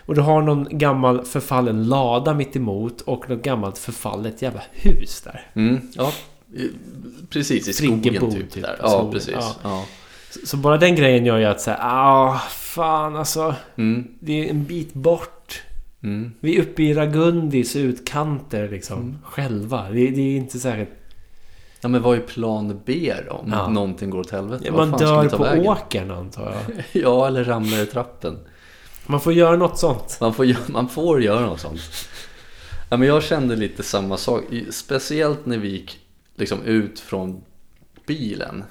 [0.07, 5.21] Och du har någon gammal förfallen lada mitt emot och något gammalt förfallet jävla hus
[5.21, 5.47] där.
[5.55, 5.81] Mm.
[5.95, 6.13] Ja.
[7.31, 8.51] Precis, i skogen Friggebo, typ.
[8.51, 8.77] typ, där.
[8.83, 9.35] Ja, precis.
[9.35, 9.55] Ja.
[9.63, 9.85] Ja.
[10.31, 13.55] Så, så bara den grejen gör ju att säga, ah, fan alltså.
[13.77, 14.09] Mm.
[14.21, 15.36] Det är en bit bort.
[16.07, 16.33] Mm.
[16.41, 19.01] Vi är uppe i Ragundis utkanter liksom.
[19.01, 19.19] Mm.
[19.25, 19.83] Själva.
[19.91, 20.91] Det, det är inte särskilt...
[21.81, 23.33] Ja men vad är plan B då?
[23.33, 23.69] Om Ja.
[23.69, 24.65] någonting går åt helvete?
[24.67, 25.67] Ja, man dör på vägen?
[25.67, 26.85] åkern antar jag.
[27.03, 28.39] Ja, eller ramlar i trappen.
[29.07, 30.19] Man får göra något sånt.
[30.21, 31.81] Man får, man får göra något sånt.
[32.91, 34.43] Ja, men jag kände lite samma sak.
[34.71, 35.99] Speciellt när vi gick
[36.37, 37.43] liksom ut från
[38.07, 38.65] bilen.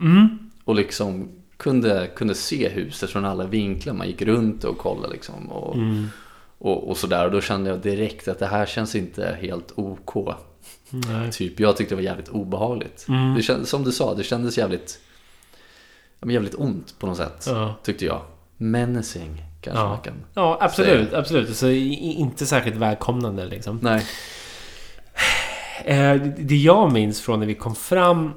[0.00, 0.38] Mm.
[0.64, 3.94] Och liksom kunde, kunde se huset från alla vinklar.
[3.94, 5.48] Man gick runt och kollade liksom.
[5.48, 6.06] Och, Mm.
[6.58, 7.24] Och, och sådär.
[7.24, 10.34] Och då kände jag direkt att det här känns inte helt OK.
[10.90, 11.32] Nej.
[11.32, 13.06] Typ, jag tyckte det var jävligt obehagligt.
[13.08, 13.34] Mm.
[13.34, 14.98] Det kändes, som du sa, det kändes jävligt,
[16.26, 17.44] jävligt ont på något sätt.
[17.46, 17.74] Ja.
[17.82, 18.20] Tyckte jag.
[18.56, 19.88] Menacing kanske Ja.
[19.88, 20.14] man kan.
[20.34, 21.12] Ja, absolut.
[21.12, 21.56] Absolut.
[21.56, 23.78] Så inte särskilt välkomnande liksom.
[23.82, 24.04] Nej.
[25.84, 28.32] Eh, det jag minns från när vi kom fram...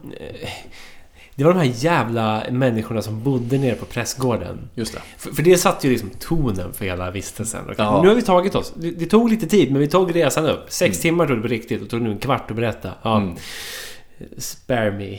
[1.42, 4.70] Det var de här jävla människorna som bodde nere på prästgården.
[4.76, 5.00] Just det.
[5.18, 7.62] För, för det satte ju liksom tonen för hela vistelsen.
[7.78, 8.02] Ja.
[8.04, 8.74] Nu har vi tagit oss.
[8.76, 10.66] Det, det tog lite tid, men vi tog resan upp.
[10.72, 11.02] Sex Mm.
[11.02, 12.90] timmar tog det på riktigt och tog nu en kvart att berätta.
[13.04, 13.36] Ja, Mm.
[14.38, 15.18] Spare me.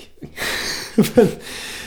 [1.15, 1.29] men,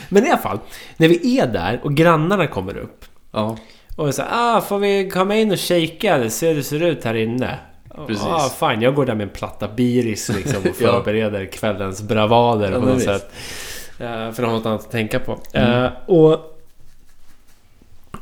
[0.10, 0.60] men i alla fall,
[0.98, 3.06] när vi är där och grannarna kommer upp.
[3.32, 3.58] Ja.
[3.96, 7.04] Och så ah, får vi komma in och kika eller se hur det ser ut
[7.04, 7.60] här inne?
[8.08, 8.26] Precis.
[8.26, 10.92] Ah, fine, jag går där med en platta Biris liksom och Ja.
[10.92, 13.06] förbereder kvällens bravader Ja, på något visst.
[13.06, 13.32] sätt.
[14.00, 15.40] Eh, för att ha något annat att tänka på.
[15.54, 15.84] Mm.
[15.84, 16.62] Eh, och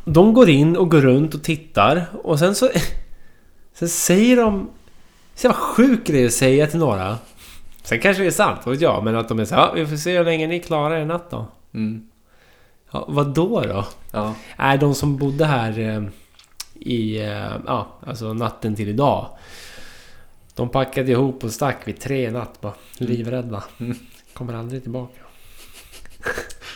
[0.05, 2.69] de går in och går runt och tittar och sen så...
[3.73, 4.69] Sen säger de...
[5.35, 7.17] Så jävla sjuk grej att säga till några.
[7.83, 9.03] Sen kanske det är sant, vad jag.
[9.03, 11.31] Men att de är så ja, vi får se hur länge ni klarar er natt
[11.31, 11.45] då.
[11.73, 12.07] Mm.
[12.91, 13.85] Ja, vad då då?
[14.11, 14.35] Ja.
[14.57, 16.03] Nej, de som bodde här eh,
[16.75, 17.17] i...
[17.67, 19.29] Ja, alltså natten till idag.
[20.55, 22.73] De packade ihop och stack vid tre natt bara.
[22.97, 23.63] Livrädda.
[23.77, 23.97] Mm.
[24.33, 25.19] Kommer aldrig tillbaka.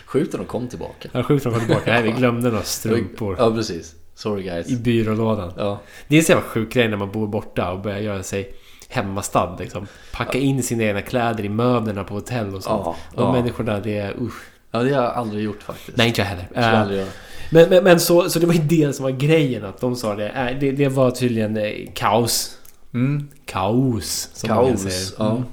[0.05, 1.09] Sjukt att de kom tillbaka.
[1.11, 1.81] Ja, sjukt de kom tillbaka.
[1.91, 3.35] Nej, vi glömde några strumpor.
[3.39, 3.95] Ja, precis.
[4.15, 4.67] Sorry guys.
[4.69, 5.53] I byrålådan.
[5.57, 5.79] Ja.
[6.07, 8.53] Det är en så jävla sjuk grej när man bor borta och börjar göra sig
[8.89, 9.87] hemmastad liksom.
[10.13, 12.81] Packa in sina egna kläder i möblerna på hotell och sånt.
[12.85, 13.31] Ja, De ja.
[13.31, 14.41] människorna, det är usch.
[14.71, 15.97] ja, det har jag aldrig gjort faktiskt.
[15.97, 16.47] Nej, inte jag heller.
[16.53, 17.09] Jag Eh, aldrig göra.
[17.51, 20.15] Men, men, men så, så det var ju det som var grejen att de sa
[20.15, 20.29] det.
[20.29, 22.57] Eh, Det, det var tydligen eh, kaos.
[22.93, 23.27] Mm.
[23.45, 24.29] Kaos.
[24.33, 24.81] Som Kaos.
[24.81, 25.15] säger.
[25.25, 25.31] Ja.
[25.31, 25.43] Mm.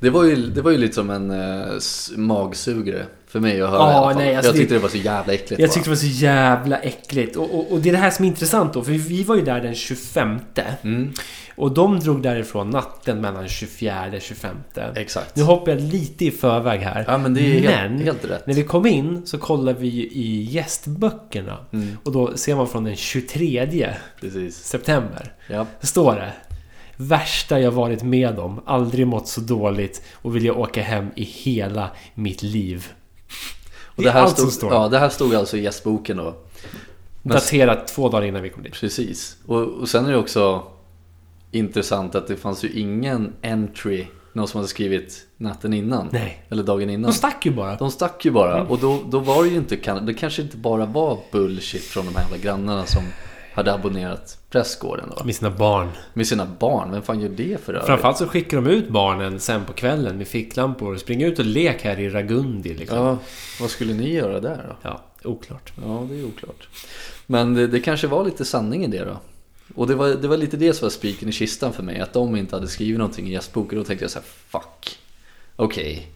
[0.00, 1.30] Det, var ju, det var ju lite som en
[1.76, 4.16] s- magsugare för mig att höra Ja, i alla fall.
[4.22, 6.06] nej, alltså Jag det- tyckte det var så jävla äckligt Jag tyckte det var så
[6.06, 7.36] jävla äckligt.
[7.36, 8.82] Och, och, och det är det här som är intressant då.
[8.82, 10.38] För vi var ju där den 25.
[10.54, 10.64] bara.
[10.82, 11.12] Mm,
[11.56, 14.56] Och de drog därifrån natten mellan 24 och 25.
[14.96, 15.36] exakt.
[15.36, 17.04] Nu hoppar jag lite i förväg här.
[17.08, 18.46] Ja, men det är Men- helt, helt rätt.
[18.46, 21.56] När vi kom in så kollade vi i gästböckerna.
[21.72, 24.56] Mm, Och då ser man från den 23 precis.
[24.56, 25.32] september.
[25.48, 25.66] Ja.
[25.80, 26.32] Står det.
[26.96, 28.60] Värsta jag varit med om.
[28.66, 32.86] Aldrig mått så dåligt och vill jag åka hem i hela mitt liv.
[34.00, 34.72] Det det, här allt som stod, står.
[34.72, 36.34] Ja, det här stod alltså i gästboken då.
[37.22, 38.72] Men- Daterat två dagar innan vi kom dit.
[38.72, 39.36] Precis.
[39.46, 40.62] Och, och sen är det också
[41.50, 46.08] intressant att det fanns ju ingen entry, någon som hade skrivit natten innan.
[46.12, 46.44] Nej.
[46.48, 47.10] Eller dagen innan.
[47.10, 47.76] De stack ju bara.
[47.76, 48.62] De stack ju bara.
[48.62, 52.14] Och då, då var det ju inte, det kanske inte bara var bullshit från de
[52.14, 53.02] här jävla grannarna som
[53.54, 55.24] hade abonnerat prästgården då.
[55.24, 55.88] Med sina barn.
[56.14, 57.86] Med sina barn, vem fan gör det för övrigt?
[57.86, 60.96] Framförallt så skickar de ut barnen sen på kvällen med ficklampor.
[60.96, 62.98] Spring ut och lek här i Ragundi liksom.
[62.98, 63.18] Ja,
[63.60, 64.76] vad skulle ni göra där då?
[64.82, 65.72] Ja, oklart.
[65.84, 66.68] Ja, det är oklart.
[67.26, 69.16] Men det, det kanske var lite sanning i det då.
[69.74, 72.00] Och det var, det var lite det som var spiken i kistan för mig.
[72.00, 73.78] Att de inte hade skrivit någonting i gästboken.
[73.78, 74.98] Då tänkte jag så här: fuck.
[75.56, 76.10] Okej.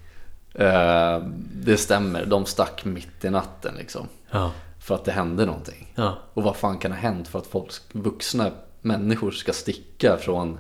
[0.55, 1.23] Eh,
[1.55, 4.09] det stämmer, de stack mitt i natten liksom.
[4.31, 4.53] Ja.
[4.85, 5.93] För att det hände någonting.
[5.95, 6.19] Ja.
[6.35, 10.59] Och vad fan kan ha hänt för att folk, vuxna människor ska sticka från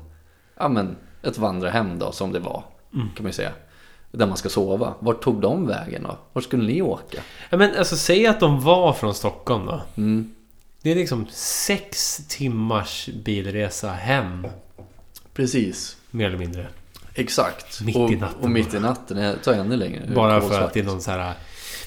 [0.56, 2.64] ja, men, ett vandrarhem då, som det var.
[2.90, 3.52] Kan man ju säga.
[4.10, 4.94] Där man ska sova.
[4.98, 6.18] Vart tog de vägen då?
[6.32, 7.18] Vart skulle ni åka?
[7.50, 9.80] ja men alltså säg att de var från Stockholm då.
[9.96, 10.34] Mm,
[10.82, 14.46] Det är liksom sex timmars bilresa hem.
[15.34, 15.96] precis.
[16.10, 16.66] Mer eller mindre.
[17.14, 17.80] Exakt.
[17.80, 20.10] Mitt och, i natten Och mitt i natten det tar ännu längre.
[20.14, 21.34] Bara för att det är någon så här...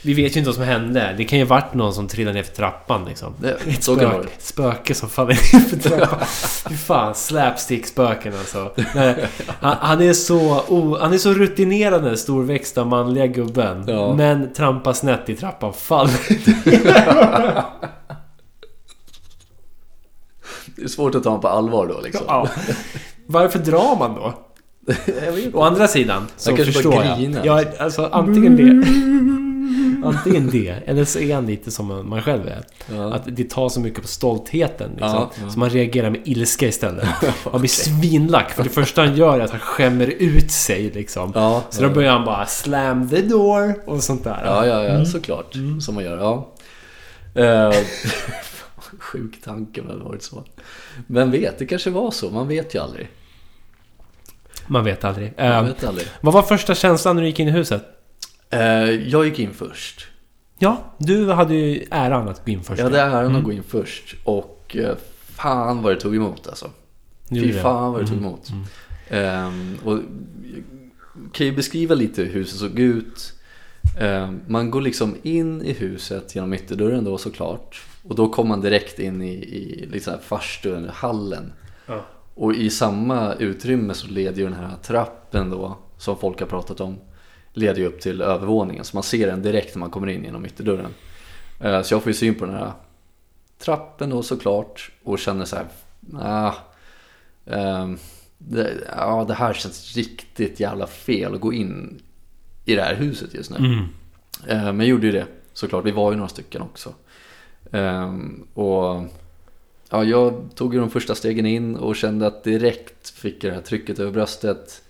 [0.01, 1.13] Vi vet ju inte vad som hände.
[1.17, 3.33] Det kan ju varit någon som trillade ner för trappan liksom.
[3.39, 4.23] Det, Ett så kan det spök, vara.
[4.23, 6.19] ett spöke som faller ner för trappan.
[6.69, 8.71] Fy fan, slapstick-spöken alltså.
[8.95, 9.27] Nej,
[9.59, 13.83] han, han, är så, oh, han är så rutinerad den storväxta manliga gubben.
[13.87, 14.13] Ja.
[14.13, 16.19] Men trampar snett i trappan, faller.
[20.75, 22.25] Det är svårt att ta honom på allvar då liksom.
[22.27, 22.47] Ja.
[23.25, 24.33] Varför drar man då?
[25.05, 25.55] Jag.
[25.55, 27.17] Å andra sidan så kanske förstår jag.
[27.19, 27.45] grinar.
[27.45, 28.87] Ja, alltså antingen det.
[30.03, 32.63] Antingen det, eller så är han lite som man själv är.
[32.95, 33.13] Ja.
[33.13, 35.09] Att det tar så mycket på stoltheten liksom.
[35.09, 35.49] Ja, ja.
[35.49, 37.07] Så man reagerar med ilska istället.
[37.51, 41.31] Man blir svinlack för det första han gör är att han skämmer ut sig liksom.
[41.35, 41.93] Ja, Så då ja.
[41.93, 44.41] börjar han bara slam the door och sånt där.
[44.45, 45.53] Ja, ja, ja, såklart.
[45.81, 46.49] Som man gör, ja.
[47.41, 47.73] Eh,
[48.99, 50.43] Sjuk tanke om det varit så.
[51.07, 52.29] Vem vet, det kanske var så.
[52.29, 53.07] Man vet ju aldrig.
[54.67, 55.33] Man vet aldrig.
[55.37, 56.07] Man Eh, vet aldrig.
[56.21, 57.83] vad var första känslan när du gick in i huset?
[58.49, 58.59] Eh,
[59.09, 60.07] jag gick in först.
[60.59, 62.77] Ja, du hade ju äran att gå in först.
[62.79, 63.35] Jag hade äran Mm.
[63.35, 64.15] att gå in först.
[64.23, 64.95] Och eh,
[65.35, 66.69] fan vad det tog emot alltså.
[67.29, 68.25] Fy fan vad det tog Mm.
[68.29, 68.49] emot.
[69.09, 73.33] Ehm, och jag kan ju beskriva lite hur huset såg ut.
[73.99, 77.81] Ehm, man går liksom in i huset genom ytterdörren då såklart.
[78.03, 81.53] Och då kommer man direkt in i, i liksom farstun, hallen.
[81.85, 82.05] Ja.
[82.35, 86.81] Och i samma utrymme så leder ju den här trappen då, som folk har pratat
[86.81, 86.97] om,
[87.57, 88.83] leder ju upp till övervåningen.
[88.85, 90.93] Så man ser den direkt när man kommer in genom ytterdörren.
[91.59, 92.71] Eh, Så jag får ju syn på den här
[93.59, 95.65] trappen då såklart och känner så här,
[96.21, 96.53] ah,
[97.45, 97.97] ehm,
[98.37, 102.01] det, ja, det här känns riktigt jävla fel att gå in
[102.65, 103.57] i det här huset just nu.
[103.57, 103.79] Mm.
[104.47, 106.93] Eh, Men jag gjorde ju det såklart, vi var ju några stycken också.
[107.71, 109.03] Ehm, och
[109.89, 113.55] ja, jag tog ju de första stegen in och kände att direkt fick jag det
[113.55, 114.81] här trycket över bröstet.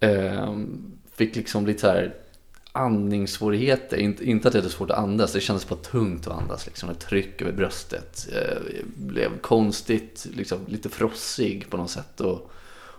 [0.00, 2.14] Ehm, fick liksom lite så här
[2.72, 3.96] andningssvårigheter.
[3.96, 6.66] Inte, inte att det är svårt att andas, det kändes bara tungt att andas.
[6.66, 8.28] Liksom, ett tryck över bröstet.
[8.34, 8.62] Eh,
[8.96, 12.20] blev konstigt, liksom, lite frossig på något sätt.
[12.20, 12.50] Och,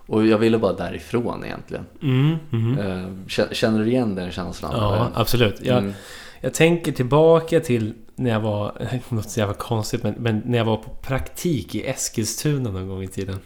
[0.05, 1.86] och jag ville bara därifrån egentligen.
[2.01, 3.26] Mm, mm.
[3.28, 4.72] Kä- Känner du igen den känslan?
[4.76, 5.61] Ja, absolut.
[5.61, 5.93] Jag, Mm.
[6.41, 10.65] jag tänker tillbaka till när jag var, något så jävla konstigt, men, men när jag
[10.65, 13.39] var på praktik i Eskilstuna någon gång i tiden.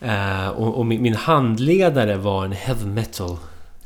[0.00, 3.36] Eh, och och min, min handledare var en heavy metal,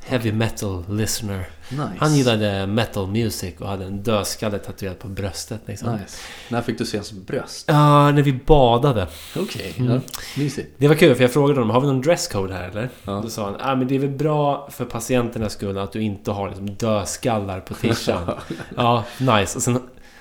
[0.08, 1.48] heavy metal listener.
[1.70, 1.82] Nice.
[1.98, 5.92] Han gillade metal music och hade en dödskalle tatuerad på bröstet liksom.
[5.92, 6.16] Nice.
[6.48, 7.64] När fick du se hans bröst?
[7.68, 9.06] Ja, när vi badade.
[9.36, 10.00] Okej, Mm.
[10.36, 10.50] ja.
[10.78, 12.88] Det var kul för jag frågade honom, har vi någon dresscode här eller?
[13.04, 13.20] Ja.
[13.22, 16.30] Då sa han, ah, men det är väl bra för patienternas skull att du inte
[16.30, 18.30] har liksom, dödskallar på tishan.
[18.76, 19.56] ja, nice.
[19.58, 19.80] Och sen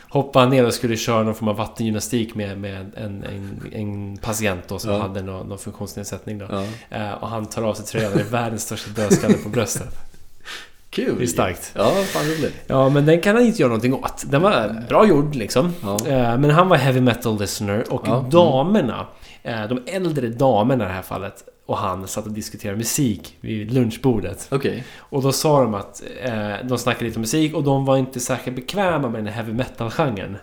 [0.09, 4.17] hoppade han ner och skulle köra någon form av vattengymnastik med, med en, en, en
[4.17, 5.01] patient då som Ja.
[5.01, 6.45] hade någon, någon funktionsnedsättning då.
[6.49, 6.63] Ja.
[6.97, 9.95] Eh, och han tar av sig tröjan och det är världens största dödskalle på bröstet.
[10.89, 11.15] Kul!
[11.17, 11.71] Det är starkt.
[11.75, 12.55] Ja, fan roligt.
[12.67, 14.23] Ja, men den kan han inte göra någonting åt.
[14.31, 15.73] Den var bra gjord liksom.
[15.81, 15.97] Ja.
[16.07, 18.29] Eh, Men han var heavy metal listener och mm.
[18.29, 19.07] damerna,
[19.43, 23.71] eh, de äldre damerna i det här fallet och han satt och diskuterade musik vid
[23.73, 24.47] lunchbordet.
[24.51, 24.83] Okej.
[24.99, 28.19] Och då sa de att eh, de snackade lite om musik och de var inte
[28.19, 30.37] särskilt bekväma med den heavy metal-genren.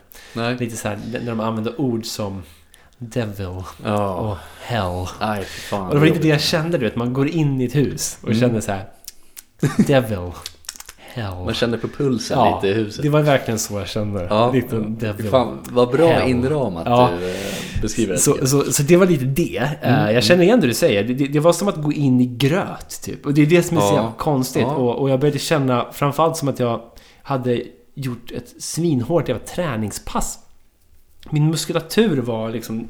[0.59, 2.43] Lite så här när de använde ord som
[2.99, 4.15] Devil Ja.
[4.15, 5.07] och Hell.
[5.39, 5.87] Fy fan.
[5.89, 6.97] Och det var lite det jag kände, du vet.
[6.97, 8.41] Man går in i ett hus och Mm.
[8.41, 8.85] känner så här
[9.87, 10.31] Devil,
[11.15, 11.45] Hell.
[11.45, 13.03] Man kände på pulsen Ja, lite i huset.
[13.03, 14.27] Det var verkligen så jag kände.
[14.31, 14.53] Ja.
[14.53, 15.27] Lite Devil.
[15.31, 16.31] Fan, vad bra Hell.
[16.31, 17.11] inramat Ja.
[17.21, 17.37] du eh,
[17.83, 18.19] beskriver det.
[18.19, 19.57] Så, så, så det var lite det.
[19.83, 20.15] Eh, Mm.
[20.15, 21.05] Jag känner igen det du säger.
[21.05, 23.27] Det, det, det var som att gå in i gröt, typ.
[23.27, 24.13] Och det är det som är så Ja.
[24.19, 24.63] konstigt.
[24.63, 24.75] Ja.
[24.75, 26.81] Och, och jag började känna framförallt som att jag
[27.23, 27.63] hade
[27.95, 30.39] gjort ett svinhårt jävla träningspass.
[31.31, 32.89] Min muskulatur var liksom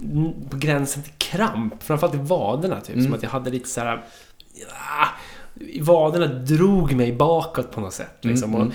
[0.50, 1.82] på gränsen till kramp.
[1.82, 2.94] Framförallt i vaderna, typ.
[2.94, 3.04] Mm.
[3.04, 3.86] Som att jag hade lite så här...
[3.96, 5.33] ah, i
[5.80, 8.18] vaderna drog mig bakåt på något sätt.
[8.20, 8.48] Liksom.
[8.50, 8.68] Mm, mm.
[8.68, 8.74] Och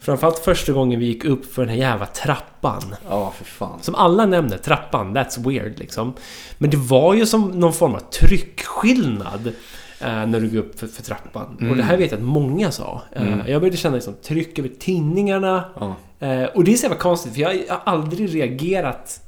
[0.00, 2.94] framförallt första gången vi gick upp för den här jävla trappan.
[3.08, 3.78] Ja, för fan.
[3.82, 6.14] Som alla nämner, trappan, that's weird liksom.
[6.58, 9.46] Men det var ju som någon form av tryckskillnad
[10.00, 11.56] eh, när du går upp för, för trappan.
[11.60, 11.70] Mm.
[11.70, 13.02] Och det här vet jag att många sa.
[13.12, 13.46] Eh, Mm.
[13.46, 15.64] Jag började känna liksom tryck över tinningarna.
[15.80, 15.94] Ja.
[16.26, 19.20] Eh, och det är så jävla konstigt för jag har aldrig reagerat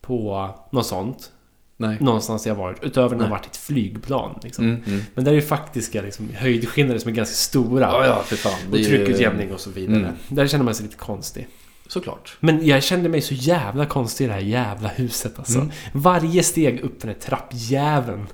[0.00, 1.32] på något sånt.
[1.76, 1.96] Nej.
[2.00, 2.82] Någonstans jag varit.
[2.84, 4.38] Utöver när jag varit i ett flygplan.
[4.42, 4.64] Liksom.
[4.64, 5.00] Mm, mm.
[5.14, 7.86] Men där är ju faktiska liksom, höjdskillnader som är ganska stora.
[7.86, 8.52] Ja, ja, för fan.
[8.70, 9.98] Och tryckutjämning och så vidare.
[9.98, 10.12] Mm.
[10.28, 11.48] Där känner man sig lite konstig.
[11.88, 12.36] Såklart.
[12.40, 15.58] Men jag kände mig så jävla konstig i det här jävla huset alltså.
[15.58, 15.70] Mm.
[15.92, 18.26] Varje steg upp för den här trappjäveln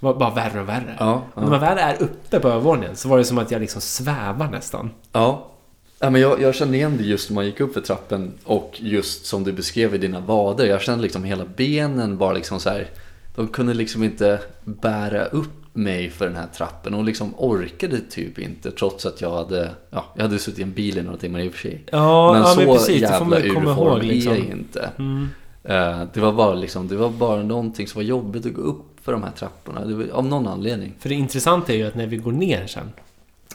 [0.00, 0.96] var bara värre och värre.
[0.98, 1.74] Ja, Och När man ja.
[1.74, 4.90] väl är uppe på övervåningen så var det som att jag liksom svävar nästan.
[5.12, 5.54] ja.
[5.98, 8.76] Ja men jag, jag kände igen det just när man gick upp för trappen och
[8.80, 10.66] just som du beskrev i dina vader.
[10.66, 12.88] Jag kände liksom hela benen bara liksom så här.
[13.34, 18.38] De kunde liksom inte bära upp mig för den här trappen och liksom orkade typ
[18.38, 21.40] inte trots att jag hade, ja, jag hade suttit i en bil i några timmar
[21.40, 21.84] i och för sig.
[21.92, 23.00] Ja, men ja, så men precis.
[23.00, 24.32] Jävla ur form ihåg är liksom.
[24.32, 24.90] jag inte.
[24.98, 25.28] Mm.
[25.64, 28.84] Eh, Det var bara liksom, det var bara någonting som var jobbigt att gå upp
[29.02, 29.84] för de här trapporna.
[29.84, 30.94] Var, av någon anledning.
[30.98, 32.92] För det intressanta är ju att när vi går ner sen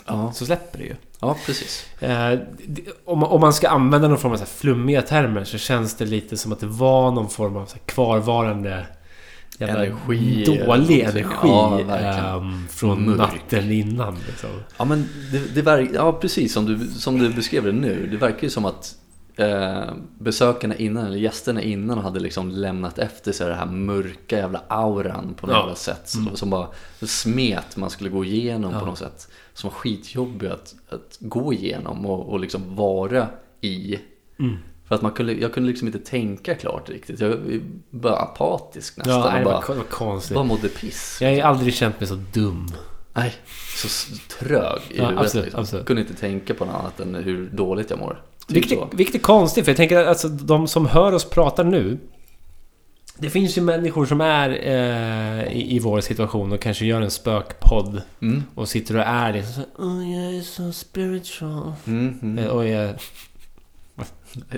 [0.05, 0.95] Ja, så släpper det ju.
[1.27, 1.85] Ja precis.
[1.99, 2.39] Eh,
[3.05, 6.05] om, man- om man ska använda någon form av så flummiga termer så känns det
[6.05, 8.85] lite som att det var någon form av kvarvarande
[9.59, 13.17] Energi, dålig energi Ja, ehm, från Mörk.
[13.17, 14.17] natten innan.
[14.27, 14.49] Liksom.
[14.77, 18.07] Ja men det, det verk, ja precis som du, som du beskrev det nu.
[18.11, 18.95] Det verkar ju som att
[19.35, 19.83] eh,
[20.19, 25.33] besökarna innan, eller gästerna innan hade liksom lämnat efter sig det här mörka jävla auran
[25.39, 25.75] på något Ja.
[25.75, 26.01] sätt.
[26.09, 26.35] Som, Mm.
[26.35, 26.67] som bara
[27.01, 28.79] smet man skulle gå igenom Ja.
[28.79, 29.27] på något sätt.
[29.53, 33.27] Som var skitjobbig att, att gå igenom och, och liksom vara
[33.61, 33.99] i.
[34.39, 34.57] Mm.
[34.87, 37.19] För att man kunde, jag kunde liksom inte tänka klart riktigt.
[37.19, 37.39] Jag var
[37.89, 39.13] bara apatisk nästan.
[39.19, 40.35] Ja, nej, bara, var, det var konstigt.
[40.35, 41.17] bara mådde piss.
[41.21, 42.67] Jag har aldrig känt mig så dum.
[43.13, 43.33] Nej,
[43.77, 45.25] så trög i Ja, huvudet.
[45.25, 45.61] absolut, liksom.
[45.61, 45.85] absolut.
[45.85, 48.21] kunde inte tänka på något annat än hur dåligt jag mår.
[48.47, 51.63] Typ Vilket, vilket är konstigt, för jag tänker att alltså, de som hör oss prata
[51.63, 51.99] nu
[53.17, 57.11] Det finns ju människor som är eh, i, i vår situation och kanske gör en
[57.11, 58.43] spökpodd Mm.
[58.55, 61.73] och sitter och är liksom så oh, jag är så spiritual.
[61.87, 62.37] Mm, mm.
[62.45, 62.93] Eh, Och jag,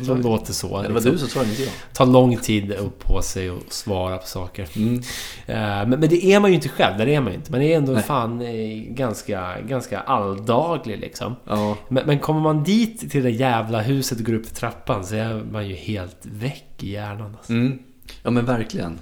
[0.07, 0.67] de låter så.
[0.67, 1.11] det var liksom.
[1.11, 1.71] du som sa det, inte jag.
[1.93, 4.67] Tar lång tid upp på sig och svara på saker.
[4.75, 4.95] Mm.
[5.47, 7.51] Eh, Men, men det är man ju inte själv, där är man ju inte.
[7.51, 8.03] Man är ändå Nej.
[8.03, 11.35] fan eh, ganska, ganska alldaglig liksom.
[11.47, 15.05] Ja, Men, men kommer man dit till det jävla huset och går upp för trappan
[15.05, 17.35] så är man ju helt väck i hjärnan.
[17.37, 17.51] Alltså.
[17.53, 17.79] mm.
[18.23, 18.99] Ja men verkligen.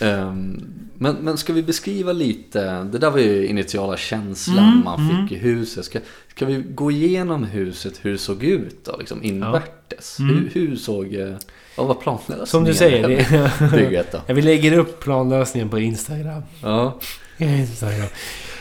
[0.00, 0.64] Ehm,
[0.94, 5.28] men, men ska vi beskriva lite, det där var ju initiala känslan Mm, man mm.
[5.28, 5.84] fick i huset.
[5.84, 5.98] Ska,
[6.34, 10.18] ska vi gå igenom huset, hur det såg ut då, liksom invärtes?
[10.18, 10.34] Mm.
[10.34, 11.36] Hur, hur såg, eh,
[11.76, 12.46] vad var planlösningen?
[12.46, 14.20] Som du säger, det, Bygget då?
[14.34, 16.42] vi lägger upp planlösningen på Instagram.
[16.62, 16.98] Ja,
[17.38, 18.08] Instagram.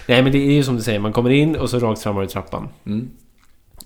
[0.07, 2.15] Nej men det är ju som du säger, man kommer in och så rakt fram
[2.15, 2.69] du trappan.
[2.85, 3.09] Mm.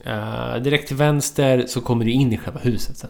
[0.05, 3.09] Eh, direkt till vänster så kommer du in i själva huset sen.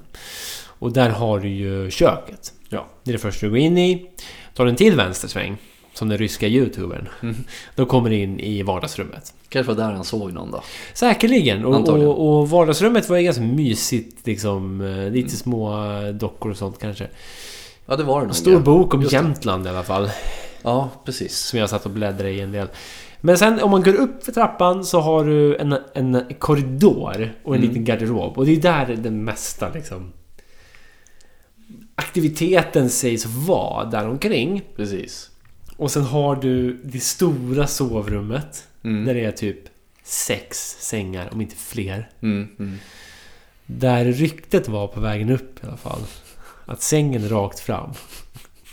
[0.80, 2.54] Och där har du ju köket.
[2.70, 2.88] Ja.
[3.04, 4.06] Det är det första du går in i.
[4.54, 5.58] Tar du en till vänstersväng,
[5.94, 7.10] som den ryska youtubern.
[7.22, 7.36] Mm.
[7.76, 9.34] Då kommer du in i vardagsrummet.
[9.50, 10.64] Kanske var där han såg någon då.
[10.94, 11.66] Säkerligen.
[11.66, 14.28] Och, och, och vardagsrummet var ju ganska mysigt.
[14.28, 17.08] Liksom, eh, lite små eh, dockor och sånt kanske.
[17.86, 18.36] Ja, det var det nog.
[18.36, 18.60] Stor ja.
[18.60, 19.18] bok om Just det.
[19.18, 20.10] Jämtland i alla fall.
[20.62, 21.38] Ja, precis.
[21.38, 22.68] Som jag satt och bläddrade i en del.
[23.22, 27.56] Men sen om man går upp för trappan så har du en, en korridor och
[27.56, 27.70] en Mm.
[27.70, 28.38] liten garderob.
[28.38, 30.12] Och det är där den mesta liksom...
[32.00, 34.62] Aktiviteten sägs vara där omkring.
[34.76, 35.30] Precis.
[35.78, 38.68] Och sen har du det stora sovrummet.
[38.84, 39.06] Mm.
[39.06, 39.60] Där det är typ
[40.04, 42.10] sex sängar, om inte fler.
[42.22, 42.78] Mm, mm.
[43.66, 46.02] Där ryktet var på vägen upp i alla fall.
[46.66, 47.90] Att sängen rakt fram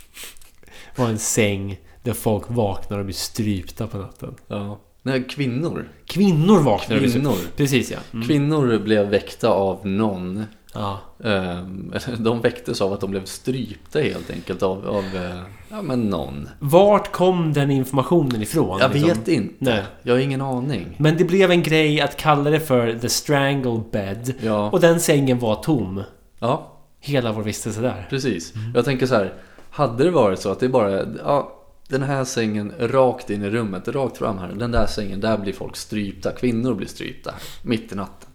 [0.96, 4.34] var en säng där folk vaknar och blir strypta på natten.
[4.48, 4.80] Ja.
[5.02, 5.88] Nej, kvinnor.
[6.06, 7.36] Kvinnor vaknar Kvinnor.
[7.56, 7.98] Precis ja.
[8.12, 8.26] Mm.
[8.26, 10.44] Kvinnor blev väckta av någon.
[10.78, 10.98] Ja.
[11.30, 16.10] Ehm, de väcktes av att de blev strypta helt enkelt av, av eh, ja men
[16.10, 16.48] någon.
[16.58, 18.78] Vart kom den informationen ifrån?
[18.80, 19.08] Jag liksom?
[19.08, 19.54] vet inte.
[19.58, 19.82] Nej.
[20.02, 20.96] Jag har ingen aning.
[20.98, 24.34] Men det blev en grej att kalla det för The Strangle Bed.
[24.40, 26.02] Ja, Och den sängen var tom.
[26.38, 28.06] ja Hela vår vistelse där.
[28.10, 28.54] precis.
[28.54, 28.72] Mm.
[28.74, 29.32] Jag tänker så här.
[29.70, 31.52] Hade det varit så att det bara, ja,
[31.88, 34.52] den här sängen rakt in i rummet, rakt fram här.
[34.58, 36.30] Den där sängen, där blir folk strypta.
[36.32, 38.25] Kvinnor blir strypta mitt i natten.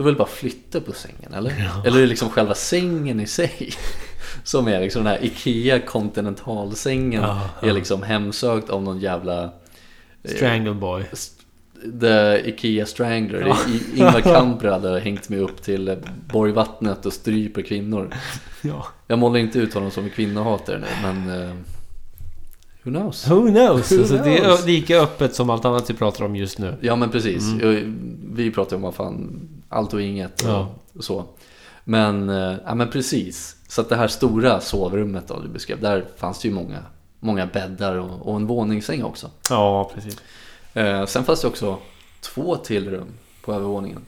[0.00, 1.70] Då vill bara flytta på sängen, eller?
[1.86, 3.70] Eller är det liksom själva sängen i sig?
[4.44, 7.22] Som är liksom den här IKEA kontinentalsängen.
[7.22, 9.42] Ja, Är liksom hemsökt av någon jävla...
[10.22, 11.04] eh, Strangle Boy.
[12.00, 13.48] The Ikea Strangler.
[13.68, 15.96] I- Ingvar Kamprad hade hängt mig upp till
[16.32, 18.14] Borgvattnet och stryper kvinnor.
[18.62, 18.86] Ja.
[19.06, 21.42] Jag målar inte ut honom som en kvinnohatare nu, men...
[21.42, 21.54] eh,
[22.82, 23.30] who knows?
[23.30, 23.92] Who knows?
[23.92, 26.74] Who alltså, Det är lika öppet som allt annat vi pratar om just nu.
[26.80, 27.52] Ja men precis.
[27.52, 27.96] Mm.
[28.34, 29.40] Vi pratar om vad fan,
[29.70, 30.68] allt och inget och, Ja.
[30.98, 31.24] och så.
[31.84, 33.56] Men, eh, ja men precis.
[33.68, 36.78] Så att det här stora sovrummet då du beskrev, där fanns det ju många,
[37.20, 39.30] många bäddar och, och en våningssäng också.
[39.50, 40.16] Ja, precis.
[40.74, 41.78] Eh, sen fanns det också
[42.20, 43.08] två till rum
[43.44, 44.04] på övervåningen.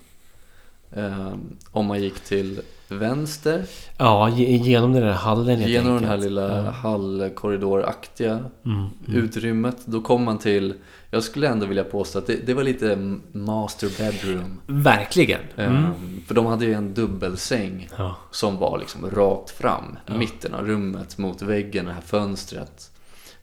[0.97, 1.34] Eh,
[1.70, 3.64] om man gick till vänster,
[3.99, 6.70] Ja, ge- genom den här hallen helt genom den här lilla Ja.
[6.70, 8.88] hallkorridoraktiga Mm.
[9.07, 10.74] utrymmet, då kom man till,
[11.11, 12.97] jag skulle ändå vilja påstå att det, det var lite
[13.32, 14.61] master bedroom.
[14.66, 15.40] Verkligen.
[15.57, 15.76] Mm.
[15.84, 15.93] Ehm,
[16.26, 18.16] För de hade ju en dubbelsäng Ja.
[18.30, 20.14] som var liksom rakt fram, Ja.
[20.16, 22.88] mitten av rummet mot väggen, det här fönstret.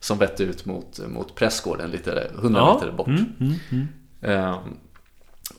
[0.00, 2.74] Som vette ut mot, mot prästgården lite, 100 ja.
[2.74, 3.06] meter bort.
[3.08, 3.86] Mm, mm, mm.
[4.22, 4.58] Ehm,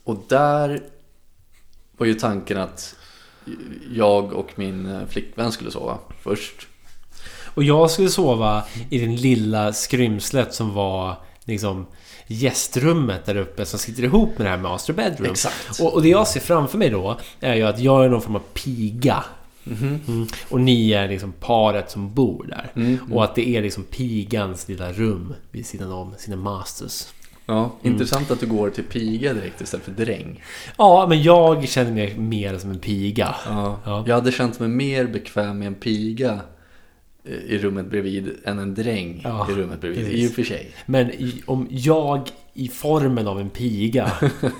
[0.04, 0.82] och där
[2.02, 2.96] var ju tanken att
[3.92, 6.68] jag och min eh, flickvän skulle sova först.
[7.54, 11.86] Och jag skulle sova i den lilla skrymslet som var liksom
[12.28, 15.32] gästrummet där uppe som sitter ihop med det här master bedroom.
[15.32, 15.80] Exakt.
[15.80, 18.36] Och, och det jag ser framför mig då är ju att jag är någon form
[18.36, 19.24] av piga.
[19.66, 20.28] Mm.
[20.50, 22.72] Och ni är liksom paret som bor där.
[22.76, 27.08] Mm, Och att det är liksom pigans lilla rum vid sidan om sina masters.
[27.52, 30.44] Ja, intressant att du går till piga direkt istället för dräng.
[30.78, 33.36] Ja, men jag känner mig mer som en piga.
[33.46, 33.80] Ja.
[33.86, 34.04] Ja.
[34.08, 36.40] Jag hade känt mig mer bekväm med en piga
[37.26, 40.08] eh, i rummet bredvid än en dräng Ja, i rummet bredvid.
[40.08, 40.72] I och för sig.
[40.86, 44.12] Men i, om jag i formen av en piga.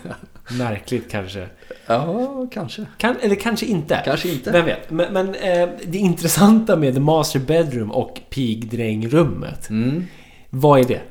[0.58, 1.48] märkligt kanske.
[1.86, 2.86] Ja, kanske.
[2.98, 4.02] Kan, eller kanske inte.
[4.06, 4.52] Kanske inte.
[4.52, 4.92] Vem vet.
[4.92, 9.70] Men, men eh, det intressanta med The Master Bedroom och pigdrängrummet.
[9.70, 10.06] Mm.
[10.50, 11.02] Vad är det?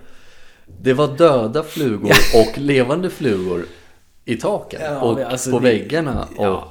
[0.82, 3.64] Det var döda flugor och levande flugor
[4.24, 6.70] i taken Ja, och alltså på det- väggarna och ja,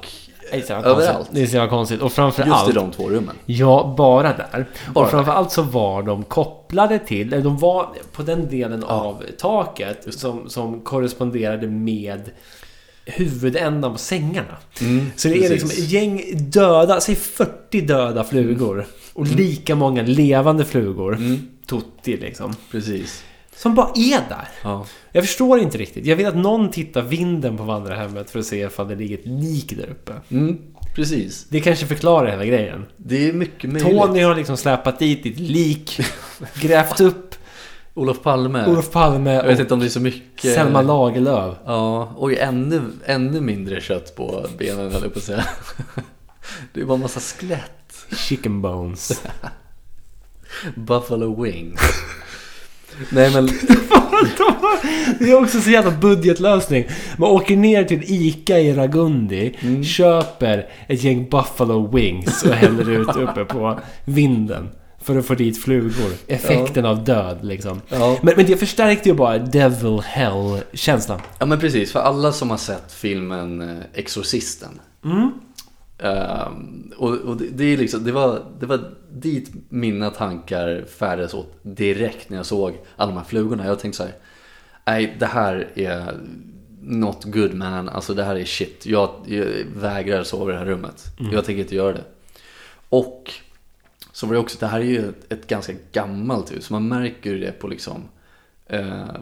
[0.52, 1.28] Det är Överallt.
[1.32, 2.00] Det är så jävla konstigt.
[2.00, 3.36] Och framför just i de två rummen.
[3.46, 4.66] Ja, bara där.
[4.94, 9.22] Bara och framförallt så var de kopplade till, eller de var på den delen av
[9.38, 12.30] taket som, som korresponderade med
[13.04, 14.56] huvudändan på sängarna.
[14.80, 15.50] Mm, Så det är precis.
[15.62, 18.86] liksom ett gäng döda, säg 40 döda flugor.
[19.12, 21.16] Och lika många levande flugor.
[21.16, 22.54] Mm, Tutti liksom.
[22.70, 23.24] precis.
[23.60, 24.48] Som bara är där.
[24.62, 24.86] Ja.
[25.12, 26.06] Jag förstår inte riktigt.
[26.06, 29.26] Jag vill att någon tittar vinden på vandrarhemmet för att se ifall det ligger ett
[29.26, 30.12] lik där uppe.
[30.28, 30.58] Mm,
[30.94, 31.46] precis.
[31.48, 32.86] Det kanske förklarar hela grejen.
[32.96, 34.00] Det är mycket möjligt.
[34.00, 36.00] Tony har liksom släpat dit ett lik,
[36.60, 37.34] grävt upp
[37.94, 38.66] Olof Palme.
[38.66, 40.54] Olof Palme Jag vet inte om det är så mycket...
[40.54, 41.56] Selma Lagerlöf.
[41.64, 45.44] Ja, och ännu, ännu mindre kött på benen höll jag på att säga.
[46.72, 48.06] Det var en massa skelett.
[48.16, 49.22] Chicken bones.
[50.74, 51.80] Buffalo wings.
[53.10, 53.46] Nej men,
[55.18, 56.84] Det är också så jävla budgetlösning.
[57.18, 59.84] Man åker ner till ICA i Ragundi, Mm.
[59.84, 64.68] köper ett gäng Buffalo Wings och häller ut uppe på vinden.
[65.02, 66.10] för att få dit flugor.
[66.26, 67.80] Effekten av död liksom.
[67.88, 68.16] Ja.
[68.22, 71.20] Men, men det förstärkte ju bara Devil Hell-känslan.
[71.38, 71.92] ja, men precis.
[71.92, 74.80] För alla som har sett filmen eh, Exorcisten.
[75.04, 75.30] Mm.
[76.02, 78.80] Ehm, och och det, det, är liksom, det, var, det var
[79.12, 83.66] dit mina tankar färdades åt direkt när jag såg alla de här flugorna.
[83.66, 84.14] Jag tänkte så här,
[84.84, 86.18] nej det här är
[86.82, 88.86] not good man, alltså det här är shit.
[88.86, 89.46] Jag, jag
[89.76, 91.04] vägrar sova i det här rummet.
[91.32, 92.04] Jag tänker inte göra det.
[92.88, 93.32] Och
[94.12, 96.70] så var det också, det här är ju ett, ett ganska gammalt hus.
[96.70, 98.02] Man märker ju det på liksom
[98.66, 99.14] eh,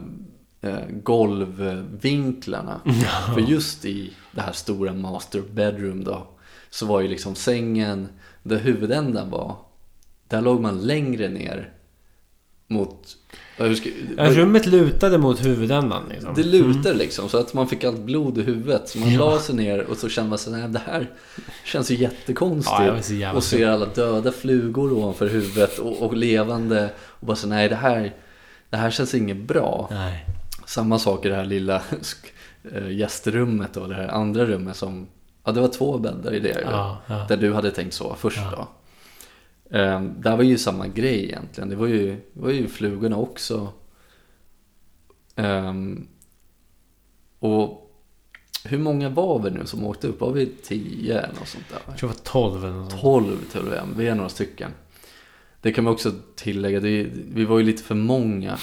[0.60, 2.80] eh, golvvinklarna.
[3.34, 6.26] För just i det här stora master bedroom då
[6.70, 8.08] så var ju liksom sängen
[8.42, 9.56] där huvudändan var.
[10.28, 11.72] Där låg man längre ner
[12.66, 13.16] mot...
[13.56, 16.34] ja, ska- Ja, rummet lutade mot huvudändan liksom.
[16.34, 18.88] det lutar liksom så att man fick allt blod i huvudet.
[18.88, 21.10] Så man la sig ner och så kände man sig, nej det här
[21.64, 23.10] känns ju jättekonstigt.
[23.10, 26.90] Ja, och ser alla döda flugor ovanför huvudet och, och levande.
[27.00, 28.14] Och bara så, nej det här,
[28.70, 29.88] det här känns inget bra.
[29.90, 30.24] Nej.
[30.66, 31.82] Samma sak i det här lilla
[32.74, 35.06] eh, gästrummet då, det här andra rummet som,
[35.48, 36.60] ja det var två bäddar i det.
[36.64, 37.26] Ja, ja.
[37.28, 38.68] Där du hade tänkt sova först då.
[39.76, 41.68] Ehm, där var ju samma grej egentligen.
[41.68, 43.72] Det var ju, det var ju flugorna också.
[45.36, 46.08] Ehm,
[47.38, 47.90] och
[48.64, 50.20] hur många var vi nu som åkte upp?
[50.20, 51.78] Var vi tio eller något sånt där?
[51.86, 53.00] Jag tror det var 12 eller något.
[53.00, 53.82] 12 till och med.
[53.96, 54.70] Vi är några stycken.
[55.60, 56.80] Det kan man också tillägga.
[56.80, 58.56] Det, vi var ju lite för många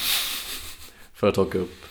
[1.14, 1.86] för att åka upp.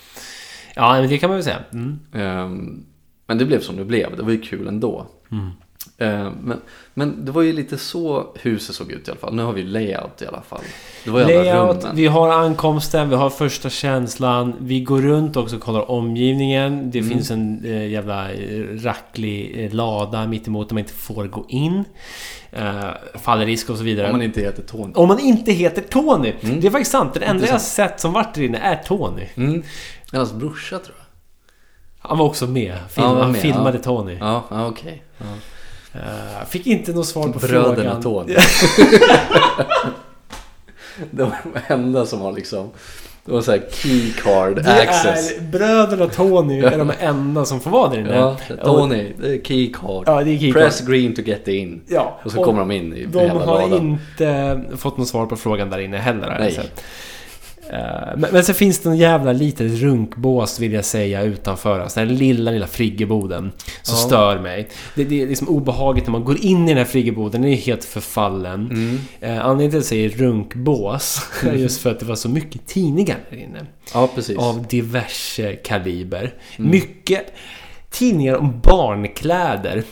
[0.75, 1.65] Ja, men det kan man väl säga.
[1.73, 1.99] Mm.
[2.13, 2.87] Ehm,
[3.27, 4.17] men det blev som det blev.
[4.17, 5.07] Det var ju kul ändå.
[5.33, 5.51] Mm.
[5.99, 6.61] Ehm, men,
[6.95, 9.35] men det var ju lite så huset såg ut i alla fall.
[9.35, 10.61] Nu har vi layout i alla fall.
[11.05, 11.97] Det var Layout, rummen.
[11.97, 14.55] vi har ankomsten, vi har första känslan.
[14.61, 16.91] Vi går runt också och kollar omgivningen.
[16.91, 17.11] Det Mm.
[17.11, 21.85] finns en eh, jävla eh, racklig eh, lada mittemot där man inte får gå in.
[22.53, 22.85] Eh,
[23.23, 24.07] faller risk och så vidare.
[24.07, 24.93] Om man inte heter Tony.
[24.95, 26.33] Om man inte heter Tony.
[26.41, 26.61] Mm.
[26.61, 27.15] Det är faktiskt sant.
[27.15, 29.27] Den enda jag sett som varit där inne är Tony.
[29.35, 29.63] Mm.
[30.13, 31.04] Hans brorsa tror jag.
[32.07, 32.75] Han var också med.
[32.91, 33.83] Film, han med, filmade ja.
[33.85, 34.17] Tony.
[34.21, 35.03] Ja, ja okej.
[35.19, 35.25] Ja.
[36.01, 38.03] Eh, fick inte något svar på Bröderna frågan.
[38.03, 38.35] Tony.
[41.11, 41.37] det var
[41.69, 42.71] de enda som var liksom...
[43.27, 45.33] Det var såhär keycard Det access.
[45.37, 48.15] är bröderna Tony är de enda som får vara där inne.
[48.17, 50.05] Ja, Tony, det är keycard.
[50.07, 50.63] Ja, det är keycard.
[50.63, 51.83] Press green to get in.
[51.89, 53.73] Ja, Och så kommer de in i De har ladan.
[53.73, 56.31] inte fått något svar på frågan där inne heller.
[56.31, 56.53] har Nej.
[56.53, 56.85] sett.
[57.71, 61.95] Eh, Men, men så finns det en jävla litet runkbås vill jag säga utanför oss.
[61.95, 63.53] Den lilla, lilla friggeboden.
[63.83, 64.07] Som Ja.
[64.07, 64.69] stör mig.
[64.95, 67.43] Det, det är liksom obehagligt när man går in i den här friggeboden.
[67.43, 68.71] Den är helt förfallen.
[68.71, 68.99] Mm.
[69.21, 72.67] Eh, anledningen till att jag säger runkbås är just för att det var så mycket
[72.67, 73.67] tidningar där inne.
[73.95, 74.39] Ja, precis.
[74.39, 76.35] Av diverse kaliber.
[76.59, 76.71] Mm.
[76.71, 77.33] Mycket
[77.91, 79.83] tidningar om barnkläder.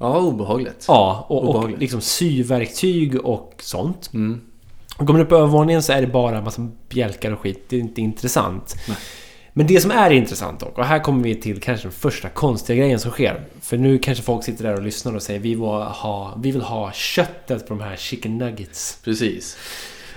[0.00, 0.84] Ja, obehagligt.
[0.88, 1.80] Ja, och, och Obehagligt.
[1.80, 4.10] liksom syverktyg och sånt.
[4.14, 4.40] Mm.
[5.06, 7.64] Kommer du upp på övervåningen så är det bara en massa bjälkar och skit.
[7.68, 8.76] Det är inte intressant.
[8.88, 8.96] Nej.
[9.52, 12.78] Men det som är intressant dock, och här kommer vi till kanske den första konstiga
[12.78, 13.40] grejen som sker.
[13.60, 16.62] För nu kanske folk sitter där och lyssnar och säger vi vill ha, vi vill
[16.62, 18.98] ha köttet på de här chicken nuggets.
[19.04, 19.56] Precis.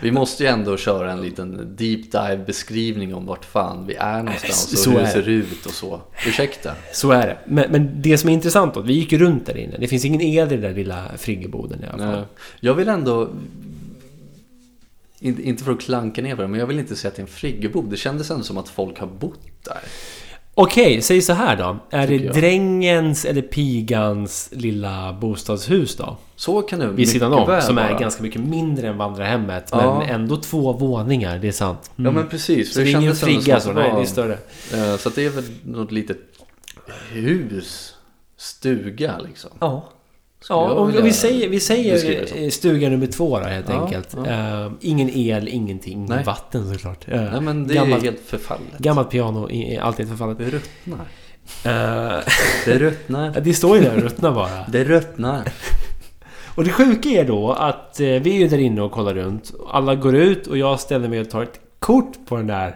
[0.01, 4.23] Vi måste ju ändå köra en liten deep dive beskrivning om vart fan vi är
[4.23, 6.01] någonstans och så hur det ser ut och så.
[6.27, 6.71] Ursäkta.
[6.93, 7.37] Så är det.
[7.45, 9.77] Men, men det som är intressant då, vi gick ju runt där inne.
[9.77, 12.25] Det finns ingen el i den där lilla friggeboden i alla fall.
[12.59, 13.29] Jag vill ändå...
[15.23, 17.19] Inte, inte för att klanka ner på det, men jag vill inte säga att det
[17.19, 17.89] är en friggebod.
[17.89, 19.79] Det kändes ändå som att folk har bott där.
[20.53, 21.77] Okej, säg så här då.
[21.89, 22.35] Är det Tycker jag.
[22.35, 26.17] drängens eller pigans lilla bostadshus då?
[26.35, 27.99] Så kan det Vid sidan om, väl som är vara.
[27.99, 29.69] ganska mycket mindre än vandrarhemmet.
[29.71, 29.99] Ja.
[29.99, 31.91] Men ändå två våningar, det är sant.
[31.95, 32.67] Ja men precis.
[32.73, 34.37] Så för det är ingen kändes ändå frigga så, att nej det är större.
[34.73, 36.17] Eh, Så att det är väl något litet
[37.11, 37.95] hus,
[38.37, 39.49] stuga liksom.
[39.59, 39.89] Ja.
[40.49, 44.15] Ja, och vilja vi säger, vi det säger stuga nummer två då helt Ja, enkelt.
[44.25, 44.25] ja.
[44.65, 46.05] Eh, ingen el, ingenting.
[46.05, 46.23] Nej.
[46.23, 47.07] Vatten såklart.
[47.07, 48.77] Eh, Nej men det gammalt, är helt förfallet.
[48.77, 49.49] gammalt piano,
[49.81, 50.37] allt är förfallet.
[50.37, 51.05] Det ruttnar.
[51.65, 52.19] Eh,
[52.65, 53.39] Det ruttnar.
[53.43, 54.65] det står ju där, ruttna bara.
[54.67, 55.43] Det ruttnar.
[56.55, 59.53] Och det sjuka är då att vi är ju där inne och kollar runt.
[59.69, 62.75] Alla går ut och jag ställer mig och tar ett kort på den där...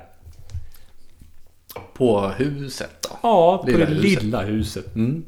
[1.94, 3.10] På huset då.
[3.24, 4.24] Ja, på Lilla det huset.
[4.24, 4.96] lilla huset.
[4.96, 5.24] Mm.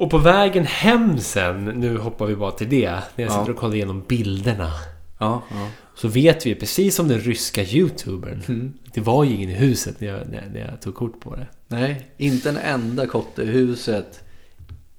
[0.00, 2.90] Och på vägen hem sen, nu hoppar vi bara till det.
[2.90, 3.38] När jag Ja.
[3.38, 4.70] sitter och kollar igenom bilderna.
[5.18, 5.68] Ja, ja.
[5.94, 8.42] Så vet vi precis som den ryska youtubern.
[8.48, 8.72] Mm.
[8.94, 11.46] Det var ju ingen i huset när jag, när, jag tog kort på det.
[11.68, 14.20] Nej, inte en enda kotte i huset.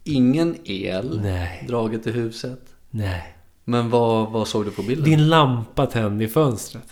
[0.03, 2.59] Ingen el Nej, draget till huset.
[2.89, 3.35] nej.
[3.65, 5.05] Men vad, vad såg du på bilden?
[5.09, 6.83] Din lampa tänd i fönstret.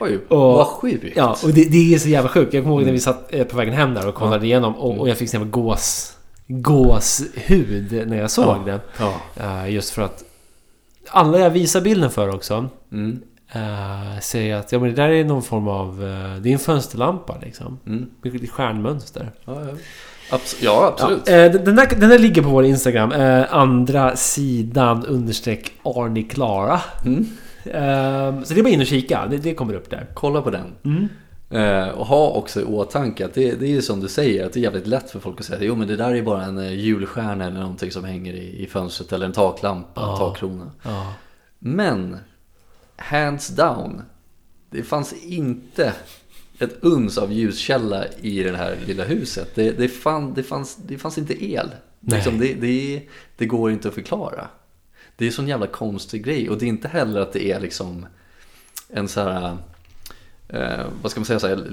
[0.00, 1.16] Oj, Och- vad sjukt.
[1.16, 2.54] Ja, och det, det är så jävla sjukt.
[2.54, 4.90] Jag kommer ihåg när vi satt eh, på vägen hem där och kollade igenom och,
[4.90, 5.00] Mm.
[5.00, 6.15] och jag fick här gås,
[6.48, 8.62] gåshud när jag såg Ja.
[8.66, 8.80] den.
[8.98, 9.14] Ja.
[9.64, 10.24] Eh, just för att
[11.10, 13.22] alla jag visar bilden för också Mm.
[13.52, 15.88] eh, säger att ja, men det där är någon form av...
[16.04, 17.78] eh, det är en fönsterlampa liksom.
[17.86, 18.06] Mm.
[18.22, 19.30] Med stjärnmönster.
[19.44, 19.72] Ja, ja.
[20.36, 21.22] Abs- ja, absolut.
[21.26, 23.12] Ja, den, där, den där ligger på vår Instagram.
[23.50, 26.80] Andra sidan understreck Arnie Klara.
[27.04, 27.26] Mm.
[28.44, 29.26] Så det är bara in och kika.
[29.30, 30.06] Det, det kommer upp där.
[30.14, 30.66] Kolla på den.
[30.84, 31.08] Mm.
[31.50, 34.52] Eh, och ha också i åtanke att det, det är ju som du säger, att
[34.52, 36.58] det är jävligt lätt för folk att säga jo men det där är bara en
[36.58, 40.16] eh, julstjärna eller någonting som hänger i, i fönstret eller en taklampa, en Ja.
[40.16, 40.70] takkrona.
[40.82, 41.12] Ja.
[41.58, 42.16] Men,
[42.96, 44.02] hands down,
[44.70, 45.92] det fanns inte
[46.58, 49.54] ett uns av ljuskälla i det här lilla huset.
[49.54, 51.70] Det, det, fann, det, fanns, det fanns inte el.
[52.00, 53.02] Liksom, det, det,
[53.36, 54.48] det går inte att förklara.
[55.16, 57.60] Det är en sån jävla konstig grej och det är inte heller att det är
[57.60, 58.06] liksom
[58.88, 59.56] en så här,
[60.48, 61.64] eh, vad ska man säga, så här,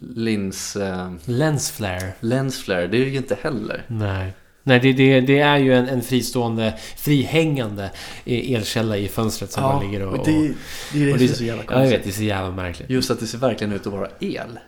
[0.00, 2.12] lins, eh, Lens flare.
[2.20, 3.84] lens flare, det är det ju inte heller.
[3.88, 4.32] Nej.
[4.62, 7.90] Nej, det, det, det är ju en, en fristående, frihängande
[8.24, 10.18] eh, elkälla i fönstret som bara ligger och...
[10.18, 10.52] och det,
[10.92, 11.98] det är det som är så jävla Ja, jag konstigt.
[11.98, 12.04] vet.
[12.04, 12.90] Det är så jävla märkligt.
[12.90, 14.58] Just att det ser verkligen ut att vara el.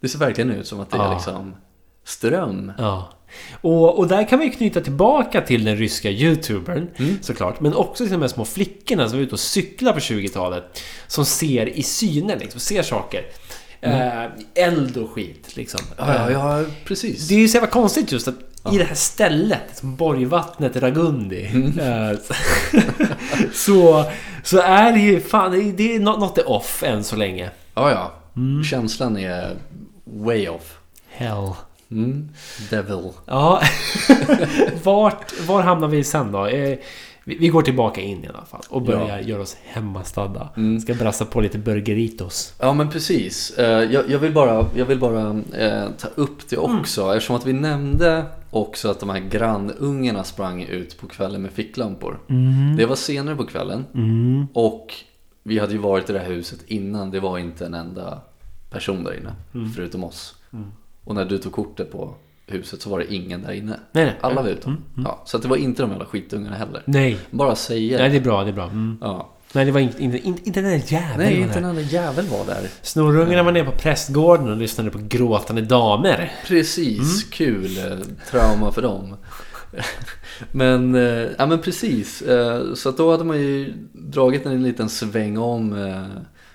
[0.00, 1.14] Det ser verkligen ut som att det är Ja.
[1.14, 1.54] liksom
[2.04, 2.72] ström.
[2.78, 3.08] Ja.
[3.60, 7.18] Och, och där kan vi knyta tillbaka till den ryska youtubern Mm.
[7.22, 7.60] såklart.
[7.60, 10.82] Men också till de här små flickorna som var ute och cyklar på 20-talet.
[11.06, 13.24] Som ser i synen liksom, ser saker.
[13.80, 14.24] Eh,
[14.54, 15.80] eld och skit liksom.
[15.98, 16.14] Mm.
[16.14, 17.28] Ja, ja, ja precis.
[17.28, 18.34] Det är ju så jävla konstigt just att
[18.72, 21.46] i det här stället, som Borgvattnet Ragundi.
[21.46, 21.78] Mm.
[21.78, 22.18] eh,
[23.52, 24.04] så,
[24.42, 27.50] så är det ju fan, det är- något är off än så länge.
[27.74, 28.12] Ja, ja.
[28.36, 28.64] Mm.
[28.64, 29.56] Känslan är
[30.04, 30.78] way off.
[31.10, 31.50] Hell.
[31.92, 32.28] Mm.
[32.70, 33.10] Devil.
[33.26, 33.60] Ja,
[34.84, 36.46] Vart, var hamnar vi sen då?
[36.46, 36.78] Eh,
[37.24, 40.48] vi, vi går tillbaka in i alla fall och börjar göra oss hemmastadda.
[40.56, 40.80] Mm.
[40.80, 42.54] Ska brassa på lite burgeritos.
[42.58, 43.50] Ja men precis.
[43.58, 47.14] Eh, Jag, jag vill bara, jag vill bara eh, ta upp det också.
[47.14, 52.18] Eftersom att vi nämnde också att de här grannungarna sprang ut på kvällen med ficklampor.
[52.76, 53.84] Det var senare på kvällen.
[53.94, 54.46] Mm.
[54.54, 54.94] Och
[55.42, 57.10] vi hade ju varit i det här huset innan.
[57.10, 58.20] Det var inte en enda
[58.70, 59.32] person där inne.
[59.54, 59.70] Mm.
[59.72, 60.34] Förutom oss.
[61.04, 62.14] Och när du tog kortet på
[62.46, 63.76] huset så var det ingen där inne.
[63.92, 64.14] Nej, nej.
[64.20, 64.66] Alla var ute.
[64.66, 66.82] Mm, Ja, så att det var inte de jävla skitungarna heller.
[66.84, 67.18] Nej.
[67.30, 68.44] Bara säga Nej, det är bra.
[68.44, 68.64] Det är bra.
[68.64, 68.98] Mm.
[69.00, 69.28] Ja.
[69.54, 71.18] Nej, det var inte, inte, inte, den där jäveln.
[71.18, 71.58] Nej, inte där.
[71.60, 72.68] en enda jävel var där.
[72.82, 76.32] Snorungarna var nere på prästgården och lyssnade på gråtande damer.
[76.46, 77.78] Precis, kul.
[77.78, 77.98] eh,
[78.30, 79.16] Trauma för dem.
[80.52, 82.22] Men, eh, ja men precis.
[82.22, 85.74] Eh, Så att då hade man ju dragit en liten sväng om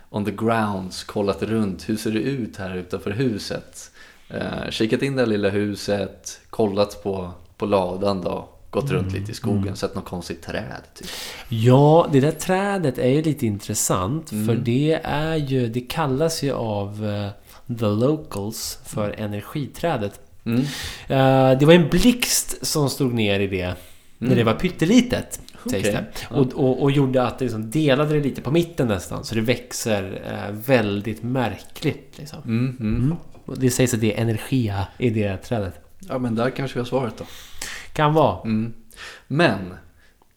[0.10, 1.90] on the grounds, kollat runt.
[1.90, 3.92] Hur ser det ut här utanför huset?
[4.30, 8.50] Eh, Kikat in det här lilla huset, kollat på, på ladan då.
[8.70, 11.08] Gått runt lite i skogen, sett något konstigt träd typ.
[11.50, 14.32] Ja, det där trädet är ju lite intressant.
[14.32, 14.48] Mm.
[14.48, 15.68] För det är ju...
[15.68, 17.30] Det kallas ju av eh,
[17.78, 20.20] the locals för energiträdet.
[20.46, 20.60] Mm.
[21.08, 23.76] Eh, det var en blixt som stod ner i det
[24.18, 25.40] när det var pyttelitet.
[25.72, 26.04] Sägs Mm.
[26.04, 26.36] Okej, det.
[26.36, 29.26] Och, och, och gjorde att det liksom delade det lite på mitten nästan.
[29.26, 32.14] Så det växer eh, väldigt märkligt.
[32.16, 32.42] Liksom.
[33.48, 33.58] Mm, mm.
[33.58, 33.60] Mm.
[33.68, 35.80] Det sägs att det är energia i det trädet.
[36.00, 37.26] Ja men där kanske vi har svaret då.
[37.94, 38.42] Kan vara.
[38.42, 38.74] Mm.
[39.28, 39.74] Men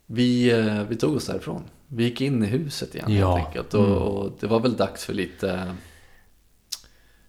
[0.07, 1.63] vi, eh, vi tog oss därifrån.
[1.89, 3.37] Vi gick in i huset igen Ja.
[3.37, 3.75] helt enkelt.
[3.75, 5.73] Och, och det var väl dags för lite eh,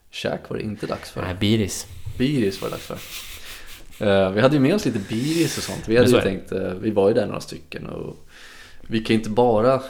[0.09, 1.21] käk var det inte dags för.
[1.21, 1.87] Nej, Biris.
[2.17, 2.97] Biris var det dags för.
[4.07, 5.87] Eh, vi hade ju med oss lite biris och sånt.
[5.87, 6.51] Vi hade så ju tänkt,
[6.81, 8.15] vi var ju där några stycken och
[8.81, 9.81] vi kan inte bara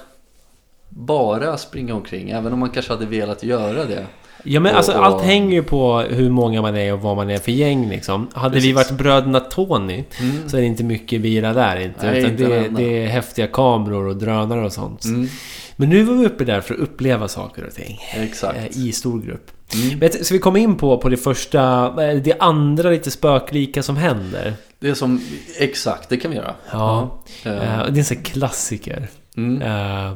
[0.89, 4.05] bara springa omkring, även om man kanske hade velat göra det.
[4.43, 7.15] Ja men Och- alltså och- allt hänger ju på hur många man är och vad
[7.15, 8.27] man är för gäng liksom.
[8.33, 8.75] Hade vi Precis.
[8.75, 10.49] varit bröderna Tony Mm.
[10.49, 12.05] så är det inte mycket bira där inte.
[12.05, 15.05] Nej, utan inte det, det är häftiga kameror och drönare och sånt.
[15.05, 15.27] Mm,
[15.75, 17.99] Men nu var vi uppe där för att uppleva saker och ting.
[18.13, 18.57] exakt.
[18.57, 19.51] eh, I stor grupp.
[19.73, 19.99] Mm.
[19.99, 23.97] Men ska vi komma in på, på det första, eh, det andra lite spöklika som
[23.97, 24.53] händer?
[24.79, 25.21] Det är som,
[25.59, 26.53] exakt, det kan vi göra.
[26.71, 27.21] Ja.
[27.45, 29.07] Eh, Eh, det är en sån klassiker.
[29.37, 30.13] mm, Eh,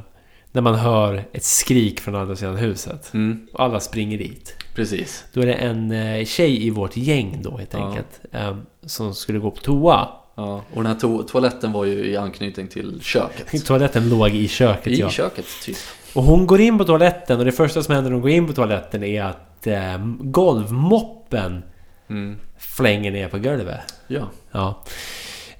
[0.56, 3.14] när man hör ett skrik från andra sidan huset.
[3.14, 4.56] mm, Och alla springer dit.
[4.76, 5.26] precis.
[5.34, 7.88] Då är det en eh, tjej i vårt gäng då helt Ja.
[7.88, 8.19] enkelt.
[8.32, 10.07] Eh, som skulle gå på toa.
[10.38, 13.65] Ja, och den här to- toaletten var ju i anknytning till köket.
[13.65, 15.10] Toaletten låg i köket I ja.
[15.10, 15.77] köket, typ.
[16.14, 18.48] Och hon går in på toaletten och det första som händer när hon går in
[18.48, 21.64] på toaletten är att eh, golvmoppen
[22.10, 22.38] Mm.
[22.57, 23.80] flänger ner på golvet.
[24.07, 24.30] Ja.
[24.52, 24.84] Ja.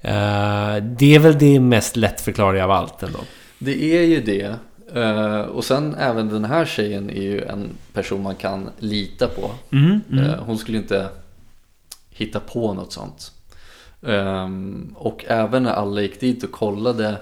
[0.00, 3.18] Eh, det är väl det mest lättförklarliga av allt ändå.
[3.58, 4.54] Det är ju det.
[4.94, 9.50] Eh, och sen även den här tjejen är ju en person man kan lita på.
[9.72, 10.24] Mm, mm.
[10.24, 11.08] Eh, hon skulle inte
[12.10, 13.32] hitta på något sånt.
[14.02, 17.16] Ehm, och även när alla gick dit och kollade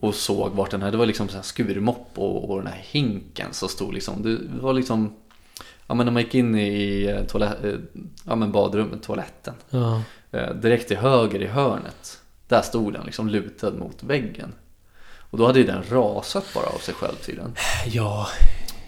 [0.00, 2.80] och såg vart den här, det var liksom så här skurmopp och, och den här
[2.82, 5.12] hinken som stod liksom, det var liksom
[5.86, 7.56] Ja men när man gick in i eh, toalett,
[8.26, 10.02] ja, men badrummet, toaletten Ja.
[10.30, 14.52] eh, Direkt till höger i hörnet Där stod den liksom lutad mot väggen.
[15.32, 17.54] Och då hade ju den rasat bara av sig själv tydligen.
[17.86, 18.26] Ja,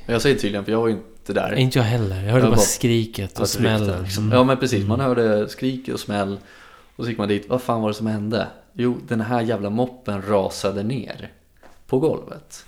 [0.06, 1.54] Jag säger tydligen för jag var ju inte där.
[1.54, 2.16] inte jag heller.
[2.16, 4.02] Jag hörde Jag bara bara- skriket och smällen.
[4.02, 4.24] liksom.
[4.24, 4.36] Mm.
[4.38, 6.38] Ja men precis, man hörde skrik och smäll.
[6.96, 8.46] Och så gick man dit, vad fan var det som hände?
[8.72, 11.32] Jo, den här jävla moppen rasade ner
[11.86, 12.64] på golvet.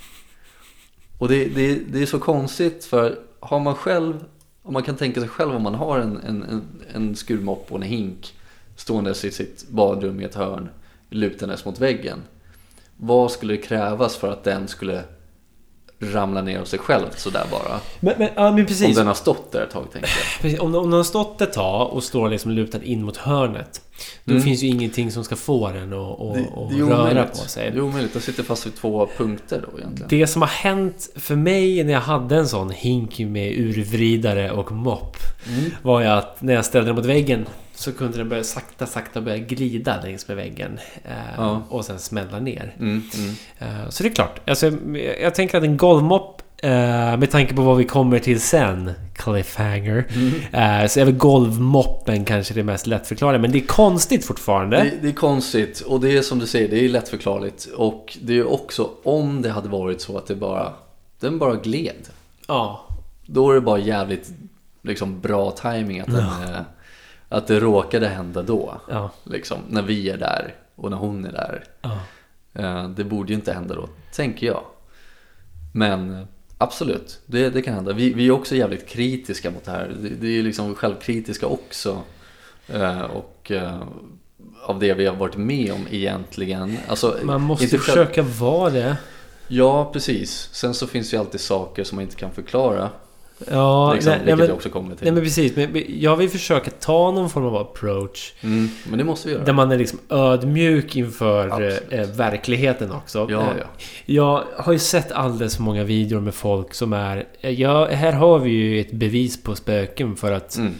[1.19, 4.25] Och det, det, det är så konstigt för har man själv,
[4.63, 6.63] om man kan tänka sig själv om man har en, en, en,
[6.95, 8.35] en skurmopp och en hink
[8.77, 10.69] ståendes i sitt badrum i ett hörn
[11.11, 12.23] lutandes mot väggen.
[12.97, 15.03] Vad skulle det krävas för att den skulle
[16.01, 17.81] ramla ner av sig själv sådär bara?
[18.01, 20.43] Men, men, ja, men Om den har stått där ett tag tänker jag.
[20.43, 23.81] Precis, Om, om den har stått ett tag och står liksom lutad in mot hörnet.
[24.25, 24.43] Då Mm.
[24.45, 27.31] finns ju ingenting som ska få den att Det, att det är röra omöjligt.
[27.31, 27.71] på sig.
[27.71, 28.13] Det är omöjligt.
[28.13, 30.09] Den sitter fast vid två punkter då egentligen.
[30.09, 34.73] Det som har hänt för mig när jag hade en sån hink med urvridare och
[34.73, 35.17] mopp
[35.49, 35.71] Mm.
[35.83, 39.21] var ju att när jag ställde den mot väggen så kunde den börja sakta, sakta
[39.21, 40.79] börja glida längs med väggen.
[41.05, 41.63] Eh, Ja.
[41.69, 42.75] Och sen smälla ner.
[42.79, 43.35] Mm, mm.
[43.59, 44.49] Eh, så det är klart.
[44.49, 44.73] Alltså,
[45.21, 46.71] jag tänker att en golvmopp eh,
[47.17, 50.07] med tanke på vad vi kommer till sen, cliffhanger,
[50.53, 53.39] eh, så är väl golvmoppen kanske det mest lättförklarade.
[53.39, 54.77] Men det är konstigt fortfarande.
[54.77, 57.65] Det, det är konstigt och det är som du säger, det är lättförklarligt.
[57.77, 60.73] Och det är också om det hade varit så att det bara,
[61.21, 62.09] den bara gled.
[62.49, 62.87] Ja.
[63.27, 64.31] Då är det bara jävligt
[64.83, 66.61] liksom, bra timing att, den, eh,
[67.29, 68.81] att det råkade hända då.
[68.91, 69.11] Ja.
[69.25, 71.65] Liksom, när vi är där och när hon är där.
[71.83, 71.99] ja.
[72.55, 74.63] Eh, Det borde ju inte hända då, tänker jag.
[75.75, 76.27] Men
[76.59, 77.93] absolut, det, det kan hända.
[77.93, 79.95] Vi, vi är också jävligt kritiska mot det här.
[80.03, 82.03] Det, det är liksom självkritiska också.
[82.69, 83.83] Eh, Och eh,
[84.63, 86.77] av det vi har varit med om egentligen.
[86.89, 88.97] Alltså, Man måste inte själv- försöka vara det.
[89.49, 90.49] Ja, precis.
[90.53, 92.91] Sen så finns det ju alltid saker som man inte kan förklara.
[93.51, 95.05] Ja, liksom, nej, vilket nej, men, också kommer till.
[95.05, 95.57] nej men precis.
[95.57, 98.33] Men jag vill försöka ta någon form av approach.
[98.41, 99.45] Mm, men det måste vi göra.
[99.45, 101.83] Där man är liksom ödmjuk inför Absolut.
[101.91, 103.27] eh, verkligheten också.
[103.31, 103.65] Ja, Eh, ja.
[104.07, 107.25] Jag har ju sett alldeles för många videor med folk som är...
[107.41, 110.75] Ja, här har vi ju ett bevis på spöken för att, Mm.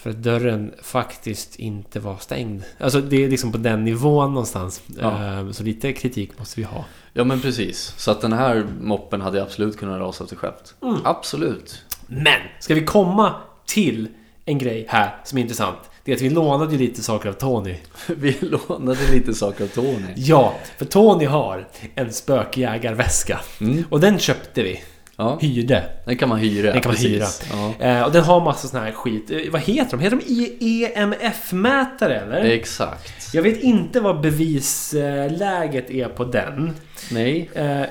[0.00, 2.62] För att dörren faktiskt inte var stängd.
[2.78, 4.82] Alltså det är liksom på den nivån någonstans.
[5.00, 5.38] Ja.
[5.38, 6.84] Eh, Så lite kritik måste vi ha.
[7.12, 7.94] ja, men precis.
[7.96, 10.74] Så att den här moppen hade absolut kunnat rasa sig självt.
[10.82, 10.96] Mm.
[11.04, 11.84] Absolut.
[12.06, 12.40] Men!
[12.60, 13.34] Ska vi komma
[13.66, 14.08] till
[14.44, 15.78] en grej här som är intressant.
[16.04, 17.74] Det är att vi lånade ju lite saker av Tony.
[18.06, 20.12] Vi lånade lite saker av Tony.
[20.16, 23.40] Ja, för Tony har en spökjägarväska.
[23.60, 23.84] Mm.
[23.90, 24.80] Och den köpte vi.
[25.20, 25.84] Ja, Hyrde.
[26.04, 26.72] den kan man hyra.
[26.72, 27.42] Den kan man precis.
[27.52, 27.86] Ja.
[27.86, 29.30] Eh, och den har massa sån här skit.
[29.30, 30.00] Eh, vad heter de?
[30.02, 32.44] Heter de E- EMF-mätare eller?
[32.44, 33.34] Exakt.
[33.34, 36.74] Jag vet inte vad bevisläget är på den.
[37.10, 37.50] Nej.
[37.54, 37.82] Eh,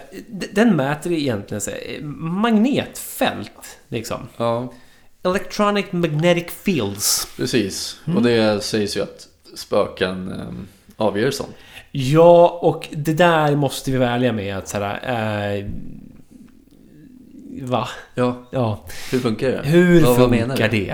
[0.53, 3.80] den mäter egentligen så här, magnetfält.
[3.88, 4.27] Liksom.
[4.38, 4.73] Ja,
[5.23, 7.27] Electronic magnetic fields.
[7.38, 7.99] precis.
[8.07, 8.18] Mm.
[8.18, 10.34] Och det sägs ju att spöken
[10.97, 11.56] avgör sånt.
[11.91, 15.69] Ja, och det där måste vi vara ärliga med att så här,
[17.61, 17.88] Va?
[18.15, 18.85] Ja, Ja.
[19.11, 19.61] hur funkar det?
[19.63, 20.89] Hur menar funkar det?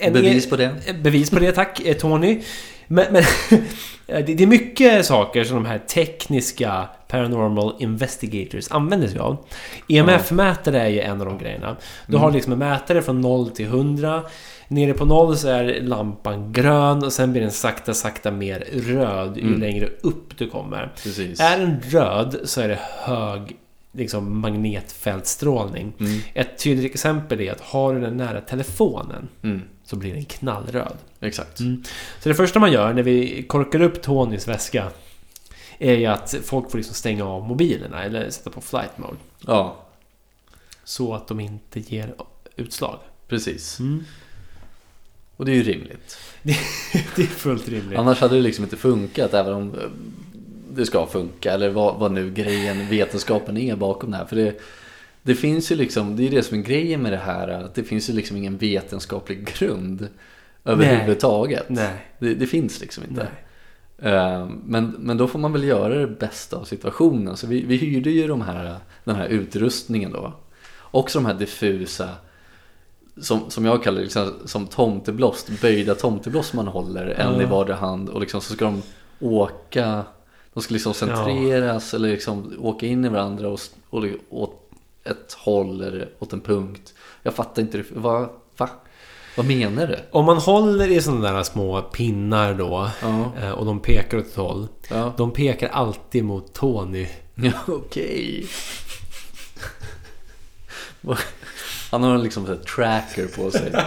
[0.00, 0.70] Eh, Bevis på det?
[1.02, 2.40] Bevis på det, tack eh, Tony.
[2.86, 3.22] Men, men
[4.06, 9.36] det det är mycket saker som de här tekniska Paranormal Investigators använder sig av.
[9.88, 11.76] EMF-mätare är ju en av de grejerna.
[12.06, 14.22] Du har liksom en mätare från 0 till 100.
[14.68, 19.36] Nere på 0 så är lampan grön och sen blir den sakta, sakta mer röd
[19.36, 19.60] ju Mm.
[19.60, 20.92] längre upp du kommer.
[21.02, 21.40] Precis.
[21.40, 23.56] Är den röd så är det hög
[23.92, 25.92] liksom, magnetfältstrålning.
[26.00, 26.20] Mm.
[26.34, 29.62] Ett tydligt exempel är att har du den nära telefonen Mm.
[29.84, 30.96] så blir den knallröd.
[31.20, 31.60] Exakt.
[31.60, 31.82] Mm.
[32.20, 34.90] Så det första man gör när vi korkar upp Tonys väska
[35.78, 39.16] är ju att folk får liksom stänga av mobilerna eller sätta på flight mode.
[39.46, 39.76] Ja,
[40.84, 42.14] Så att de inte ger
[42.56, 42.98] utslag.
[43.28, 43.80] precis.
[43.80, 44.04] Mm.
[45.36, 46.18] Och det är ju rimligt.
[47.16, 47.98] Det är fullt rimligt.
[47.98, 49.80] Annars hade det liksom inte funkat även om eh,
[50.74, 51.52] det ska funka.
[51.52, 54.24] Eller vad, vad nu grejen, vetenskapen är bakom det här.
[54.24, 54.60] För det,
[55.22, 57.48] det finns ju liksom, det är det som är grejen med det här.
[57.48, 60.08] Att det finns ju liksom ingen vetenskaplig grund
[60.64, 61.64] överhuvudtaget.
[61.68, 61.92] Nej.
[62.18, 63.26] Det, det finns liksom inte.
[64.02, 64.12] Nej.
[64.12, 67.36] Eh, Men, men då får man väl göra det bästa av situationen.
[67.36, 70.32] Så vi, vi hyrde ju de här, den här utrustningen då.
[70.80, 72.08] Också de här diffusa,
[73.20, 77.42] som, som jag kallar det, liksom, som tomteblåst, böjda tomteblåst man håller en Ja.
[77.42, 78.08] i vardera hand.
[78.08, 78.82] Och liksom, så ska de
[79.20, 80.04] åka,
[80.54, 83.60] de ska liksom centreras eller liksom åka in i varandra och,
[83.90, 84.70] och åt
[85.04, 86.94] ett håll eller åt en punkt.
[87.22, 88.68] Jag fattar inte, vad, va?
[89.36, 89.98] Vad menar du?
[90.10, 94.26] Om man håller i sådana där små pinnar då Ja, eh, och de pekar åt
[94.26, 94.68] ett håll.
[94.90, 95.14] ja.
[95.16, 97.06] De pekar alltid mot Tony.
[97.34, 98.46] Ja, okej.
[101.90, 103.72] Han har liksom en tracker på sig.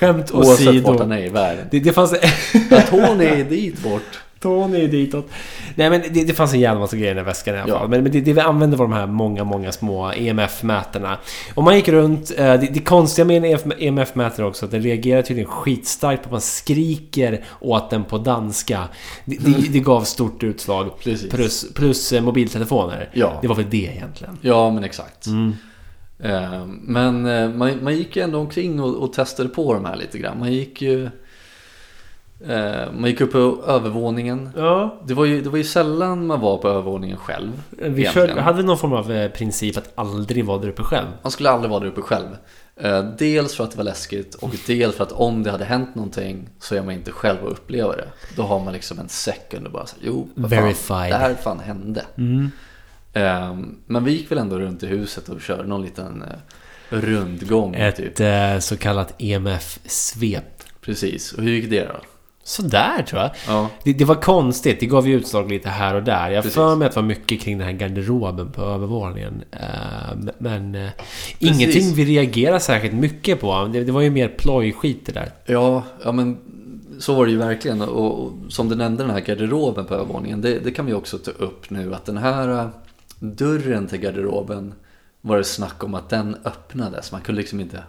[0.00, 0.98] Skämt Oavsett vart åsido.
[0.98, 1.66] han är i världen.
[1.70, 2.14] Det, det fanns...
[2.70, 4.02] Ja, Tony är dit bort.
[4.40, 5.28] Tony är ditåt.
[5.74, 7.78] Nej men det, det fanns en jävla massa grejer i den väskan i alla Ja.
[7.78, 7.88] fall.
[7.88, 11.16] Men, men det, det vi använde var de här många, många små EMF-mätarna.
[11.54, 12.30] Och man gick runt.
[12.30, 16.32] eh, Det, det konstiga med en EMF-mätare också att den reagerar tydligen skitstarkt på att
[16.32, 18.84] man skriker åt den på danska.
[19.24, 20.90] Det, gav stort utslag.
[21.04, 21.30] Precis.
[21.30, 23.08] Plus, plus eh, mobiltelefoner.
[23.12, 23.38] Ja.
[23.42, 24.38] Det var väl det egentligen.
[24.40, 25.26] Ja, men exakt.
[25.26, 25.56] Mm.
[26.22, 29.96] Eh, Men eh, man, man gick ju ändå omkring och, och testade på de här
[29.96, 30.38] lite grann.
[30.38, 31.04] Man gick ju...
[32.48, 34.50] eh, Man gick upp på övervåningen.
[34.56, 37.62] Ja, Det var, ju, det var ju sällan man var på övervåningen själv.
[37.70, 41.06] vi körde, hade någon form av princip att aldrig vara där uppe själv.
[41.22, 42.26] Man skulle aldrig vara där uppe själv.
[43.18, 46.48] Dels för att det var läskigt och dels för att om det hade hänt någonting
[46.58, 48.08] så är man inte själv och uppleva det.
[48.36, 51.12] Då har man liksom en second och bara så, jo, vad fan, Verified.
[51.12, 52.04] det här fan hände.
[52.18, 52.50] Mm.
[53.12, 53.56] Eh,
[53.86, 57.72] Men vi gick väl ändå runt i huset och körde någon liten eh, rundgång.
[57.96, 58.20] Typ.
[58.20, 60.44] Ett eh, så kallat EMF-svep.
[60.80, 62.00] Precis, och hur gick det då?
[62.44, 63.30] Sådär tror jag.
[63.46, 66.30] Ja, Det, det var konstigt, det gav ju utslag lite här och där.
[66.30, 66.54] Jag Precis.
[66.54, 69.44] för mig att det var mycket kring den här garderoben på övervåningen.
[69.52, 70.88] Eh, men eh,
[71.38, 73.70] ingenting vi reagerade särskilt mycket på.
[73.72, 75.32] Det, det var ju mer plojskit det där.
[75.46, 76.38] ja, ja men
[76.98, 77.82] så var det ju verkligen.
[77.82, 80.40] Och, och som du nämnde den här garderoben på övervåningen.
[80.40, 81.94] Det, det kan vi också ta upp nu.
[81.94, 82.70] Att den här
[83.20, 84.74] dörren till garderoben
[85.20, 87.12] var det snack om att den öppnades.
[87.12, 87.82] Man kunde liksom inte...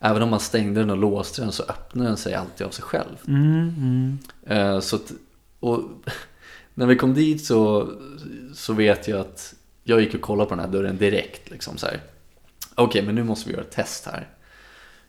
[0.00, 2.84] Även om man stängde den och låste den så öppnade den sig alltid av sig
[2.84, 3.16] själv.
[4.46, 5.12] Eh, Så att,
[5.60, 5.80] och
[6.74, 7.90] när vi kom dit så,
[8.54, 9.54] så vet jag att
[9.84, 11.50] jag gick och kollade på den här dörren direkt.
[11.50, 12.00] Liksom så här.
[12.74, 14.28] Okej, men nu måste vi göra ett test här.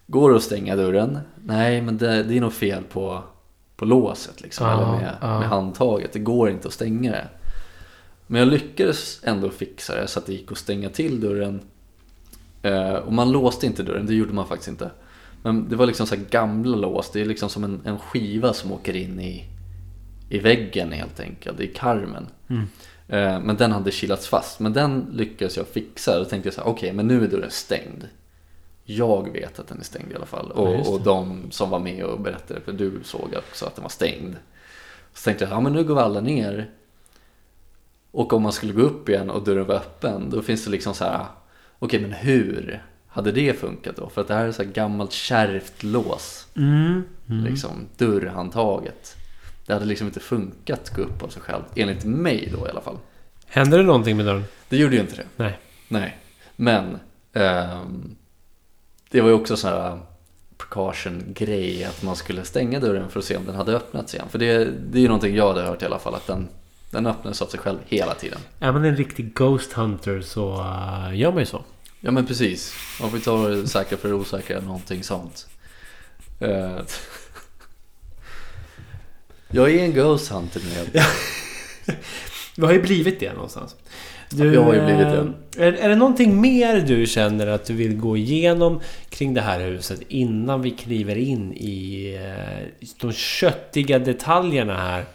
[0.07, 1.19] Går det att stänga dörren?
[1.43, 3.23] Nej, men det, det är nog fel på,
[3.75, 5.39] på låset liksom, Ja, eller med, ja.
[5.39, 6.13] med handtaget.
[6.13, 7.27] Det går inte att stänga det.
[8.27, 11.61] Men jag lyckades ändå fixa det så att det gick att stänga till dörren.
[12.61, 14.91] Eh, och man låste inte dörren, det gjorde man faktiskt inte.
[15.43, 18.71] Men det var liksom så gamla lås, det är liksom som en, en skiva som
[18.71, 19.45] åker in i,
[20.29, 22.27] i väggen helt enkelt, i karmen.
[23.07, 26.19] Eh, men den hade kilats fast, men den lyckades jag fixa.
[26.19, 28.07] Då tänkte jag så här, okej men nu är dörren stängd.
[28.85, 30.51] Jag vet att den är stängd i alla fall.
[30.55, 33.83] Ja, Och, och de som var med och berättade, för du såg också att den
[33.83, 34.35] var stängd.
[35.13, 36.69] Så tänkte jag, ja men nu går vi alla ner.
[38.15, 40.93] Och om man skulle gå upp igen och dörren var öppen, då finns det liksom
[40.93, 41.25] så här,
[41.79, 44.09] okej men hur hade det funkat då?
[44.09, 47.03] För att det här är så här gammalt kärvt lås, Mm.
[47.27, 49.15] liksom dörrhandtaget.
[49.65, 52.69] Det hade liksom inte funkat att gå upp av sig själv, enligt mig då i
[52.69, 52.97] alla fall.
[53.47, 54.43] Hände det någonting med dörren?
[54.69, 55.25] Det gjorde ju inte det.
[55.35, 55.59] Nej.
[55.87, 56.17] Nej,
[56.55, 56.97] men
[57.33, 58.15] ehm,
[59.11, 59.99] det var ju också sån här
[60.57, 64.27] precaution-grej att man skulle stänga dörren för att se om den hade öppnats igen.
[64.29, 66.47] För det, det är ju någonting jag hade hört i alla fall, att den,
[66.89, 68.39] den öppnades av sig själv hela tiden.
[68.59, 71.61] Är man en riktig Ghost Hunter så eh, gör man ju så.
[71.99, 75.47] Ja men precis, man får ta det säkra för det osäkra, någonting sånt.
[76.39, 76.77] Eh,
[79.51, 80.61] jag är en ghost hunter
[80.95, 81.01] nu.
[82.55, 83.75] Du har ju blivit det någonstans.
[84.29, 85.17] Du, Jag har ju blivit det.
[85.63, 89.41] eh, Är, är det någonting mer du känner att du vill gå igenom kring det
[89.41, 92.17] här huset innan vi kliver in i
[93.01, 95.05] de köttiga detaljerna här?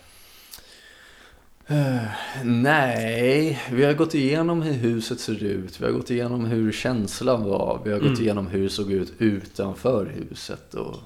[2.44, 5.80] Nej, vi har gått igenom hur huset ser ut.
[5.80, 7.80] Vi har gått igenom hur känslan var.
[7.84, 8.22] Vi har gått Mm.
[8.22, 10.96] igenom hur det såg ut utanför huset och,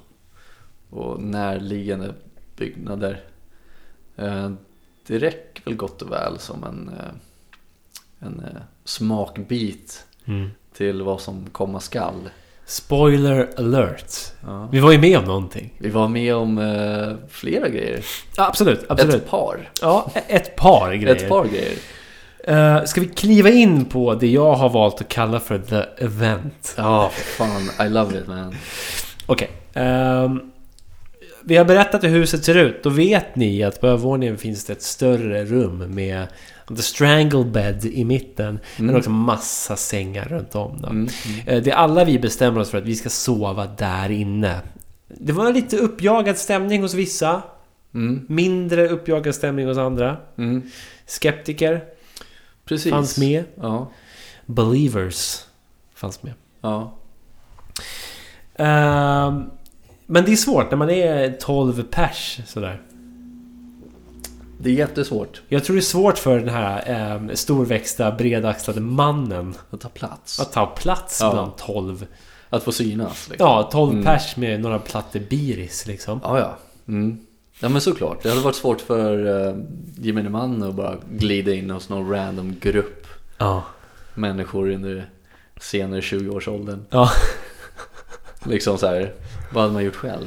[0.90, 2.14] och närliggande
[2.56, 3.20] byggnader.
[4.16, 4.50] Eh,
[5.06, 7.14] Det räcker väl gott och väl som en, eh,
[8.26, 10.06] en eh, smakbit
[10.72, 12.30] till vad som komma skall.
[12.66, 14.14] Spoiler alert.
[14.46, 14.68] Ja.
[14.72, 15.74] Vi var ju med om någonting.
[15.78, 18.04] Vi var med om eh, flera grejer.
[18.36, 19.14] Ja, absolut, absolut.
[19.14, 19.70] Ett par.
[19.80, 21.16] Ja, ett par grejer.
[21.16, 21.72] Ett par grejer.
[22.44, 26.74] Eh, ska vi kliva in på det jag har valt att kalla för the event?
[26.76, 27.86] Ja, fan.
[27.86, 28.54] I love it man.
[29.26, 29.50] Okej.
[29.74, 30.40] ehm,
[31.42, 32.82] vi har berättat hur huset ser ut.
[32.82, 36.26] Då vet ni att på övervåningen finns det ett större rum med
[36.68, 38.58] The Strangle Bed i mitten.
[38.76, 38.96] Men Mm.
[38.98, 40.80] också massa sängar runt om.
[40.80, 40.88] Då.
[40.88, 41.08] Mm.
[41.46, 44.60] Eh, Det är alla vi bestämmer oss för att vi ska sova där inne.
[45.08, 47.42] Det var lite uppjagad stämning hos vissa.
[47.94, 48.26] Mm.
[48.28, 50.16] Mindre uppjagad stämning hos andra.
[50.38, 50.62] Mm.
[51.06, 51.84] Skeptiker
[52.64, 52.92] Precis.
[52.92, 53.44] fanns med.
[53.60, 53.90] Ja.
[54.46, 55.40] Believers
[55.94, 56.32] fanns med.
[56.60, 56.94] Ja.
[58.56, 59.44] Ehm,
[60.06, 62.80] men det är svårt när man är 12 pers sådär.
[64.64, 69.54] Det är jättesvårt Jag tror det är svårt för den här um, storväxta, bredaxlade mannen
[69.70, 70.40] att ta plats.
[70.40, 71.32] att ta plats Ja.
[71.32, 72.06] bland 12.
[72.50, 73.28] Att få synas.
[73.30, 73.46] Liksom.
[73.46, 74.04] Ja, 12 Mm.
[74.04, 76.20] pers med några plattor biris liksom.
[76.22, 76.56] Ja, ja.
[76.88, 77.18] Mm.
[77.60, 78.22] Ja men såklart.
[78.22, 79.56] Det hade varit svårt för uh,
[79.98, 83.06] gemene man att bara glida in hos någon random grupp
[83.38, 83.62] Ja.
[84.14, 85.08] människor under
[85.60, 86.84] senare 20-årsåldern.
[86.90, 87.10] Ja.
[88.44, 89.12] Liksom så här.
[89.52, 90.26] Vad hade man gjort själv?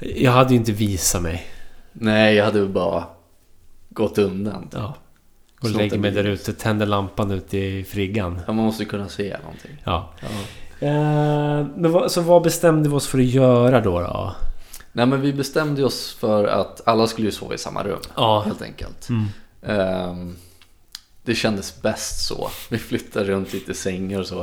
[0.00, 1.46] Jag hade ju inte visat mig.
[1.92, 3.04] Nej, jag hade bara
[3.96, 4.68] gått undan.
[4.72, 4.94] Ja.
[5.60, 8.40] Och Snott lägger mig där ute, tänder lampan ute i friggan.
[8.46, 9.82] Ja, man måste kunna se någonting.
[9.84, 10.12] Ja.
[10.20, 10.28] Ja.
[10.86, 14.00] Eh, men vad, så vad bestämde vi oss för att göra då?
[14.00, 14.34] då?
[14.92, 18.00] Nej, men vi bestämde oss för att alla skulle ju sova i samma rum.
[18.16, 18.42] Ja.
[18.46, 19.08] Helt enkelt.
[19.08, 19.26] Mm.
[19.62, 20.36] Ehm,
[21.22, 22.48] det kändes bäst så.
[22.70, 24.40] Vi flyttade runt lite sängar och så.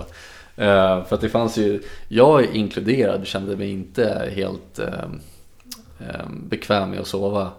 [0.55, 5.19] Ehm, för att det fanns ju, jag inkluderad kände mig inte helt ehm,
[5.99, 7.51] ehm, bekväm med att sova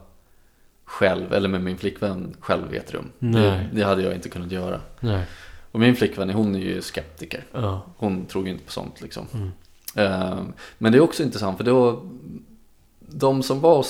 [0.85, 3.11] själv eller med min flickvän själv i ett rum.
[3.19, 4.81] Det, det hade jag inte kunnat göra.
[5.01, 5.25] Nej.
[5.73, 7.45] Och min flickvän hon är ju skeptiker.
[7.53, 7.83] Ja.
[7.97, 9.27] Hon tror ju inte på sånt liksom.
[9.35, 9.51] Mm.
[9.95, 12.03] Ehm, men det är också intressant för då
[13.01, 13.87] de som var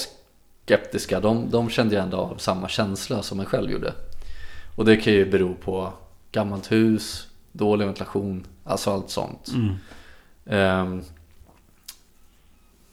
[0.64, 3.92] skeptiska de, de kände ju ändå av samma känsla som jag själv gjorde.
[4.76, 5.92] Och det kan ju bero på
[6.32, 9.52] gammalt hus, dålig ventilation, alltså allt sånt.
[9.54, 9.74] Mm.
[10.46, 11.02] Ehm,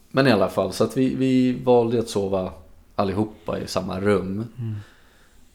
[0.09, 2.51] men i alla fall, så att vi, vi valde att sova
[2.95, 4.47] allihopa i samma rum.
[4.57, 4.75] Mm.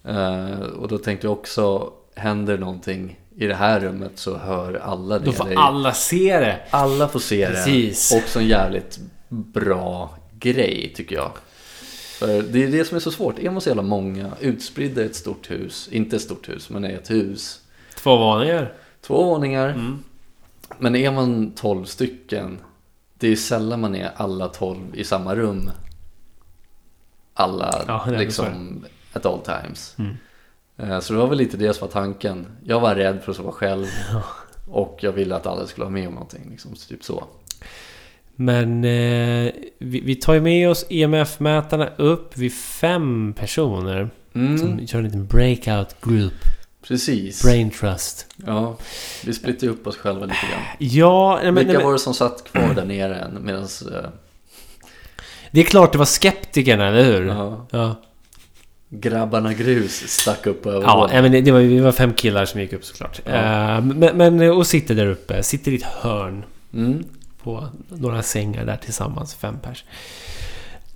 [0.05, 5.19] Ehm, och då tänkte jag också, händer någonting i det här rummet så hör alla
[5.19, 5.25] det.
[5.25, 6.61] Då får alla se det.
[6.71, 8.11] alla får se Precis.
[8.11, 8.19] det.
[8.19, 11.31] Också en jävligt bra grej tycker jag.
[12.19, 13.39] För det är det som är så svårt.
[13.39, 16.85] Är man så jävla många, utspridda i ett stort hus, inte ett stort hus, men
[16.85, 17.61] i ett hus.
[17.97, 18.73] Två våningar.
[19.01, 19.69] Två våningar.
[19.69, 19.99] Mm.
[20.79, 22.59] Men är man 12 stycken,
[23.19, 25.71] det är sällan man är alla 12 i samma rum.
[27.39, 29.95] Alla Ja, liksom at all times.
[29.99, 30.17] Mm.
[30.79, 32.47] Eh, Så det var väl lite det som var tanken.
[32.65, 33.87] Jag var rädd för att sova själv.
[34.69, 36.51] Och jag ville att alla skulle vara med om någonting.
[36.51, 37.25] Liksom, så typ så.
[38.37, 44.11] Men eh, vi, vi tar ju med oss EMF-mätarna upp vid fem personer.
[44.35, 46.33] Mm, Som kör en liten breakout group.
[46.89, 47.43] precis.
[47.43, 48.27] Brain trust.
[48.47, 48.77] Ja,
[49.25, 50.63] vi splittade upp oss själva lite grann.
[50.79, 53.39] Ja, nej, men, Vilka nej, men, var det som satt kvar där nere än?
[53.45, 54.05] Medans, eh,
[55.57, 57.27] det är klart det var skeptikerna, eller hur?
[57.27, 57.95] ja, Ja.
[58.89, 62.61] grabbarna grus stack upp över Ja, men det, det var, vi var fem killar som
[62.61, 63.21] gick upp såklart.
[63.25, 63.33] Ja.
[63.33, 65.43] Eh, men, men, och sitter där uppe.
[65.43, 66.45] Sitter i ett hörn.
[66.75, 67.05] Mm,
[67.43, 69.85] på några sängar där tillsammans, fem pers.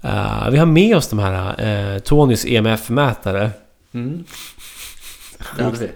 [0.03, 3.51] Eh, vi har med oss de här uh, Tonys EMF-mätare.
[3.93, 4.25] mm.
[5.57, 5.89] Det hade vi.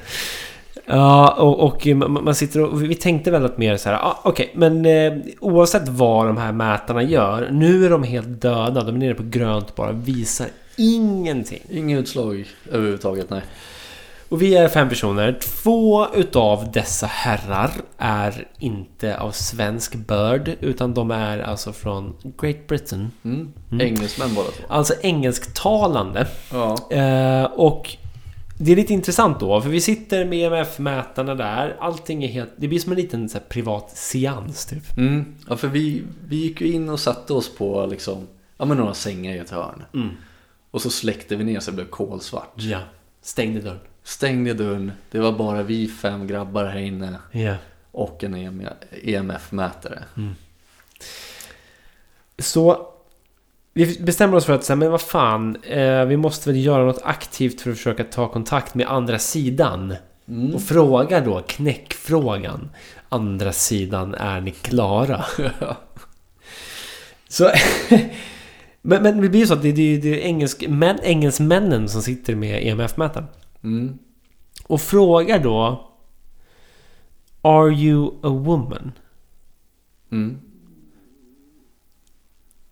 [0.87, 2.83] Ja, och, och man sitter och...
[2.83, 3.97] Vi tänkte väl att mer så här...
[3.97, 7.49] Ah, Okej, men eh, oavsett vad de här mätarna gör.
[7.53, 8.85] Nu är de helt döda.
[8.85, 9.93] De är nere på grönt bara.
[9.93, 10.47] Visar
[10.77, 11.61] ingenting.
[11.71, 13.43] Inga utslag överhuvudtaget, nej.
[14.29, 15.39] Och vi är fem personer.
[15.41, 20.51] Två utav dessa herrar är inte av svensk börd.
[20.61, 23.11] Utan de är alltså från Great Britain.
[23.25, 23.53] Mm.
[23.71, 23.87] Mm.
[23.87, 24.65] Engelsmän båda två.
[24.69, 26.27] Alltså engelsktalande.
[26.53, 26.77] Ja.
[26.91, 27.97] Eh, och
[28.59, 31.77] det är lite intressant då, för vi sitter med EMF-mätarna där.
[31.81, 32.51] Allting är helt...
[32.57, 34.97] Det blir som en liten så här, privat seans typ.
[34.97, 35.35] Mm.
[35.49, 38.27] ja, för vi, vi gick ju in och satte oss på liksom,
[38.57, 39.83] ja, men några sängar i ett hörn.
[39.95, 40.09] Mm.
[40.71, 42.53] Och så släckte vi ner så det blev kolsvart.
[42.57, 42.81] Ja.
[43.23, 43.81] Stängde dörren.
[44.03, 47.55] Stängde dörren, det var bara vi fem grabbar här inne Ja.
[47.91, 48.63] och en EM
[49.03, 50.03] EMF-mätare.
[52.39, 52.94] Så...
[53.77, 57.03] Vi bestämmer oss för att säga, men vad fan, eh, vi måste väl göra något
[57.03, 59.95] aktivt för att försöka ta kontakt med andra sidan.
[60.29, 60.55] Mm.
[60.55, 62.71] Och frågar då, knäckfrågan.
[63.09, 65.25] Andra sidan, är ni klara?
[67.29, 67.51] Så...
[68.83, 72.03] men, men det blir ju så att det, det, det är engelsk, män, engelsmännen som
[72.03, 73.27] sitter med EMF-mätaren.
[73.63, 73.99] Mm.
[74.67, 75.91] Och frågar då...
[77.43, 78.93] Are you a woman?
[80.13, 80.41] Mm.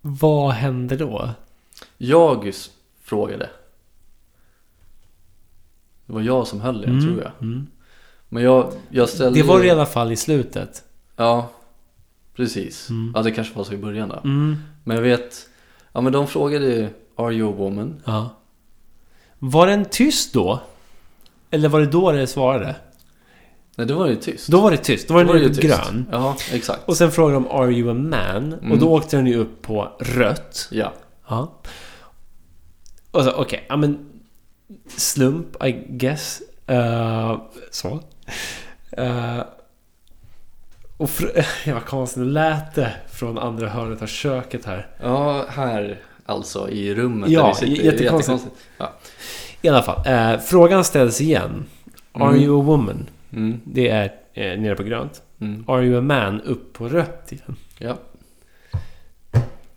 [0.03, 1.31] Vad händer då?
[1.99, 2.53] Jag
[3.03, 3.51] frågade.
[6.07, 7.33] Det var jag som höll i den tror jag.
[7.41, 7.67] Mm.
[8.29, 10.85] Men jag, jag ställde Det var det i alla fall i slutet.
[11.17, 11.51] Ja,
[12.37, 12.91] precis.
[12.91, 13.13] Mm.
[13.15, 14.17] Ja, det kanske var så i början då.
[14.25, 14.57] Mm.
[14.85, 15.49] Men jag vet,
[15.93, 18.03] ja men de frågade Are you a woman?
[18.05, 18.31] Ja.
[19.39, 20.61] Var den tyst då?
[21.51, 22.77] Eller var det då det svarade?
[23.77, 24.49] Nej, det var ju tyst.
[24.49, 25.09] Då var det tyst.
[25.09, 26.07] Då var Då den ju grön.
[26.13, 26.81] Ja, exakt.
[26.89, 28.53] Och sen frågade de Are you a man?
[28.53, 28.73] Mm.
[28.73, 30.69] Och då åkte den ju upp på rött.
[30.71, 30.93] Ja.
[31.29, 31.53] Ja.
[33.11, 34.09] Och så okej, ja men...
[34.97, 36.43] Slump, I guess.
[36.67, 37.41] Eh,
[37.71, 37.89] så.
[38.99, 39.41] Uh,
[40.97, 41.11] och
[41.65, 44.87] ja, vad konstigt det lät det från andra hörnet av köket här.
[45.03, 47.73] Ja, här alltså i rummet Ja, där vi sitter.
[47.85, 48.45] j- jättekonstigt.
[48.79, 48.93] Ja.
[49.63, 51.65] I alla fall, eh, frågan ställs igen.
[52.13, 52.43] Are Mm.
[52.43, 53.07] you a woman?
[53.33, 53.61] Mm.
[53.65, 55.23] Det är eh, nere på grönt.
[55.41, 55.65] Mm.
[55.69, 56.41] Are you a man?
[56.41, 57.57] Upp på rött igen.
[57.79, 57.97] Ja.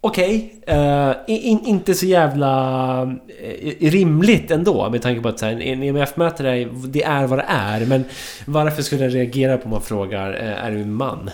[0.02, 3.02] Okej, eh, in, inte så jävla
[3.42, 7.40] eh, rimligt ändå med tanke på att så här, en EMF-mätare är- det är vad
[7.40, 7.86] det är.
[7.86, 8.04] Men
[8.46, 11.30] varför skulle den reagera på om man frågar eh, är du en man?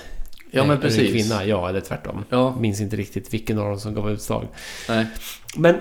[0.51, 1.11] Ja, men Är du en precis.
[1.11, 1.45] kvinna?
[1.45, 2.25] Ja, eller tvärtom.
[2.29, 4.47] Ja, Minns inte riktigt vilken av dem som gav utslag.
[4.89, 5.05] nej.
[5.57, 5.75] Men,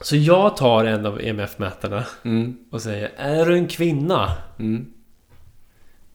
[0.00, 4.32] så jag tar en av EMF-mätarna Mm, och säger Är du en kvinna?
[4.58, 4.86] mm,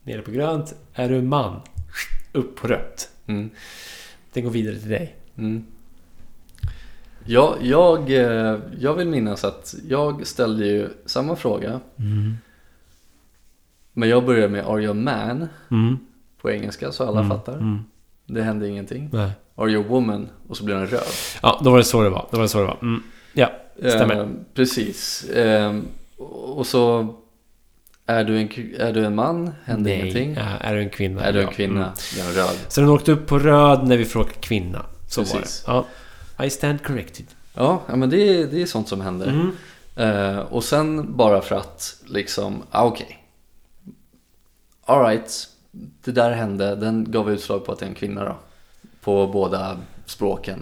[0.06, 0.74] Nere på grönt.
[0.94, 1.60] Är du en man?
[2.32, 3.08] Upp på rött.
[3.26, 3.50] mm,
[4.32, 5.16] Den går vidare till dig.
[5.38, 5.64] mm.
[7.28, 11.80] Ja, jag, eh, jag vill minnas att jag ställde ju samma fråga.
[13.92, 15.48] Men jag började med Are you a man?
[15.70, 15.98] Mm.
[16.40, 17.30] På engelska så alla Mm.
[17.30, 17.52] fattar.
[17.52, 17.84] Mm.
[18.26, 19.08] Det hände ingenting.
[19.12, 19.30] Nej.
[19.54, 20.28] Are you a woman?
[20.48, 21.02] Och så blir den röd.
[21.42, 22.26] Ja, då var det så det var.
[22.30, 22.78] Då var det så det var.
[22.82, 23.02] Mm.
[23.32, 24.20] Ja, stämmer.
[24.20, 25.24] Eh, precis.
[25.30, 25.80] Eh,
[26.56, 27.14] och så
[28.06, 29.52] är du, en, är du en man?
[29.64, 30.00] Händer Nej.
[30.00, 30.34] ingenting.
[30.34, 31.24] Ja, är du en kvinna?
[31.24, 31.80] Är du en kvinna?
[31.84, 31.94] Mm.
[32.16, 32.56] Den röd.
[32.68, 34.86] Så den åkte upp på röd när vi frågade kvinna.
[35.08, 35.64] Så Precis.
[35.66, 35.84] var det.
[36.38, 36.44] Ja.
[36.44, 37.26] I stand corrected.
[37.54, 39.26] Ja, men det, är- det är sånt som händer.
[39.26, 39.50] Mm.
[39.96, 43.22] Eh, och sen bara för att liksom, ah, okej.
[44.84, 45.48] Alright,
[46.04, 46.76] det där hände.
[46.76, 48.36] Den gav utslag på att det är en kvinna då.
[49.00, 49.76] På båda
[50.06, 50.60] språken.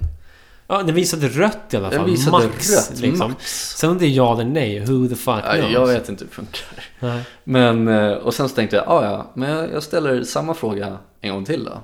[0.66, 1.98] Ja, den visade rött i alla fall.
[1.98, 3.30] Den visade max, rött, liksom.
[3.30, 3.76] max.
[3.78, 5.72] Sen om det är ja eller nej, who the fuck Ja, knows?
[5.72, 6.62] jag vet inte hur det funkar.
[7.00, 7.22] Nej.
[7.44, 10.98] Men, eh, och sen så tänkte jag, ah, ja, men jag jag ställer samma fråga
[11.20, 11.80] en gång till då.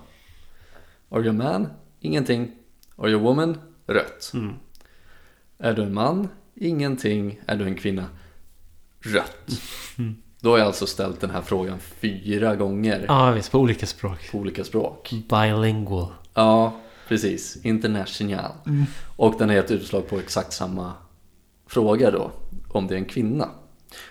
[1.16, 1.69] Are you a man?
[2.01, 2.51] Ingenting.
[2.98, 3.59] Are you a woman?
[3.86, 4.31] Rött.
[4.35, 4.55] Mm.
[5.59, 6.28] Är du en man?
[6.55, 7.40] Ingenting.
[7.47, 8.05] Är du en kvinna?
[9.01, 9.36] Rött.
[10.40, 13.52] Då har jag alltså ställt den här frågan fyra gånger Ja, visst.
[13.52, 14.31] På olika språk.
[14.32, 15.11] på olika språk.
[15.28, 16.07] Bilingual.
[16.35, 16.73] Ja,
[17.10, 17.58] precis.
[17.62, 18.52] International.
[19.16, 20.92] Och den har gett utslag på exakt samma
[21.66, 22.30] fråga då,
[22.68, 23.48] om det är en kvinna.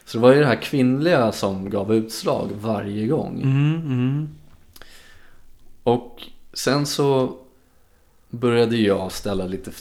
[0.05, 3.41] Så det var ju det här kvinnliga som gav utslag varje gång.
[3.41, 4.29] Mm, mm.
[5.83, 6.23] Och
[6.53, 7.37] sen så
[8.29, 9.71] började jag ställa lite,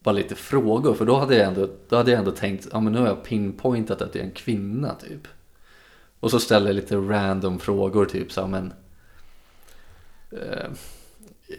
[0.00, 0.94] bara lite frågor.
[0.94, 3.24] För då hade jag ändå, då hade jag ändå tänkt, ja men nu har jag
[3.24, 5.28] pinpointat att det är en kvinna typ.
[6.20, 8.72] Och så ställer jag lite random frågor typ så men
[10.30, 10.70] eh,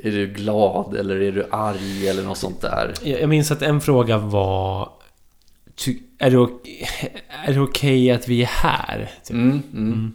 [0.03, 2.94] Är du glad eller är du arg eller något sånt där?
[3.03, 4.90] Jag minns att en fråga var...
[6.18, 6.68] Är det ok-
[7.45, 9.12] är det okej att vi är här?
[9.24, 9.34] Typ.
[9.36, 10.14] Mm, mm.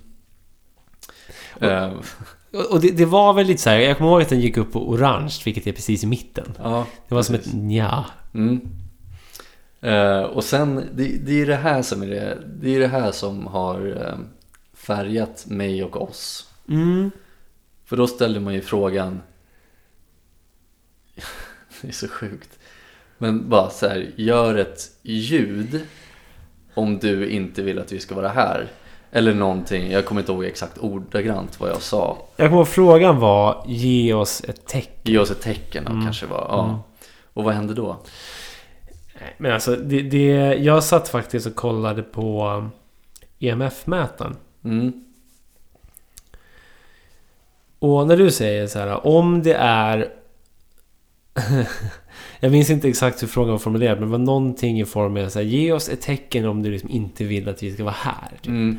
[1.60, 1.92] Eh,
[2.52, 4.56] Och och det, det var väl lite så här, jag kommer ihåg att den gick
[4.56, 6.52] upp på orange, vilket är precis i mitten.
[6.62, 7.52] ja, Det var som precis.
[7.54, 8.04] ett nja.
[8.34, 8.60] Mm.
[9.80, 13.12] Eh, och sen, det, det är det här som är det, det är det här
[13.12, 14.18] som har eh,
[14.74, 16.48] färgat mig och oss.
[16.68, 17.10] Mm.
[17.84, 19.20] För då ställer man ju frågan
[21.82, 22.58] Det är så sjukt
[23.18, 25.80] Men bara så här, gör ett ljud
[26.74, 28.68] Om du inte vill att vi ska vara här
[29.10, 33.18] Eller någonting, jag kommer inte ihåg exakt ordagrant vad jag sa Jag kommer ihåg frågan
[33.20, 35.12] var, ge oss ett tecken.
[35.12, 36.78] Ge oss ett tecken då, kanske var, ja Mm.
[37.32, 37.96] Och vad hände då?
[39.38, 42.64] Men alltså, det, det, jag satt faktiskt och kollade på
[43.38, 44.36] EMF-mätaren.
[44.64, 45.04] Mm,
[47.78, 50.08] Och när du säger så här, om det är...
[52.40, 55.28] jag minns inte exakt hur frågan var formulerad, men det var någonting i form av
[55.28, 57.94] så här, ge oss ett tecken om du liksom inte vill att vi ska vara
[57.98, 58.30] här.
[58.42, 58.46] Typ.
[58.46, 58.78] mm,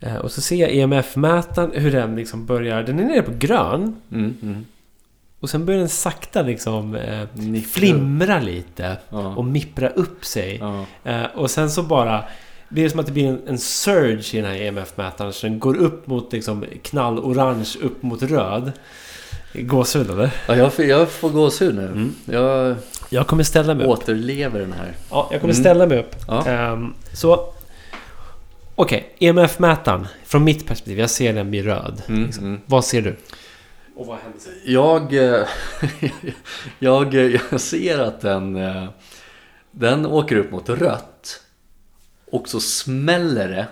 [0.00, 2.82] Eh, Och så ser jag EMF-mätaren, hur den liksom börjar...
[2.82, 3.96] Den är nere på grön.
[4.12, 4.66] mm, mm.
[5.40, 8.96] Och sen börjar den sakta liksom eh, flimra lite.
[9.08, 9.34] Ja.
[9.34, 10.56] Och mippra upp sig.
[10.60, 10.84] Ja.
[11.04, 12.24] Eh, och sen så bara...
[12.68, 15.32] Det är som att det blir en, en surge i den här EMF-mätaren.
[15.32, 18.72] Så den går upp mot liksom knallorange, upp mot röd.
[19.54, 20.30] Gåshud eller?
[20.48, 21.86] Ja, jag, får, jag får gåshud nu.
[21.86, 22.14] Mm.
[22.24, 22.76] Jag
[23.10, 23.90] Jag kommer ställa mig upp.
[23.92, 24.92] återlever den här.
[25.10, 25.62] Ja, jag kommer Mm.
[25.64, 26.16] ställa mig upp.
[26.28, 26.46] Ja.
[26.46, 27.54] Ehm, så...
[28.74, 30.06] Okej, EMF-mätaren.
[30.24, 32.02] Från mitt perspektiv, jag ser den bli röd.
[32.08, 32.44] Mm, Liksom.
[32.44, 32.60] mm.
[32.66, 33.16] Vad ser du?
[33.96, 34.40] Och vad händer?
[34.64, 35.46] Jag, eh,
[36.78, 38.88] jag, jag ser att den, eh,
[39.70, 41.40] den åker upp mot rött
[42.30, 43.66] och så smäller det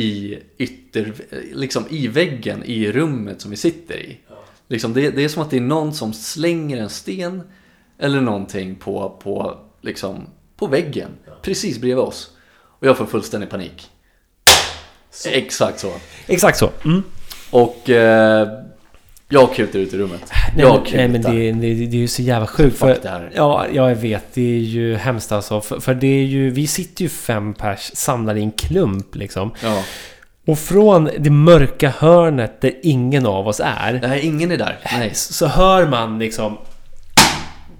[0.00, 1.12] i ytter,
[1.52, 4.18] liksom i väggen i rummet som vi sitter i.
[4.72, 7.42] Liksom det, det är som att det är någon som slänger en sten
[7.98, 10.26] eller någonting på, på, liksom,
[10.56, 11.08] på väggen
[11.42, 12.30] precis bredvid oss.
[12.54, 13.90] Och jag får fullständig panik.
[15.26, 15.92] Exakt så.
[16.26, 16.70] Exakt så.
[16.84, 17.02] Mm.
[17.50, 18.48] Och eh,
[19.28, 20.32] jag kutar ut i rummet.
[20.56, 22.78] Nej, jag men, nej, men det, det, det är ju så jävla sjukt.
[22.78, 23.32] För, det här.
[23.34, 24.34] ja, jag vet.
[24.34, 25.60] Det är ju hemskt alltså.
[25.60, 26.50] För, för det är ju...
[26.50, 29.50] Vi sitter ju fem pers samlade i en klump liksom.
[29.62, 29.84] Ja.
[30.46, 33.98] Och från det mörka hörnet där ingen av oss är.
[34.02, 34.78] Nej, ingen är där.
[34.92, 35.14] Nej.
[35.14, 36.56] Så, så hör man liksom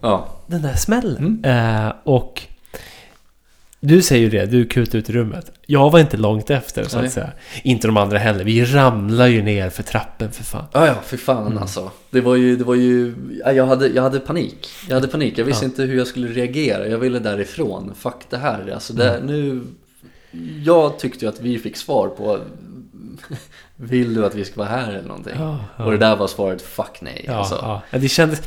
[0.01, 0.29] Ja.
[0.47, 1.41] den där smällen.
[1.45, 1.85] Mm.
[1.87, 2.43] Eh, och
[3.81, 5.53] du säger ju det, du kutar ut i rummet.
[5.67, 7.07] Jag var inte långt efter så Nej.
[7.07, 7.31] att säga.
[7.63, 8.45] Inte de andra heller.
[8.45, 10.65] Vi ramlar ju ner för trappen för fan.
[10.73, 11.59] Ja, ja, för fan Mm.
[11.59, 11.91] alltså.
[12.11, 13.15] Det var ju, det var ju,
[13.45, 14.69] ja, jag hade, jag hade panik.
[14.89, 15.69] Jag hade panik, jag visste Ja.
[15.69, 16.87] inte hur jag skulle reagera.
[16.89, 17.93] Jag ville därifrån.
[17.99, 18.71] Fuck det här.
[18.75, 19.27] Alltså det, Mm.
[19.27, 19.61] nu,
[20.65, 22.41] jag tyckte ju att vi fick svar på
[23.77, 25.35] Vill du att vi ska vara här eller någonting?
[25.39, 25.85] Ja, ja.
[25.85, 27.25] Och det där var svaret fuck nej.
[27.29, 27.55] Ja, alltså.
[27.91, 27.99] ja.
[27.99, 28.43] Det kändes...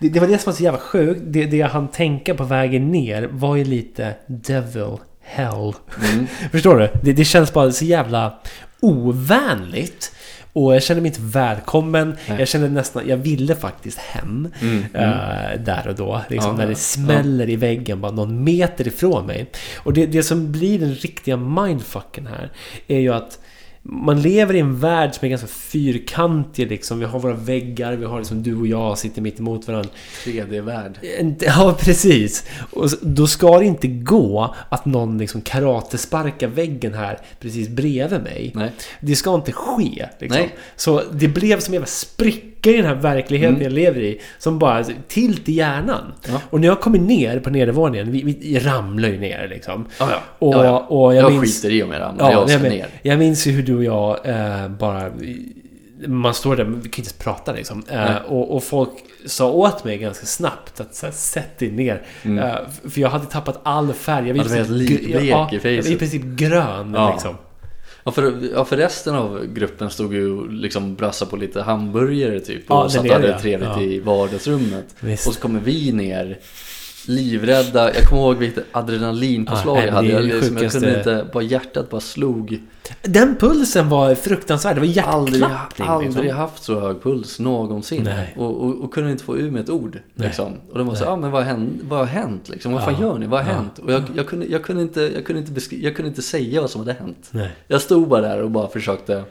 [0.00, 1.20] Det, det var det som var så jävla sjukt.
[1.24, 5.72] Det, det jag hann tänka på vägen ner var ju lite Devil Hell.
[6.12, 6.26] Mm.
[6.52, 6.88] Förstår du?
[7.02, 8.38] Det, det känns bara så jävla
[8.80, 10.12] ovänligt.
[10.54, 12.16] Och jag kände mig inte välkommen.
[12.28, 12.38] Nej.
[12.38, 13.08] Jag kände nästan...
[13.08, 14.48] Jag ville faktiskt hem.
[14.60, 14.84] Mm.
[14.94, 16.20] eh, där och då.
[16.28, 16.76] Liksom Ja, när det ja.
[16.76, 19.50] smäller i väggen bara någon meter ifrån mig.
[19.76, 22.50] Och det, det som blir den riktiga mindfucken här
[22.86, 23.38] är ju att
[23.86, 26.98] man lever i en värld som är ganska fyrkantig liksom.
[26.98, 29.90] Vi har våra väggar, vi har liksom du och jag sitter mitt emot varandra.
[30.24, 30.98] 3D-värld.
[31.18, 32.44] En- Ja, precis.
[32.70, 38.52] Och då ska det inte gå att någon liksom karatesparkar väggen här precis bredvid mig.
[38.54, 38.70] Nej.
[39.00, 40.08] Det ska inte ske.
[40.18, 40.40] Liksom.
[40.40, 40.54] Nej.
[40.76, 43.62] Så det blev som en jävla spricka i den här verkligheten Mm.
[43.62, 44.20] jag lever i.
[44.38, 46.12] Som bara tilt i hjärnan.
[46.28, 46.40] Ja.
[46.50, 49.86] Och när jag kommer ner på nedervåningen, vi, vi ramlar ju ner liksom.
[49.98, 50.18] Ja, ja.
[50.38, 51.62] Och, ja, och jag, Jag, minns...
[51.62, 52.32] skiter i om jag ramlar.
[52.32, 52.86] jag ska men ner.
[53.02, 55.10] Jag minns ju hur du och jag eh, bara...
[56.06, 57.82] Man står där, men vi kan inte ens prata liksom.
[57.90, 58.90] Eh, och, och folk
[59.26, 62.02] sa åt mig ganska snabbt att så här, sätt dig ner.
[62.22, 62.38] Mm.
[62.38, 62.54] Eh,
[62.90, 64.28] för jag hade tappat all färg.
[64.28, 67.34] Jag var helt likblek i Jag var i princip grön liksom.
[68.04, 72.40] Ja för, ja, för resten av gruppen stod ju och liksom brassade på lite hamburgare
[72.40, 72.70] typ.
[72.70, 73.82] Och Ja, satt och hade trevligt Ja.
[73.82, 74.84] i vardagsrummet.
[75.00, 75.26] Visst.
[75.26, 76.38] Och så kommer vi ner
[77.08, 77.94] livrädda.
[77.94, 80.08] Jag kommer ihåg vilket adrenalinpåslag nej, jag hade.
[80.08, 82.60] Jag, liksom, jag kunde inte, bara hjärtat bara slog.
[83.02, 84.76] Den pulsen var fruktansvärd.
[84.76, 85.88] Det var Aldrig, hjärtklappning.
[85.88, 86.40] aldrig liksom.
[86.40, 88.08] haft så hög puls någonsin.
[88.36, 89.98] Och, och, och kunde inte få ur mig ett ord.
[90.14, 90.52] Liksom.
[90.72, 91.70] Och de var så, ja men vad har hänt?
[91.88, 92.72] Vad har hänt liksom?
[92.72, 93.06] Vad fan Ja.
[93.06, 93.26] gör ni?
[93.26, 93.56] Vad har Ja.
[93.56, 93.78] hänt?
[93.78, 96.60] Och jag, jag, kunde, jag, kunde inte, jag, kunde inte beskri- jag kunde inte säga
[96.60, 97.28] vad som hade hänt.
[97.30, 97.50] Nej.
[97.66, 99.22] Jag stod bara där och bara försökte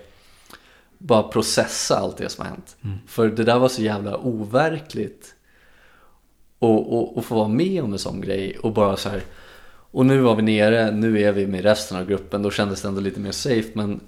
[0.98, 2.76] bara processa allt det som har hänt.
[2.84, 2.98] Mm.
[3.08, 5.36] För det där var så jävla overkligt.
[6.64, 9.22] Och, och, och få vara med om en sån grej och bara så här.
[9.92, 12.42] Och nu var vi nere, nu är vi med resten av gruppen.
[12.42, 13.70] Då kändes det ändå lite mer safe.
[13.74, 14.00] Men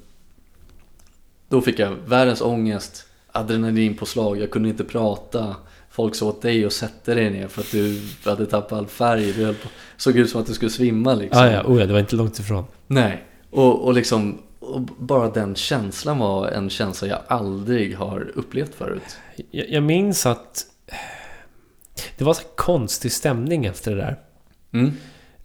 [1.49, 5.55] då fick jag världens ångest, adrenalinpåslag, jag kunde inte prata.
[5.89, 9.33] Folk sa åt dig att sätta dig ner för att du hade tappat all färg.
[9.33, 9.67] Du höll på,
[9.97, 11.45] såg ut som att du skulle svimma liksom.
[11.45, 12.65] Ja, ja, oh, ja, det var inte långt ifrån.
[12.87, 18.75] Nej, och, och liksom och bara den känslan var en känsla jag aldrig har upplevt
[18.75, 19.17] förut.
[19.51, 20.65] Jag, jag minns att
[22.17, 24.15] det var så konstig stämning efter det där.
[24.73, 24.91] Mm.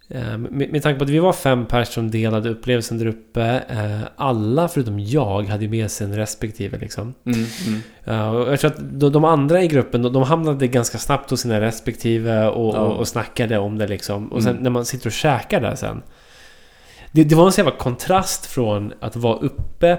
[0.09, 3.63] Eh, Med, med tanke på att vi var fem personer som delade upplevelsen där uppe.
[3.69, 7.13] eh, Alla förutom jag hade med sig en respektive liksom.
[7.25, 7.81] Mm, mm.
[8.03, 11.61] Eh, Jag tror att de, andra i gruppen, de, de hamnade ganska snabbt hos sina
[11.61, 12.79] respektive och, Ja.
[12.79, 14.27] och, och snackade om det liksom.
[14.31, 14.63] Och sen Mm.
[14.63, 16.01] när man sitter och käkar där sen.
[17.11, 19.97] Det, det var en sån jävla kontrast från att vara uppe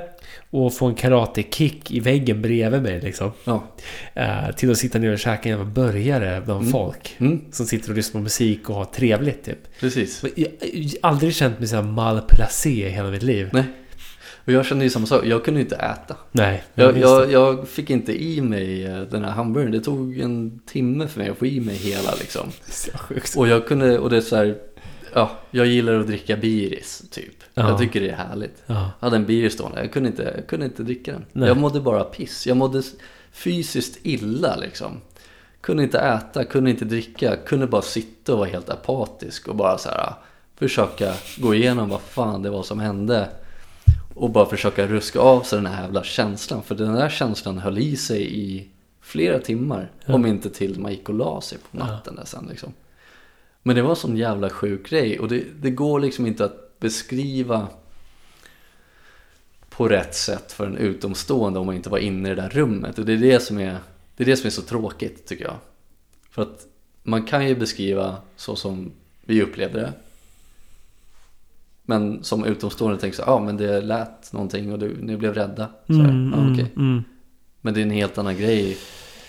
[0.54, 3.30] och få en karate-kick i väggen bredvid mig liksom.
[3.44, 3.64] Ja.
[4.14, 6.72] Eh, till att sitta ner och käka en jävla burgare bland Mm.
[6.72, 7.16] folk.
[7.18, 9.58] Mm, Som sitter och lyssnar på musik och har trevligt typ.
[9.80, 10.22] precis.
[10.22, 10.48] Jag jag
[11.02, 13.48] har aldrig känt mig så här malplacé i hela mitt liv.
[13.52, 13.64] Nej.
[14.44, 16.16] Och jag kände ju samma sak, jag kunde inte äta.
[16.32, 16.62] Nej.
[16.74, 19.72] Jag, jag, jag fick inte i mig eh, den här hamburgaren.
[19.72, 22.48] Det tog en timme för mig att få i mig hela liksom.
[23.36, 24.56] Och jag kunde, och det är så här,
[25.14, 27.34] ja, jag gillar att dricka biris typ.
[27.54, 27.68] Ja.
[27.68, 28.62] Jag tycker det är härligt.
[28.66, 28.90] Ja.
[29.00, 31.24] Jag hade en biris stående, jag kunde inte, jag kunde inte dricka den.
[31.32, 31.48] Nej.
[31.48, 32.46] Jag mådde bara piss.
[32.46, 32.82] Jag mådde
[33.32, 35.00] fysiskt illa liksom.
[35.60, 39.78] Kunde inte äta, kunde inte dricka, kunde bara sitta och vara helt apatisk och bara
[39.78, 40.14] så här
[40.56, 43.28] försöka gå igenom vad fan det var som hände.
[44.14, 46.62] Och bara försöka ruska av sig den här jävla känslan.
[46.62, 48.68] För den där känslan höll i sig i
[49.00, 49.90] flera timmar.
[50.04, 50.14] Ja.
[50.14, 52.72] Om inte till man gick och la sig på natten där sen liksom.
[53.62, 55.18] Men det var en sån jävla sjuk grej.
[55.18, 57.68] Och det, det går liksom inte att beskriva
[59.70, 62.98] på rätt sätt för en utomstående om man inte var inne i det där rummet.
[62.98, 63.78] Och det är det som är,
[64.16, 65.56] det är, det som är så tråkigt tycker jag.
[66.30, 66.66] För att
[67.02, 69.92] man kan ju beskriva så som vi upplevde det.
[71.82, 75.34] Men som utomstående tänker så ja ah, men det lät någonting och du, ni blev
[75.34, 75.68] rädda.
[75.86, 76.72] Så Mm, ja, mm, okej.
[76.76, 77.04] mm.
[77.60, 78.76] Men det är en helt annan grej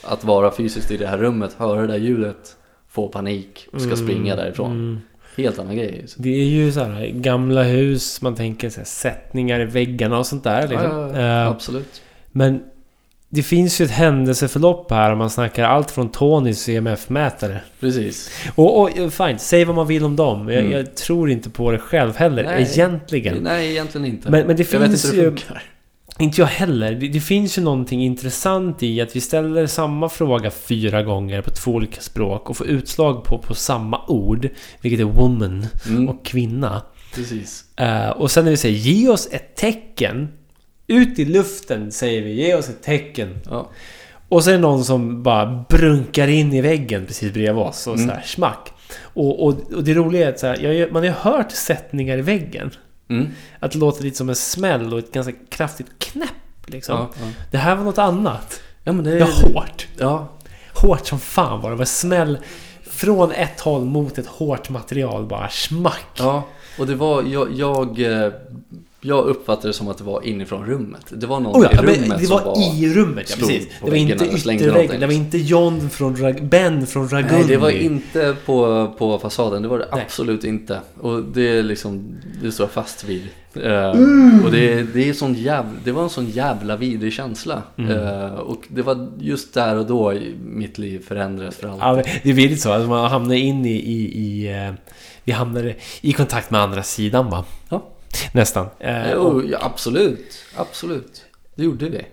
[0.03, 2.57] att vara fysiskt i det här rummet, höra det där ljudet,
[2.87, 5.01] få panik och ska springa därifrån.
[5.37, 6.03] Helt annan grej.
[6.07, 10.17] Så- Det är ju så här gamla hus, man tänker så här, sättningar i väggarna
[10.19, 10.67] och sånt där.
[10.67, 10.89] Liksom.
[10.91, 11.41] Ja, ja, ja.
[11.43, 12.01] Eh, Absolut.
[12.31, 12.63] Men
[13.29, 17.59] det finns ju ett händelseförlopp här om man snackar allt från Tonys EMF-mätare.
[17.79, 18.29] Precis.
[18.55, 20.49] Och, och fine, säg vad man vill om dem.
[20.49, 20.71] Jag, Mm.
[20.71, 22.61] jag tror inte på det själv heller, Nej.
[22.61, 23.37] egentligen.
[23.43, 24.31] Nej, egentligen inte.
[24.31, 25.35] Men, men det jag finns ju...
[26.19, 26.91] Inte jag heller.
[26.95, 31.49] Det, det finns ju någonting intressant i att vi ställer samma fråga fyra gånger på
[31.49, 34.49] två olika språk och får utslag på, på samma ord.
[34.81, 36.81] Vilket är woman Mm, och kvinna.
[37.15, 37.63] precis.
[37.77, 40.27] Eh, och sen när vi säger ge oss ett tecken.
[40.87, 43.37] Ut i luften säger vi ge oss ett tecken.
[43.49, 43.69] Ja.
[44.29, 47.95] Och så är det någon som bara brunkar in i väggen precis bredvid oss och
[47.95, 48.07] Mm.
[48.09, 48.69] så här smack.
[49.01, 52.21] Och, och, och det roliga är att här, jag, man har ju hört sättningar i
[52.21, 52.71] väggen.
[53.09, 53.29] Mm.
[53.59, 56.29] Att det låter lite som en smäll och ett ganska kraftigt knäpp
[56.65, 56.95] liksom.
[56.97, 57.27] Ja, ja.
[57.51, 58.61] Det här var något annat.
[58.83, 59.19] ja men det är...
[59.19, 59.87] var hårt.
[59.97, 60.27] Ja,
[60.73, 61.75] Hårt som fan var det.
[61.75, 62.37] Det var smäll
[62.83, 65.25] från ett håll mot ett hårt material.
[65.25, 66.07] Bara smack.
[66.17, 66.43] ja.
[66.79, 68.31] Och det var, jag, jag, eh,
[69.05, 71.05] jag uppfattade det som att det var inifrån rummet.
[71.09, 73.67] Det var någon Oh ja, i rummet det som var, i rummet, ja precis.
[73.83, 74.99] Det var inte ytterväggen.
[74.99, 77.35] Det var inte John från Rag- Ben från Ragundi.
[77.35, 79.61] Nej, det var inte på, på fasaden.
[79.61, 80.01] Det var det Nej.
[80.01, 80.79] absolut inte.
[81.01, 83.21] Och det är liksom, det står jag fast vid.
[83.55, 84.45] Eh, Mm.
[84.45, 87.61] Och det, det, är sån jävla, det var en sån jävla vidrig känsla.
[87.77, 87.91] Mm.
[87.91, 90.13] Eh, och det var just där och då
[90.45, 92.13] mitt liv förändrades för alltid.
[92.13, 92.71] Ja, det blir lite så.
[92.71, 93.69] Att man hamnar in i...
[93.69, 94.73] i, i eh,
[95.25, 97.45] vi hamnade i kontakt med andra sidan va?
[98.33, 98.67] Nästan.
[98.79, 101.25] Eh, och, Jo, ja, absolut, absolut.
[101.55, 102.05] Det gjorde vi.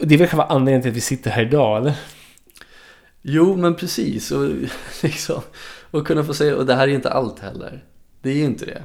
[0.00, 1.94] det är väl själva anledningen till att vi sitter här idag, eller?
[3.22, 4.30] Jo, men precis.
[4.30, 4.50] Och,
[5.02, 5.42] liksom,
[5.90, 7.84] och kunna få säga, och det här är inte allt heller.
[8.22, 8.82] Det är ju inte det.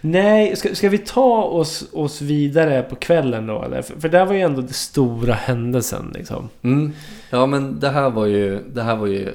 [0.00, 3.82] Nej, ska, ska vi ta oss, oss vidare på kvällen då eller?
[3.82, 6.48] För, för där var ju ändå den stora händelsen liksom.
[6.62, 6.92] Mm.
[7.30, 9.34] Ja, men det här var ju, det här var ju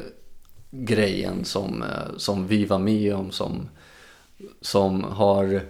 [0.72, 3.70] grejen som, eh, som vi var med om som,
[4.62, 5.62] som har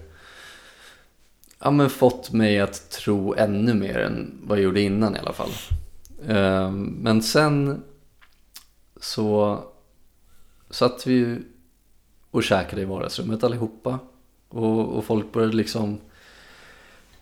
[1.64, 5.34] ja, men fått mig att tro ännu mer än vad jag gjorde innan i alla
[5.34, 5.50] fall.
[6.28, 7.84] Eh, Men sen
[9.02, 9.60] så
[10.70, 11.42] satt vi ju
[12.32, 14.00] och käkade i vardagsrummet allihopa.
[14.50, 15.98] Och, och folk började liksom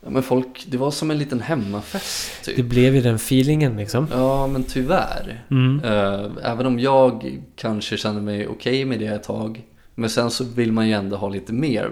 [0.03, 2.55] Ja men folk, det var som en liten hemmafest typ.
[2.55, 4.07] Det blev ju den feelingen liksom.
[4.11, 5.45] Ja, men tyvärr.
[5.51, 5.79] Mm.
[5.83, 9.63] Eh, Även om jag kanske känner mig okej med det ett tag.
[9.95, 11.91] Men sen så vill man ju ändå ha lite mer.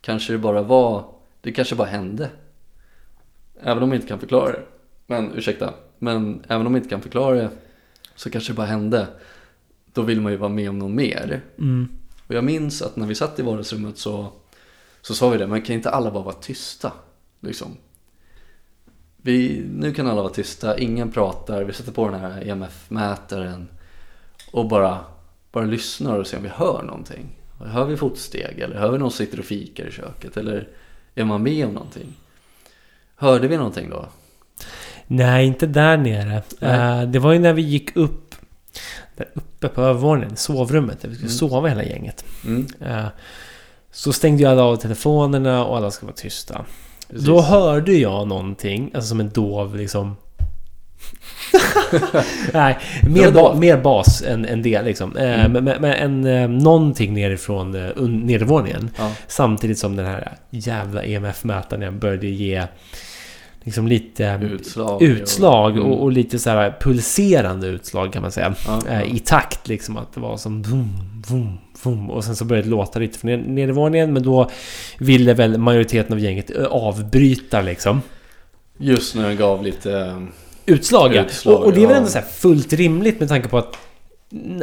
[0.00, 1.04] Kanske det bara var,
[1.44, 2.30] det kanske bara hände.
[3.60, 4.62] Även om jag inte kan förklara det.
[5.06, 7.50] Men ursäkta, men även om jag inte kan förklara det
[8.14, 9.06] så kanske det bara hände.
[9.92, 11.42] Då vill man ju vara med om något mer.
[11.58, 11.88] Mm.
[12.26, 14.32] Och jag minns att när vi satt i vardagsrummet så,
[15.00, 16.92] så sa vi det, men kan inte alla bara vara tysta?
[17.40, 17.76] Liksom.
[19.16, 23.68] Vi, nu kan alla vara tysta, ingen pratar, vi sätter på den här EMF-mätaren
[24.52, 25.00] och bara,
[25.52, 27.26] bara lyssnar och ser om vi hör någonting.
[27.60, 30.68] Hör vi fotsteg eller hör vi någon som sitter och fikar i köket eller
[31.14, 32.14] är man med om någonting?
[33.16, 34.06] Hörde vi någonting då?
[35.06, 36.42] Nej, inte där nere.
[36.60, 38.34] Eh, det var ju när vi gick upp
[39.16, 41.38] där uppe på övervåningen, sovrummet, där vi skulle Mm.
[41.38, 42.24] sova hela gänget.
[42.44, 43.06] Mm, Eh,
[43.90, 46.64] så stängde ju alla av telefonerna och alla ska vara tysta.
[47.10, 47.26] precis.
[47.26, 50.16] Då hörde jag någonting, alltså som en dov liksom...
[52.52, 52.78] Nej,
[53.08, 55.16] mer, ba, mer bas än, än det liksom.
[55.16, 55.52] Eh, Mm.
[55.52, 58.90] Men, men, men en, eh, någonting nerifrån eh, un- nedervåningen.
[58.98, 62.62] Ja, Samtidigt som den här jävla EMF-mätaren började ge
[63.62, 65.02] liksom lite utslag.
[65.02, 65.82] utslag Mm.
[65.92, 68.54] och, och lite så här pulserande utslag kan man säga.
[68.66, 69.02] Ja, ja.
[69.02, 70.88] I takt liksom att det var som vum,
[71.84, 72.10] vum.
[72.10, 74.50] Och sen så började det låta lite från nedervåningen men då
[74.98, 78.02] ville väl majoriteten av gänget avbryta liksom.
[78.78, 80.22] Just när den gav lite...
[80.66, 81.24] eh, Utslag, ja.
[81.24, 83.76] Utslag, och, och det är väl ändå så fullt rimligt med tanke på att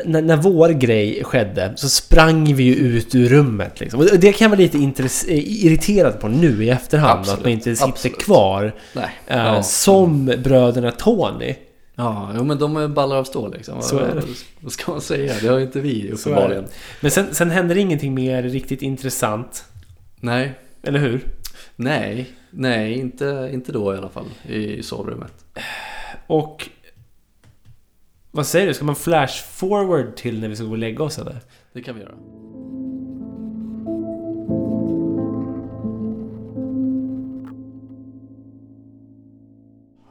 [0.06, 4.00] när, när vår grej skedde så sprang vi ju ut ur rummet liksom.
[4.00, 7.20] Och det kan jag vara lite eh, irriterad på nu i efterhand.
[7.20, 8.18] Absolut, Att man inte sitter absolut.
[8.18, 9.10] kvar Nej.
[9.28, 9.64] Ja.
[9.64, 11.56] som bröderna Tony.
[11.96, 13.82] Ja, jo, men de är ballar av stål liksom.
[13.82, 14.22] Så är det.
[14.60, 15.34] vad ska man säga?
[15.42, 16.66] Det har ju inte vi uppenbarligen.
[17.00, 19.64] Men sen, sen händer ingenting mer riktigt intressant.
[20.20, 20.54] Nej,
[20.84, 21.26] Eller hur?
[21.76, 25.34] nej, nej, inte, inte då i alla fall i sovrummet.
[26.28, 26.70] Och...
[28.32, 28.74] Vad säger du?
[28.74, 31.40] Ska man flash forward till när vi ska gå och lägga oss eller?
[31.74, 32.16] Det kan vi göra.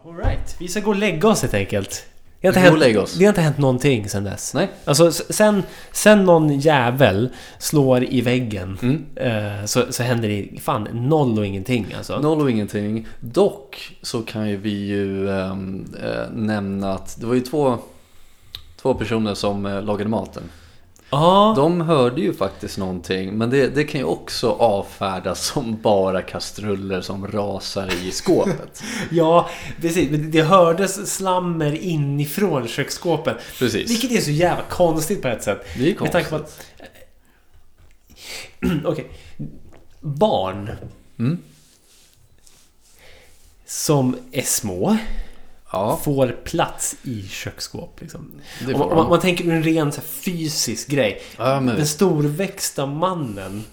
[0.04, 2.09] Alright, vi ska gå och lägga oss helt enkelt.
[2.40, 2.74] Det har, inte hänt,
[3.18, 4.54] det har inte hänt någonting sen dess.
[4.54, 4.68] Nej.
[4.84, 5.62] Alltså sen,
[5.92, 9.04] sen någon jävel slår i väggen Mm.
[9.16, 12.18] eh, så, så händer det fan noll och ingenting alltså.
[12.20, 13.06] Noll och ingenting.
[13.20, 15.56] Dock så kan ju vi ju eh,
[16.32, 17.78] nämna att det var ju två,
[18.82, 20.42] två personer som eh, lagade maten.
[21.10, 26.22] Ja, De hörde ju faktiskt någonting, men det, det kan ju också avfärdas som bara
[26.22, 28.82] kastruller som rasar i skåpet.
[29.10, 29.50] ja,
[29.80, 30.08] precis.
[30.32, 33.34] Det hördes slammer inifrån köksskåpen.
[33.58, 33.90] Precis.
[33.90, 35.66] Vilket är så jävla konstigt på ett sätt.
[35.78, 36.32] Det är konstigt.
[36.32, 36.66] att...
[38.84, 39.10] Okej.
[40.00, 40.70] Barn
[41.18, 41.38] Mm.
[43.66, 44.96] som är små
[45.72, 48.00] Ja, får plats i köksskåp.
[48.00, 48.32] Liksom.
[48.66, 49.08] Om, man, de.
[49.08, 51.22] man tänker en ren så här, fysisk grej.
[51.36, 53.64] Ja, men Den storväxta mannen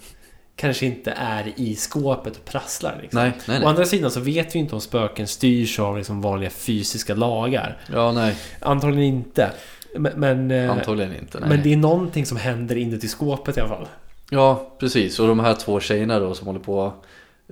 [0.56, 2.98] kanske inte är i skåpet och prasslar.
[3.02, 3.20] Liksom.
[3.20, 3.68] Nej, nej, Å nej.
[3.68, 7.78] andra sidan så vet vi inte om spöken styrs av liksom vanliga fysiska lagar.
[7.92, 8.36] Ja, nej.
[8.60, 9.50] Antagligen inte.
[9.96, 11.40] Men, men, eh, Antagligen inte.
[11.40, 11.48] Nej.
[11.48, 13.88] men det är någonting som händer inuti skåpet i alla fall.
[14.30, 15.18] Ja, precis.
[15.18, 16.92] Och de här två tjejerna då som håller på.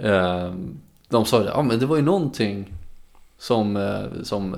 [0.03, 0.55] Eh,
[1.09, 2.73] de sa det, ja men det var ju någonting.
[3.39, 4.57] Som, eh, som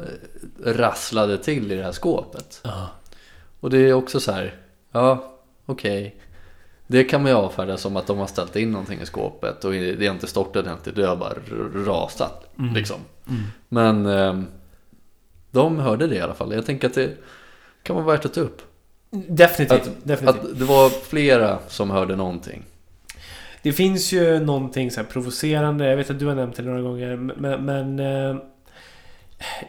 [0.65, 2.61] rasslade till i det här skåpet.
[2.65, 2.89] Ja.
[3.61, 4.55] Och det är också så här,
[4.93, 5.33] ja,
[5.67, 6.17] okej.
[6.87, 9.73] Det kan man ju avfärda som att de har ställt in någonting i skåpet och
[9.73, 11.35] det har inte stått ordentligt, det har bara
[11.85, 12.97] rasat liksom.
[13.69, 14.41] Men eh,
[15.51, 16.53] de hörde det i alla fall.
[16.53, 17.17] Jag tänker att det
[17.83, 18.63] kan vara värt att ta upp.
[19.11, 19.87] Definitivt.
[19.87, 20.45] Att, definitivt.
[20.45, 22.63] att det var flera som hörde någonting.
[23.63, 25.87] Det finns ju någonting så provocerande.
[25.87, 27.17] Jag vet att du har nämnt det några gånger.
[27.17, 27.65] Men...
[27.65, 28.37] men eh,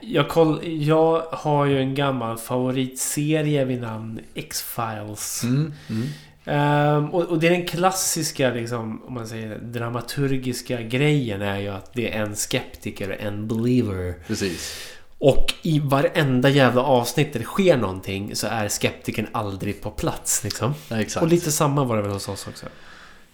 [0.02, 5.44] jag, koll, jag har ju en gammal favoritserie vid namn X-Files.
[5.44, 6.08] Mm, mm.
[6.46, 11.68] Ehm, och, och det är den klassiska, liksom, om man säger dramaturgiska grejen är ju
[11.68, 14.14] att det är en skeptiker och en believer.
[14.28, 14.90] Precis.
[15.18, 20.44] Och i varenda jävla avsnitt där det sker någonting så är skeptikern aldrig på plats.
[20.44, 20.74] Liksom.
[20.90, 21.22] Ja.
[21.22, 22.66] Och lite samma var det väl hos oss också.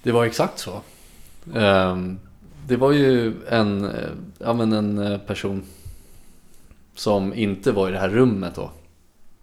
[0.04, 0.82] Det var exakt så.
[1.56, 2.20] Ehm,
[2.68, 4.10] det var ju en, eh,
[4.40, 5.64] ja, men en eh, person
[6.96, 8.72] som inte var i det här rummet då.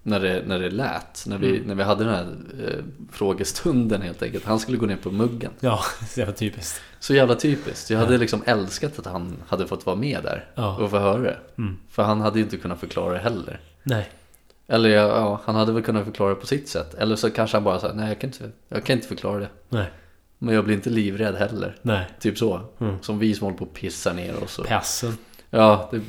[0.05, 1.25] När det, när det lät.
[1.27, 1.63] När vi, Mm.
[1.69, 2.27] när vi hade den här
[2.69, 4.45] eh, frågestunden helt enkelt.
[4.45, 5.51] Han skulle gå ner på muggen.
[5.61, 5.81] Ja,
[6.15, 6.81] det var typiskt.
[7.01, 7.91] Så jävla typiskt.
[7.91, 8.05] Jag Ja.
[8.05, 10.45] hade liksom älskat att han hade fått vara med där.
[10.55, 10.77] Ja.
[10.77, 11.37] Och få höra det.
[11.59, 11.77] Mm.
[11.91, 13.61] För han hade ju inte kunnat förklara det heller.
[13.83, 14.11] Nej.
[14.67, 16.95] Eller ja, ja, han hade väl kunnat förklara det på sitt sätt.
[16.95, 19.49] Eller så kanske han bara sa nej jag kan inte, jag kan inte förklara det.
[19.69, 19.91] Nej.
[20.39, 21.77] Men jag blir inte livrädd heller.
[21.83, 22.07] Nej.
[22.21, 22.61] Typ så.
[22.81, 22.97] Mm.
[23.03, 24.59] Som vi som håller på att pissa ner oss.
[24.59, 25.17] Och, Passen.
[25.53, 26.01] Ja, det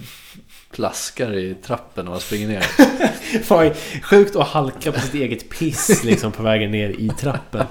[0.72, 2.62] plaskar i trappen och man springer ner.
[3.44, 3.72] Fan,
[4.04, 7.66] sjukt att halka på sitt eget piss liksom på vägen ner i trappen.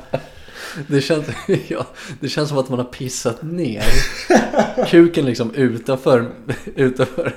[0.87, 1.27] Det känns,
[1.69, 1.87] ja,
[2.21, 3.85] det känns som att man har pissat ner.
[4.87, 6.31] Kuken liksom utanför,
[6.77, 7.35] utanför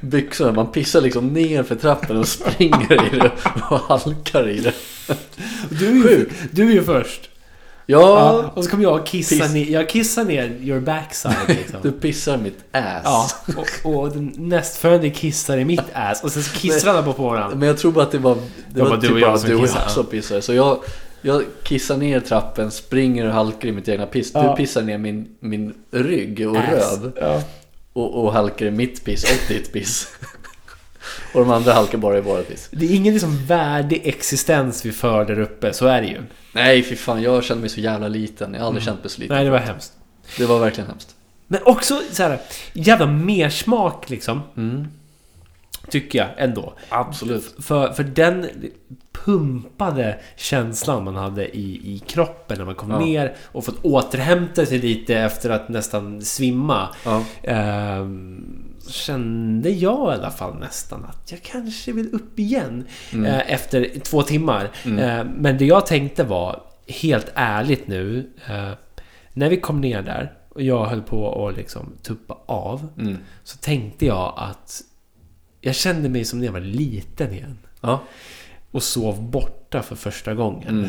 [0.00, 0.52] byxorna.
[0.52, 3.32] Man pissar liksom ner för trappen och springer i det
[3.70, 4.74] och halkar i det.
[5.68, 7.27] Du är ju, du är ju först.
[7.90, 9.52] Ja, och så kommer jag kissa Piss.
[9.52, 11.80] ner, jag kissar ner your backside liksom.
[11.82, 13.02] du pissar mitt ass.
[13.04, 17.22] Ja, och, och den nästföljande kissar i mitt ass och sen så kissar alla på
[17.22, 17.56] varandra.
[17.56, 18.36] Men jag tror bara att det var,
[18.70, 20.42] det var var du typ och jag som du och kissade, jag som pissade.
[20.42, 20.78] Så jag,
[21.22, 24.30] jag kissar ner trappen, springer och halkar i mitt egna piss.
[24.34, 24.50] Ja.
[24.50, 26.70] Du pissar ner min, min rygg och Ass.
[26.70, 27.12] röv.
[27.20, 27.42] Ja.
[27.92, 30.08] Och, och halkar i mitt piss och ditt piss.
[31.34, 32.68] och de andra halkar bara i våra piss.
[32.72, 36.20] Det är ingen liksom värdig existens vi för där uppe, så är det ju.
[36.52, 38.54] Nej fy fan, jag känner mig så jävla liten.
[38.54, 39.36] Jag har aldrig känt mig så liten.
[39.36, 39.44] Mm.
[39.44, 39.92] Nej, det var hemskt.
[40.38, 41.14] Det var verkligen hemskt.
[41.46, 42.38] Men också så här,
[42.72, 44.40] jävla mersmak liksom.
[44.56, 44.88] Mm.
[45.90, 46.72] Tycker jag ändå.
[46.88, 47.54] Absolut.
[47.58, 48.46] För, för den
[49.24, 52.98] pumpade känslan man hade i, i kroppen när man kom Ja.
[52.98, 56.88] ner och fått återhämta sig lite efter att nästan svimma.
[57.04, 57.24] Ja.
[57.42, 58.44] Ehm,
[58.88, 63.24] kände jag i alla fall nästan att jag kanske vill upp igen Mm.
[63.26, 64.70] eh, efter två timmar.
[64.84, 64.98] Mm.
[64.98, 68.70] Eh, men det jag tänkte var, helt ärligt nu, eh,
[69.32, 73.18] när vi kom ner där och jag höll på att liksom tuppa av, Mm.
[73.44, 74.82] så tänkte jag att
[75.60, 77.58] jag kände mig som när jag var liten igen.
[77.80, 78.00] Ja.
[78.70, 80.68] Och sov borta för första gången.
[80.68, 80.88] Mm.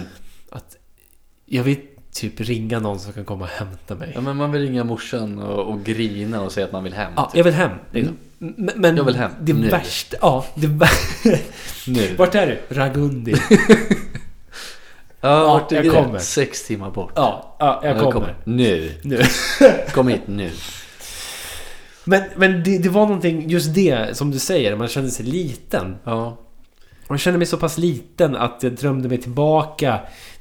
[0.50, 0.78] Att
[1.46, 1.78] jag vill
[2.14, 4.12] typ ringa någon som kan komma och hämta mig.
[4.16, 7.14] ja men man vill ringa morsan och, och grina och säga att man vill hem.
[7.16, 7.38] Ja, typ.
[7.38, 7.72] jag vill hem.
[7.92, 8.18] Liksom.
[8.42, 9.70] M- Men Jag vill hem, det nu.
[9.70, 10.18] värsta...
[10.22, 11.40] Ja, det vär-
[11.88, 12.16] Nu.
[12.18, 12.76] Vart är du?
[12.76, 13.36] Ragundi.
[15.22, 16.20] Ja, vart jag kommer.
[16.20, 17.12] Sex timmar bort.
[17.16, 18.36] Ja, ja jag Ja, kommer.
[18.44, 18.92] Nu.
[19.04, 19.22] Nu.
[19.94, 20.52] Kom hit nu.
[22.04, 25.96] Men, men det, det var någonting, just det som du säger, man kände sig liten.
[26.04, 26.38] Ja.
[27.10, 30.00] Jag kände mig så pass liten att jag drömde mig tillbaka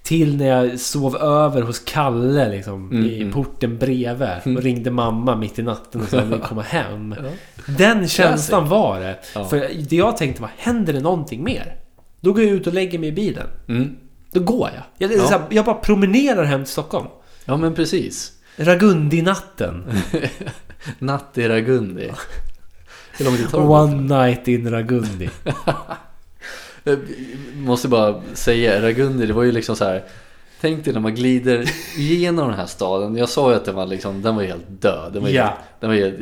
[0.09, 3.33] till när jag sov över hos Kalle liksom, Mm, i mm.
[3.33, 4.29] porten bredvid.
[4.45, 4.57] Mm.
[4.57, 7.15] Och ringde mamma mitt i natten och sa att ville komma hem.
[7.67, 7.73] Ja.
[7.79, 9.19] Den känslan var det.
[9.35, 9.45] Ja.
[9.45, 9.57] För
[9.89, 11.77] det jag tänkte var, händer det någonting mer?
[12.21, 13.47] Då går jag ut och lägger mig i bilen.
[13.69, 13.97] Mm.
[14.33, 15.11] Då går jag.
[15.11, 15.29] Jag, Ja.
[15.31, 17.07] här, jag bara promenerar hem till Stockholm.
[17.45, 18.33] ja, men precis.
[18.57, 19.85] Ragundi-natten.
[20.99, 22.11] Natt i Ragundi.
[23.19, 23.71] Hur tar?
[23.71, 25.31] One night in Ragundi.
[26.89, 26.99] Jag
[27.57, 30.05] måste bara säga, Ragundi, det var ju liksom så här.
[30.61, 33.17] Tänk dig när man glider igenom den här staden.
[33.17, 35.13] Jag sa ju att den var liksom, den var helt död.
[35.13, 35.45] Den var, Ja.
[35.45, 36.17] helt, den var helt,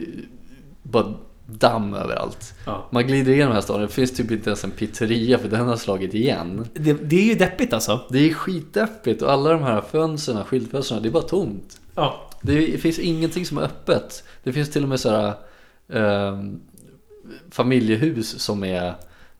[0.82, 1.14] bara
[1.46, 2.54] damm överallt.
[2.66, 2.88] Ja.
[2.90, 5.66] Man glider igenom den här staden, det finns typ inte ens en pizzeria för den
[5.68, 6.66] har slagit igen.
[6.74, 8.00] Det, det är ju deppigt alltså.
[8.10, 11.80] Det är skitdeppigt och alla de här fönstren, skyltfönstren, det är bara tomt.
[11.94, 12.30] Ja.
[12.42, 14.24] Det finns ingenting som är öppet.
[14.42, 15.34] Det finns till och med sådana
[15.92, 16.38] eh,
[17.50, 18.94] familjehus som är,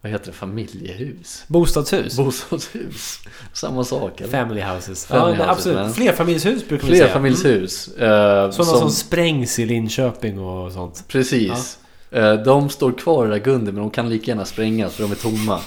[0.07, 1.45] vad heter det, familjehus?
[1.47, 2.17] Bostadshus.
[2.17, 3.21] Bostadshus.
[3.53, 4.31] Samma sak eller?
[4.31, 5.07] Family houses.
[5.07, 5.79] Family ja, houses, absolut.
[5.79, 7.05] men- Flerfamiljshus brukar vi säga.
[7.05, 7.89] Flerfamiljshus.
[7.89, 8.53] Mm.
[8.53, 8.79] Sådana som...
[8.81, 11.05] som, sprängs i Linköping och sånt.
[11.09, 11.79] Precis.
[12.11, 15.17] Eh, de står kvar i Ragundi men de kan lika gärna sprängas för de är
[15.17, 15.61] tomma.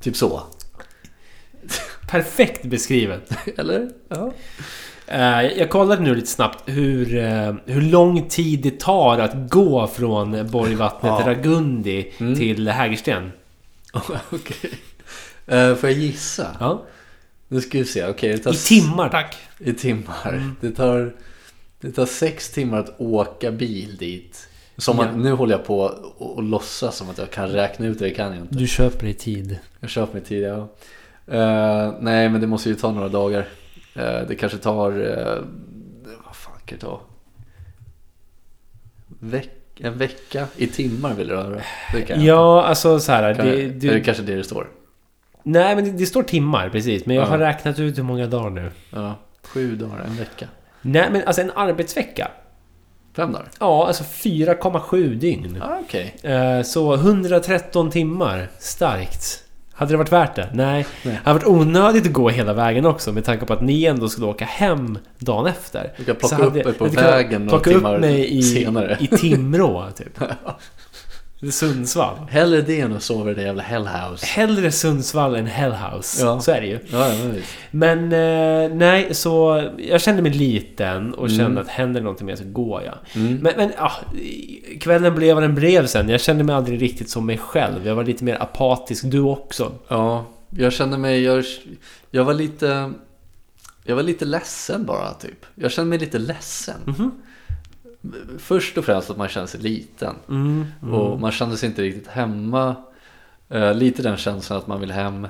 [0.00, 0.42] Typ så.
[2.10, 3.30] Perfekt beskrivet.
[3.58, 3.88] Eller?
[4.08, 4.32] Ja.
[5.06, 7.06] Eh, jag kollade nu lite snabbt hur,
[7.72, 11.22] hur lång tid det tar att gå från Borgvattnet Ja.
[11.30, 12.34] Ragundi Mm.
[12.34, 13.32] till Hägersten.
[14.30, 14.78] Okej.
[15.46, 16.56] Eh, får jag gissa?
[16.60, 16.82] Ja.
[17.48, 18.06] Nu ska vi se.
[18.06, 19.36] Okej, det tar I timmar tack.
[19.58, 20.54] I timmar.
[20.60, 21.14] Det, tar,
[21.80, 24.48] det tar sex timmar att åka bil dit.
[24.76, 27.98] Som att, nu håller jag på och, och låtsas som att jag kan räkna ut
[27.98, 28.04] det.
[28.04, 28.54] Det kan jag inte.
[28.54, 29.58] Du köper dig tid.
[29.80, 30.68] Jag köper mig tid, ja.
[31.26, 33.48] Eh, nej, men det måste ju ta några dagar.
[33.94, 34.90] Eh, det kanske tar...
[34.90, 35.42] eh,
[36.26, 37.00] vad fan kan det ta?
[39.20, 39.50] Veck,
[39.80, 41.60] en vecka i timmar vill du höra?
[42.08, 43.34] Jag Ja, alltså så här.
[43.34, 44.68] Kan Det, jag, det, är det kanske det det står?
[45.42, 47.06] nej, men det, det står timmar precis.
[47.06, 47.28] Men jag Ja.
[47.28, 48.70] har räknat ut hur många dagar nu.
[48.90, 50.48] Ja, sju dagar, en vecka.
[50.82, 52.30] Nej, men alltså en arbetsvecka.
[53.16, 53.48] Fem dagar?
[53.60, 55.56] Ja, alltså 4,7 dygn.
[55.60, 56.14] Ja, okej.
[56.22, 58.48] Eh, Så 113 timmar.
[58.58, 59.43] Starkt.
[59.76, 60.48] Hade det varit värt det?
[60.52, 60.86] Nej.
[61.02, 61.14] Nej.
[61.24, 64.08] Det hade varit onödigt att gå hela vägen också med tanke på att ni ändå
[64.08, 65.92] skulle åka hem dagen efter.
[65.96, 68.42] Du kan Så plocka hade upp er på vägen några Plocka upp timmar mig i,
[68.42, 68.96] senare.
[69.00, 70.18] i Timrå, typ.
[71.50, 72.16] Sundsvall.
[72.30, 74.26] Hellre det än att sova i det jävla hellhouse.
[74.26, 76.22] Hellre Sundsvall än Hellhouse.
[76.24, 76.40] Ja.
[76.40, 76.78] Så är det ju.
[76.92, 77.32] Ja, ja,
[77.70, 81.38] men eh, nej, så jag kände mig liten och Mm.
[81.38, 82.94] kände att händer någonting mer så går jag.
[83.22, 83.34] Mm.
[83.42, 83.92] Men, men ja,
[84.80, 86.08] kvällen blev vad den blev sen.
[86.08, 87.86] Jag kände mig aldrig riktigt som mig själv.
[87.86, 89.04] Jag var lite mer apatisk.
[89.04, 89.72] Du också.
[89.88, 91.22] Ja, jag kände mig...
[91.22, 91.44] Jag,
[92.10, 92.92] jag var lite...
[93.86, 95.46] Jag var lite ledsen bara, typ.
[95.54, 96.76] Jag kände mig lite ledsen.
[96.84, 97.10] Mhm.
[98.38, 100.14] Först och främst att man kände sig liten.
[100.28, 100.94] Mm, mm.
[100.94, 102.76] Och man kände sig inte riktigt hemma.
[103.48, 105.28] Eh, lite den känslan att man vill hem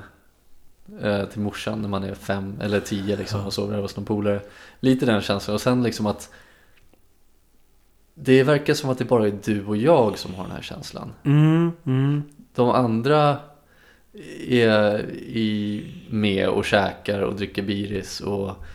[1.01, 4.05] eh, till morsan när man är fem eller tio liksom och sover över hos någon
[4.05, 4.41] polare.
[4.79, 5.55] Lite den känslan.
[5.55, 6.29] Och sen liksom att
[8.13, 11.13] det verkar som att det bara är du och jag som har den här känslan.
[11.23, 12.23] Mm, mm.
[12.55, 13.37] De andra
[14.47, 18.65] är i, med och käkar och dricker biris och,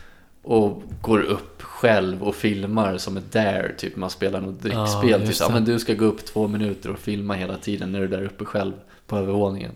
[0.41, 5.09] och går upp själv och filmar som ett dare, typ man spelar något drickspel.
[5.09, 7.99] Ja, typ, ja, men du ska gå upp två minuter och filma hela tiden när
[7.99, 8.73] du är där uppe själv
[9.07, 9.71] på övervåningen.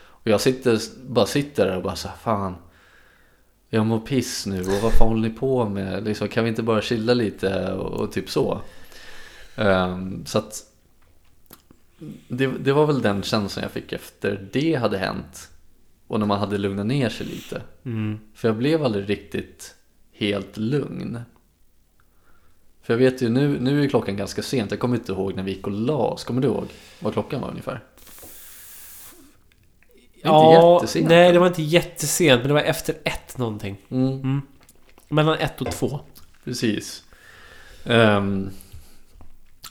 [0.00, 2.54] Och jag sitter, bara sitter där och bara så här, fan.
[3.68, 6.04] Jag mår piss nu och vad fan håller ni på med?
[6.04, 8.60] Liksom, kan vi inte bara chilla lite och, och typ så.
[9.56, 10.64] Ehm, så att
[12.28, 15.48] det, det var väl den känslan jag fick efter det hade hänt.
[16.06, 17.62] Och när man hade lugnat ner sig lite.
[17.84, 18.18] Mm.
[18.34, 19.74] För jag blev aldrig riktigt
[20.20, 21.20] helt lugn.
[22.82, 24.70] För jag vet ju, nu, nu är klockan ganska sent.
[24.70, 26.24] Jag kommer inte ihåg när vi gick och la oss.
[26.24, 26.66] Kommer du ihåg
[27.00, 27.80] vad klockan var ungefär?
[30.14, 31.08] Inte Ja, jättesent.
[31.08, 33.76] nej det var inte jättesent men det var efter ett någonting.
[33.88, 34.40] Mm, Mm.
[35.08, 36.00] Mellan ett och två.
[36.44, 37.04] precis.
[37.84, 38.50] Ehm,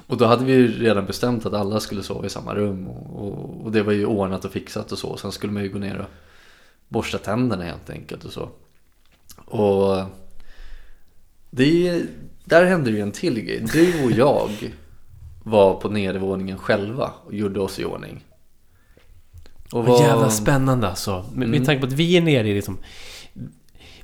[0.07, 2.87] och då hade vi ju redan bestämt att alla skulle sova i samma rum.
[2.87, 5.17] Och, och, och det var ju ordnat och fixat och så.
[5.17, 6.05] Sen skulle man ju gå ner och
[6.87, 8.49] borsta tänderna helt enkelt och så.
[9.45, 9.97] Och
[11.49, 12.01] det,
[12.45, 13.65] där hände ju en till grej.
[13.73, 14.49] Du och jag
[15.43, 18.25] var på nedervåningen själva och gjorde oss i ordning.
[19.71, 21.25] Och Vad jävla spännande alltså.
[21.33, 21.65] Med, med Mm.
[21.65, 22.77] tanke på att vi är nere i liksom...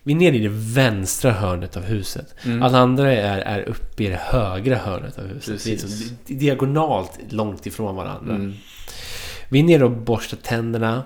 [0.04, 2.36] Vi är nere i det vänstra hörnet av huset.
[2.46, 2.64] Mm.
[2.64, 5.50] Alla andra är, är uppe i det högra hörnet av huset.
[5.68, 6.00] Vi är Precis.
[6.00, 8.36] liksom di- diagonalt långt ifrån varandra.
[8.36, 8.54] Mm.
[9.50, 11.04] Vi är nere och borstar tänderna.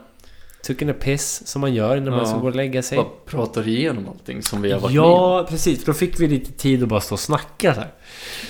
[0.63, 2.25] Tycker en piss som man gör när man Ja.
[2.25, 2.97] ska gå och lägga sig.
[2.97, 5.79] Bara pratar igenom allting som vi har varit med Ja, precis.
[5.79, 7.91] För då fick vi lite tid att bara stå och snacka så här.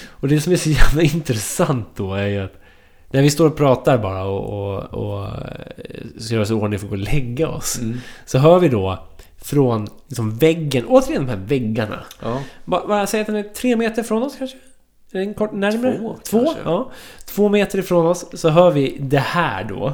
[0.10, 2.54] Och det som är så jävla intressant då är ju att
[3.12, 5.32] när vi står och pratar bara och, och, och eh,
[6.20, 7.80] ska göra oss i ordning för att gå och lägga oss.
[7.80, 7.98] Mm.
[8.26, 9.00] Så hör vi då
[9.38, 12.00] från liksom väggen, återigen de här väggarna.
[12.22, 12.42] Ja.
[12.66, 14.58] Bara, bara säga att den är tre meter från oss kanske?
[15.12, 15.98] Är den kort närmare?
[15.98, 16.54] Två, Två?
[16.66, 16.92] Ja.
[17.26, 19.94] Två meter ifrån oss så hör vi det här då.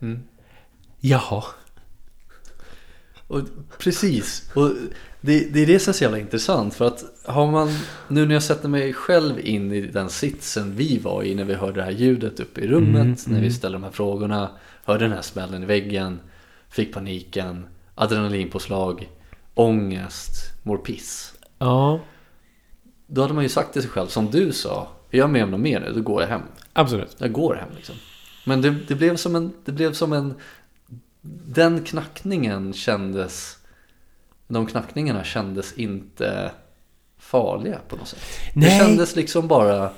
[0.00, 0.22] Mm.
[1.00, 1.44] Jaha.
[3.26, 3.40] Och,
[3.78, 4.50] precis.
[4.54, 4.70] Och
[5.20, 6.74] det, det är det som är så jävla intressant.
[6.74, 7.68] För att har man,
[8.08, 11.54] nu när jag sätter mig själv in i den sitsen vi var i när vi
[11.54, 13.02] hörde det här ljudet uppe i rummet.
[13.02, 13.52] Mm, när vi mm.
[13.52, 14.50] ställde de här frågorna.
[14.84, 16.20] Hörde den här smällen i väggen.
[16.68, 17.66] Fick paniken.
[17.94, 19.08] Adrenalinpåslag.
[19.54, 20.30] Ångest.
[20.62, 21.34] Mår piss.
[21.58, 22.00] Ja,
[23.06, 24.88] Då hade man ju sagt till sig själv, som du sa.
[25.10, 26.42] Är jag med om något mer nu, då går jag hem.
[26.72, 27.16] absolut.
[27.18, 27.94] Jag går hem liksom.
[28.44, 30.34] Men det, det, blev som en, det blev som en...
[31.46, 33.56] Den knackningen kändes...
[34.48, 36.50] De knackningarna kändes inte
[37.18, 38.20] farliga på något sätt.
[38.54, 38.78] Det Nej.
[38.78, 39.90] kändes liksom bara...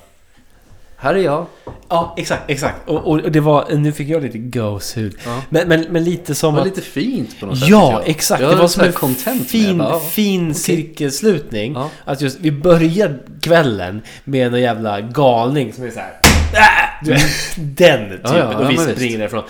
[1.03, 1.45] Här är jag.
[1.89, 2.89] Ja, exakt, exakt.
[2.89, 5.17] Och, och det var, nu fick jag lite gåshud.
[5.25, 5.41] Ja.
[5.49, 6.67] Men, men, men lite Det som var att...
[6.67, 7.69] lite fint på något sätt.
[7.69, 8.41] Ja, exakt.
[8.41, 9.83] Jag Det var som en fin, det.
[9.83, 9.99] Ja.
[9.99, 11.73] fin cirkelslutning.
[11.73, 11.89] Ja.
[12.05, 16.22] Att just vi börjar kvällen med en jävla galning som är så här.
[16.53, 17.21] Vet,
[17.77, 18.19] Den typen.
[18.23, 18.91] Ja, ja, och vi visst.
[18.91, 19.43] springer därifrån.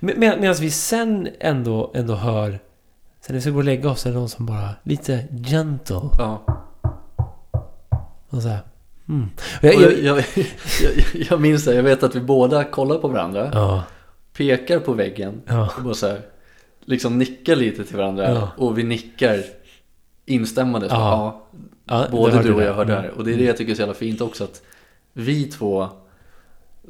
[0.00, 2.58] Med, med, Medan vi sen ändå, ändå hör Sen
[3.28, 6.00] när vi ska gå och lägga oss är det någon som bara lite gentle.
[6.18, 6.44] Ja.
[8.28, 8.58] Och så här.
[9.08, 9.26] Mm.
[9.62, 10.24] Jag, jag, jag,
[11.30, 13.82] jag, minns det, jag vet att vi båda kollar på varandra, ja,
[14.36, 16.20] pekar på väggen ja, och bara så här,
[16.84, 18.48] liksom nickar lite till varandra Ja.
[18.56, 19.42] och vi nickar
[20.26, 20.88] instämmande.
[20.88, 21.44] Så, Ja.
[22.10, 22.66] Både hörde du och det.
[22.66, 23.02] jag hör Mm.
[23.02, 23.10] där.
[23.10, 24.62] Och det är det jag tycker är så jävla fint också att
[25.12, 25.88] vi två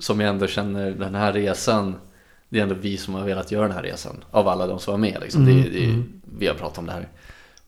[0.01, 1.95] som jag ändå känner den här resan
[2.49, 4.93] det är ändå vi som har velat göra den här resan av alla de som
[4.93, 5.43] var med liksom.
[5.43, 6.21] Mm, det, det, mm.
[6.39, 7.09] Vi har pratat om det här.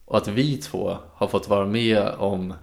[0.05, 2.55] Och att vi två har fått vara med om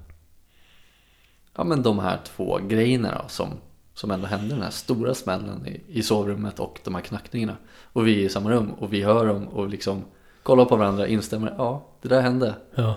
[1.56, 3.50] ja, men de här två grejerna då, som,
[3.94, 4.56] som ändå hände.
[4.56, 7.58] Den här stora smällen i, i sovrummet och de här knackningarna.
[7.94, 10.04] Och vi är i samma rum och vi hör dem och liksom
[10.44, 11.56] kollar på varandra, instämmer.
[11.58, 12.56] Ja, det där hände.
[12.76, 12.96] Ja.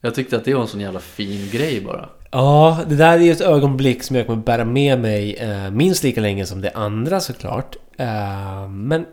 [0.00, 2.08] Jag tyckte att det var en sån jävla fin grej bara.
[2.30, 6.02] Ja, det där är ju ett ögonblick som jag kommer bära med mig eh, minst
[6.02, 7.76] lika länge som det andra såklart.
[7.98, 9.06] Eh, men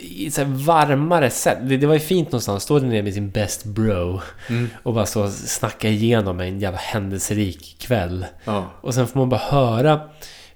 [0.00, 1.58] i så här varmare sätt.
[1.62, 2.62] Det, det var ju fint någonstans.
[2.62, 4.68] Stå där nere med sin best bro Mm.
[4.82, 8.26] och bara så snacka igenom en jävla händelserik kväll.
[8.44, 8.64] Ja.
[8.80, 10.00] Och sen får man bara höra.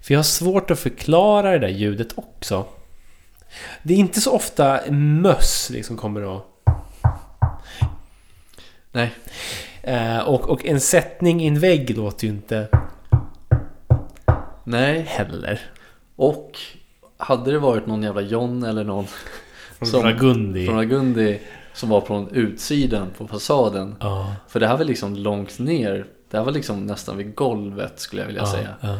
[0.01, 2.65] För jag har svårt att förklara det där ljudet också.
[3.83, 6.45] Det är inte så ofta möss liksom kommer och...
[8.91, 9.11] Nej.
[9.83, 12.67] Eh, och, och en sättning i en vägg låter ju inte
[14.63, 15.01] Nej.
[15.01, 15.59] heller.
[16.15, 16.59] Och
[17.17, 19.05] hade det varit någon jävla John eller någon
[19.79, 20.65] Från Ragundi.
[20.65, 21.39] från Agundi
[21.73, 23.95] som var från utsidan på fasaden.
[23.99, 24.35] Ja.
[24.47, 26.05] För det här var liksom långt ner.
[26.29, 28.75] Det här var liksom nästan vid golvet skulle jag vilja ja, säga.
[28.81, 28.97] Ja.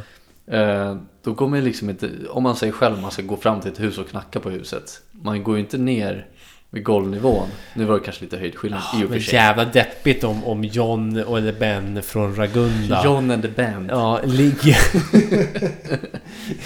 [0.57, 3.71] Eh, då går man liksom inte, om man säger själv man ska gå fram till
[3.71, 5.01] ett hus och knacka på huset.
[5.11, 6.27] Man går ju inte ner
[6.73, 7.47] vid golvnivån.
[7.73, 9.33] Nu var det kanske lite höjdskillnad i och för Ah, sig.
[9.33, 13.01] jävla deppigt om, om John eller Ben från Ragunda.
[13.05, 13.89] John and the band.
[13.91, 14.77] Ja, ligger...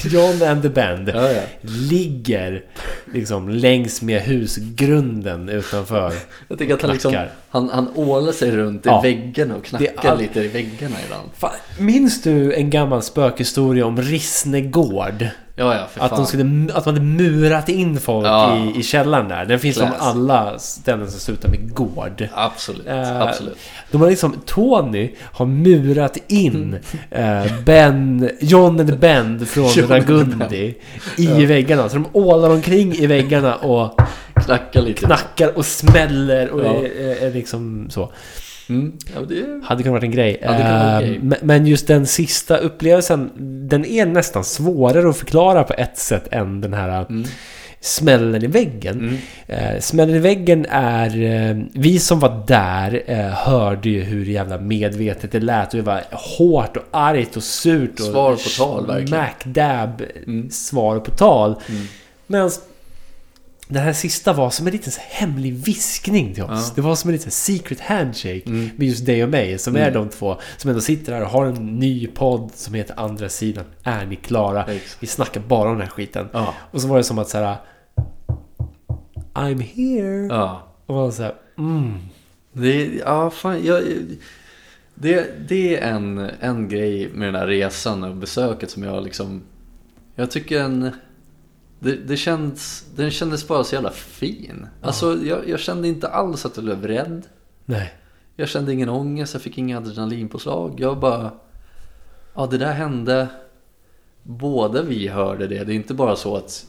[0.09, 1.09] John and the Band.
[1.09, 1.41] Ja, ja.
[1.61, 2.63] Ligger
[3.13, 6.13] liksom längs med husgrunden utanför.
[6.47, 7.15] Jag tycker att han liksom,
[7.49, 9.01] han, han ålar sig runt i Ja.
[9.01, 11.29] väggarna och knackar all- lite i väggarna ibland.
[11.37, 15.25] Fan, minns du en gammal spökhistoria om Rissne gård?
[15.57, 16.19] Ja, ja, för Att, fan.
[16.19, 18.57] de skulle, att man hade murat in folk Ja.
[18.57, 19.45] i, i källaren där.
[19.45, 20.01] Den finns som Class.
[20.01, 22.27] alla ställen som slutar med gård.
[22.33, 23.57] Absolut, Eh, absolut.
[23.91, 26.77] De har liksom, Tony har murat in
[27.11, 30.75] eh, Ben, John and Band från John Ragundi
[31.17, 31.89] i väggarna.
[31.89, 34.01] Så de ålar omkring i väggarna och
[34.45, 35.05] Knacka lite.
[35.05, 38.11] knackar och smäller och är, är, är liksom så.
[38.69, 38.93] Mm.
[39.15, 40.37] Ja, det Hade kunnat varit en grej.
[40.41, 40.71] Kunnat vara
[41.01, 41.39] en Eh, grej.
[41.41, 43.31] men- just den sista upplevelsen,
[43.69, 47.23] den är nästan svårare att förklara på ett sätt än den här Mm.
[47.81, 48.99] smällen i väggen.
[48.99, 49.17] Mm.
[49.75, 51.21] Eh, smällen i väggen är...
[51.49, 55.73] Eh, vi som var där hörde ju hur jävla medvetet det lät.
[55.73, 57.99] Och det var hårt och argt och surt.
[57.99, 59.07] Och Svar på tal, verkligen.
[59.07, 60.49] Smack dab Mm.
[60.49, 61.55] svar på tal.
[61.69, 61.81] Mm.
[62.27, 62.51] Medan
[63.67, 66.49] den här sista var som en liten hemlig viskning till oss.
[66.67, 66.71] Ja.
[66.75, 68.69] Det var som en liten secret handshake Mm.
[68.77, 69.57] med just dig och mig.
[69.57, 69.87] Som Mm.
[69.87, 73.29] är de två som ändå sitter här och har en ny podd som heter Andra
[73.29, 73.63] sidan.
[73.83, 74.63] Är ni klara?
[74.65, 75.03] Exakt.
[75.03, 76.27] Vi snackar bara om den här skiten.
[76.33, 76.53] Ja.
[76.71, 77.57] Och så var det som att så här.
[79.33, 80.27] I'm here.
[80.35, 80.67] Ja.
[80.85, 81.93] Och man så här, mm.
[82.53, 83.83] Det, ja, fan, jag,
[84.95, 89.41] det, det är en, en grej med den här resan och besöket som jag liksom...
[90.15, 90.91] Jag tycker en...
[91.79, 94.67] Det, det känns, den kändes bara så jävla fin.
[94.81, 97.27] Alltså, jag, jag kände inte alls att jag blev rädd.
[97.65, 97.93] Nej.
[98.35, 100.79] Jag kände ingen ångest, jag fick inga adrenalinpåslag.
[100.79, 101.31] Jag bara...
[102.33, 103.27] Ja, det där hände.
[104.23, 105.63] Båda vi hörde det.
[105.63, 106.65] Det är inte bara så att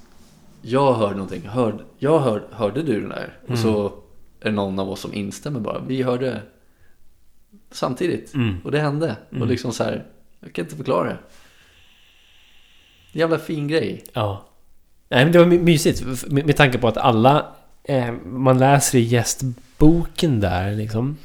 [0.63, 1.49] jag hörde någonting.
[1.49, 3.39] Hörde, jag hör, hörde du den där?
[3.49, 3.87] Och så
[4.41, 5.79] är det någon av oss som instämmer bara.
[5.79, 6.43] Vi hörde
[7.71, 8.35] samtidigt.
[8.35, 8.57] Mm.
[8.65, 9.17] Och det hände.
[9.41, 10.07] Och liksom så här,
[10.41, 11.19] jag kan inte förklara det.
[13.13, 14.05] Jävla fin grej.
[14.13, 14.46] Ja.
[15.09, 16.03] Nej men det var my- mysigt.
[16.27, 17.47] Med, med tanke på att alla...
[17.85, 21.17] Eh, man läser i gästboken där liksom.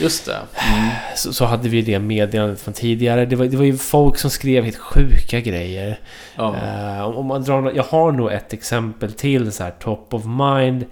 [0.00, 0.36] Just det.
[1.16, 3.26] Så, så hade vi det meddelandet från tidigare.
[3.26, 6.00] Det var, det var ju folk som skrev helt sjuka grejer.
[6.36, 6.56] Ja.
[6.56, 10.22] Eh, om, om man drar, jag har nog ett exempel till så här top of
[10.24, 10.84] mind.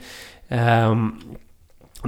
[0.48, 1.20] ehm,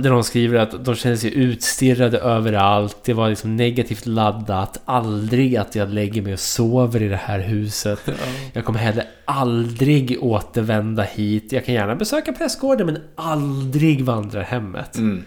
[0.03, 2.97] där de skriver att de känner sig utstirrade överallt.
[3.05, 4.81] Det var liksom negativt laddat.
[4.85, 8.09] Aldrig att jag lägger mig och sover i det här huset.
[8.53, 11.53] Jag kommer heller aldrig återvända hit.
[11.53, 14.97] Jag kan gärna besöka prästgården men aldrig vandra hemmet.
[14.97, 15.25] Mm.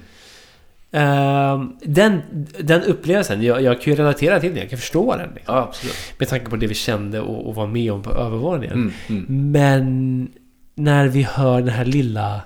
[0.91, 2.21] Ehm, den,
[2.59, 4.59] den upplevelsen, jag, jag kan ju relatera till den.
[4.59, 5.29] Jag kan förstå den.
[5.35, 5.55] Liksom.
[5.55, 5.71] Ja.
[6.17, 8.73] Med tanke på det vi kände och, och var med om på övervåningen.
[8.73, 8.93] Mm.
[9.09, 9.51] Mm.
[9.51, 10.27] Men
[10.75, 12.41] när vi hör den här lilla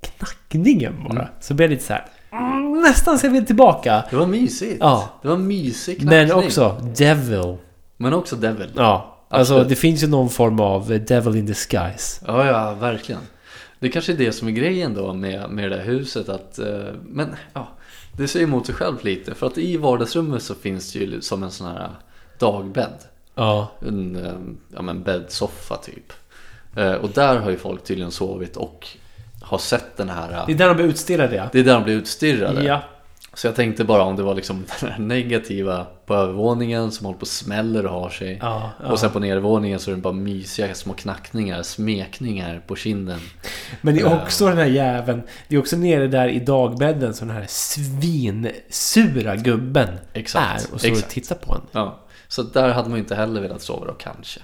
[0.00, 1.12] knackningen bara.
[1.18, 1.32] Mm.
[1.40, 2.06] Så blir det lite så här.
[2.32, 4.04] Mm, nästan ser vi tillbaka.
[4.10, 4.76] Det var mysigt.
[4.80, 5.08] Ja.
[5.22, 6.28] Det var mysig knackning.
[6.28, 7.56] Men också Devil.
[7.96, 8.70] Men också Devil.
[8.76, 9.14] Ja.
[9.30, 9.68] Alltså Absolut.
[9.68, 12.24] det finns ju någon form av Devil in disguise.
[12.26, 13.20] Ja, ja, verkligen.
[13.80, 16.84] Det kanske är det som är grejen då med, med det där huset att, eh,
[17.02, 17.68] men ja,
[18.16, 19.34] det säger emot sig själv lite.
[19.34, 21.90] För att i vardagsrummet så finns det ju som en sån här
[22.38, 22.98] dagbädd.
[23.34, 23.70] Ja.
[23.86, 24.32] En eh,
[24.74, 26.12] ja, men bäddsoffa typ.
[26.76, 28.86] Eh, Och där har ju folk tydligen sovit och
[29.48, 30.42] har sett den här.
[30.46, 31.48] Det är där de blir utstirrade ja.
[31.52, 32.64] Det är där de blir utstirrade.
[32.64, 32.82] Ja.
[33.34, 37.18] Så jag tänkte bara om det var liksom den här negativa på övervåningen som håller
[37.18, 38.38] på och smäller och har sig.
[38.42, 38.92] Ja, ja.
[38.92, 43.20] Och sen på nedervåningen så är det bara mysiga små knackningar, smekningar på kinden.
[43.80, 45.22] Men det är också den här jäveln.
[45.48, 50.80] Det är också nere där i dagbädden som den här svinsura gubben Exakt, är och
[50.80, 51.12] står och exakt.
[51.12, 51.60] tittar på en.
[51.72, 51.98] Ja,
[52.28, 54.40] så där hade man ju inte heller velat sova då kanske.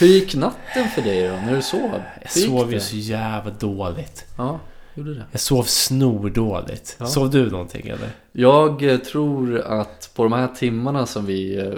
[0.00, 1.80] Hur gick natten för dig då, när du sov?
[2.22, 4.24] Jag Hur sov ju så jävla dåligt.
[4.38, 4.60] Ja,
[4.94, 5.24] gjorde det.
[5.30, 6.96] Jag sov snordåligt.
[6.98, 7.06] Ja.
[7.06, 8.08] Sov du någonting eller?
[8.32, 11.72] Jag eh, tror att på de här timmarna som vi eh,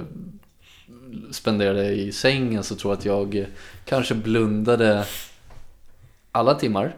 [1.31, 3.44] spenderade i sängen så tror jag att jag eh,
[3.85, 5.05] kanske blundade
[6.32, 6.97] alla timmar.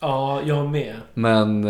[0.00, 0.94] Ja, jag med.
[1.14, 1.66] Men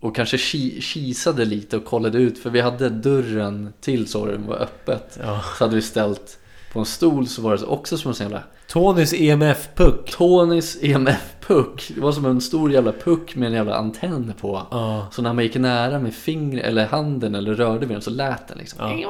[0.00, 4.56] och kanske ki- kisade lite och kollade ut för vi hade dörren till sovrummet var
[4.56, 5.18] öppet.
[5.22, 5.42] Ja.
[5.58, 6.38] Så hade vi ställt
[6.72, 10.10] på en stol så var det också som en sån jävla Tonys EMF-puck.
[10.10, 11.92] Tonys EMF-puck.
[11.94, 14.62] Det var som en stor jävla puck med en jävla antenn på.
[14.70, 15.06] Ja.
[15.12, 18.48] Så när man gick nära med fingret eller handen eller rörde vid den så lät
[18.48, 19.04] den liksom.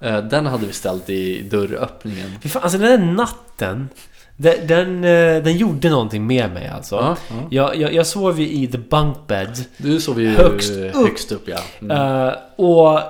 [0.00, 2.30] Eh, Den hade vi ställt i dörröppningen.
[2.42, 3.88] Fy fan, alltså den där natten.
[4.36, 6.94] Den, den, eh, den gjorde någonting med mig alltså.
[6.96, 7.34] Ja, ja.
[7.50, 9.58] Jag, jag, jag sov ju i the bunk bed.
[9.76, 10.94] Du sov ju Högst upp.
[10.94, 11.58] högst upp ja.
[11.80, 12.26] Mm.
[12.26, 13.00] Eh, och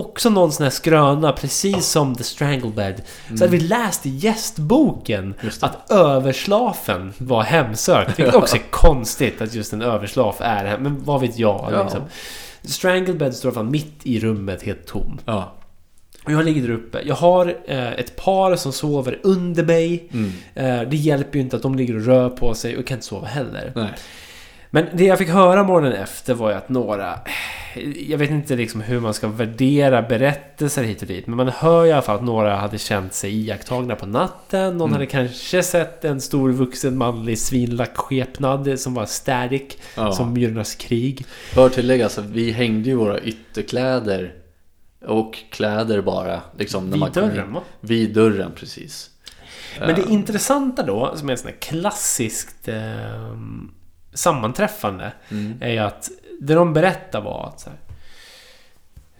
[0.00, 3.02] också någon sån här skröna, precis som The Strangle Bed.
[3.28, 5.52] Så hade vi läst i gästboken Mm.
[5.60, 8.18] Att överslafen var hemsökt.
[8.18, 10.82] Vilket också är konstigt att just en överslaf är hem.
[10.82, 11.82] Men vad vet jag Ja.
[11.82, 12.00] liksom.
[12.62, 15.18] The Strangle Bed står fall mitt i rummet, helt tom.
[15.24, 15.52] Ja.
[16.24, 17.00] Och jag ligger där uppe.
[17.04, 20.08] Jag har eh, ett par som sover under mig.
[20.12, 20.32] Mm.
[20.54, 23.06] Eh, det hjälper ju inte att de ligger och rör på sig och kan inte
[23.06, 23.72] sova heller.
[23.76, 23.90] Nej.
[24.70, 27.18] Men det jag fick höra morgonen efter var ju att några...
[28.08, 31.26] Jag vet inte liksom hur man ska värdera berättelser hit och dit.
[31.26, 34.72] Men man hör i alla fall att några hade känt sig iakttagna på natten.
[34.78, 34.92] Någon Mm.
[34.92, 39.62] hade kanske sett en stor vuxen manlig svinlack skepnad som var static.
[39.96, 40.12] Ja.
[40.12, 41.24] Som Myrornas krig.
[41.54, 44.34] Bör tilläggas att vi hängde ju våra ytterkläder
[45.06, 46.40] och kläder bara.
[46.58, 47.60] Liksom, när Vid dörren va?
[47.80, 49.10] Vid dörren, precis.
[49.78, 53.36] Men det Eh, intressanta då, som är ett sånt här klassiskt eh,
[54.14, 55.54] sammanträffande, Mm.
[55.60, 56.10] är ju att
[56.40, 57.78] det de berättar var att så här,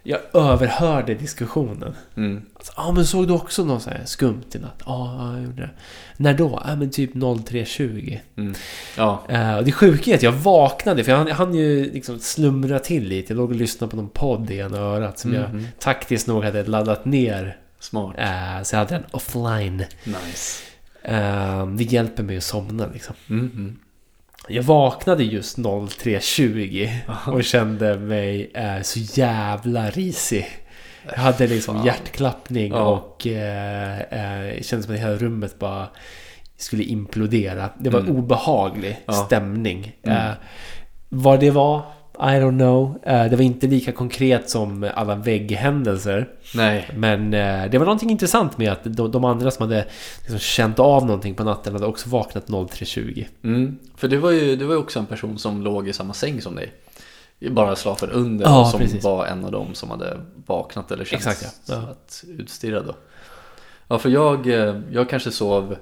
[0.02, 1.94] jag överhörde diskussionen.
[2.16, 2.42] Mm.
[2.54, 4.82] Alltså, Ja men såg du också något så här skumt i natt?
[4.86, 5.70] Ja, ja, jag gjorde det.
[6.16, 6.62] När då?
[6.66, 8.18] Ja men typ 03.20.
[8.36, 8.54] Mm.
[8.96, 9.22] Ja.
[9.28, 12.18] Eh, och det sjuka är att jag vaknade, för jag hann, jag hann ju liksom
[12.18, 13.32] slumra till lite.
[13.32, 15.66] Jag låg och lyssnade på någon podd i ena örat som jag Mhm.
[15.78, 17.56] taktiskt nog hade laddat ner.
[17.80, 18.14] Smart.
[18.18, 19.84] Eh, så jag hade den offline.
[20.04, 20.62] Nice.
[21.02, 23.14] Eh, det hjälper mig att somna liksom.
[23.30, 23.76] Mm.
[24.50, 26.90] Jag vaknade just 03.20
[27.32, 30.46] och kände mig eh, så jävla risig.
[31.06, 31.86] Jag hade liksom Fan.
[31.86, 32.82] hjärtklappning Ja.
[32.88, 35.88] och eh, eh, det kändes som att hela rummet bara
[36.56, 37.70] skulle implodera.
[37.78, 38.16] Det var Mm.
[38.16, 39.12] obehaglig Ja.
[39.12, 39.92] stämning.
[40.02, 40.16] Mm.
[40.18, 40.32] Eh,
[41.08, 41.82] vad det var,
[42.22, 42.98] I don't know.
[43.02, 46.28] Eh, det var inte lika konkret som alla vägghändelser.
[46.54, 46.90] Nej.
[46.94, 49.86] Men eh, det var någonting intressant med att de, andra som hade
[50.18, 53.26] liksom känt av någonting på natten hade också vaknat 03.20.
[53.42, 53.78] Mm.
[53.96, 56.40] För det var, ju, det var ju också en person som låg i samma säng
[56.40, 56.72] som dig.
[57.50, 59.04] Bara slafen under Ja, och som precis.
[59.04, 61.74] var en av dem som hade vaknat eller känt Exakt, ja.
[61.74, 61.90] Ja.
[61.90, 62.94] att utstirrad då.
[63.88, 65.76] Ja, för jag, eh, jag kanske sov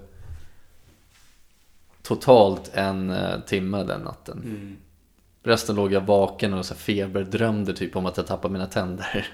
[2.03, 3.15] totalt en
[3.47, 4.77] timme den natten.
[5.49, 9.27] Resten låg jag vaken och så feberdrömde typ om att jag tappade mina tänder.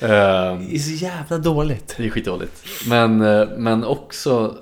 [0.00, 1.94] Ehm, Det är så jävla dåligt.
[1.96, 2.64] det är skitdåligt.
[2.88, 4.58] Men, eh, men också,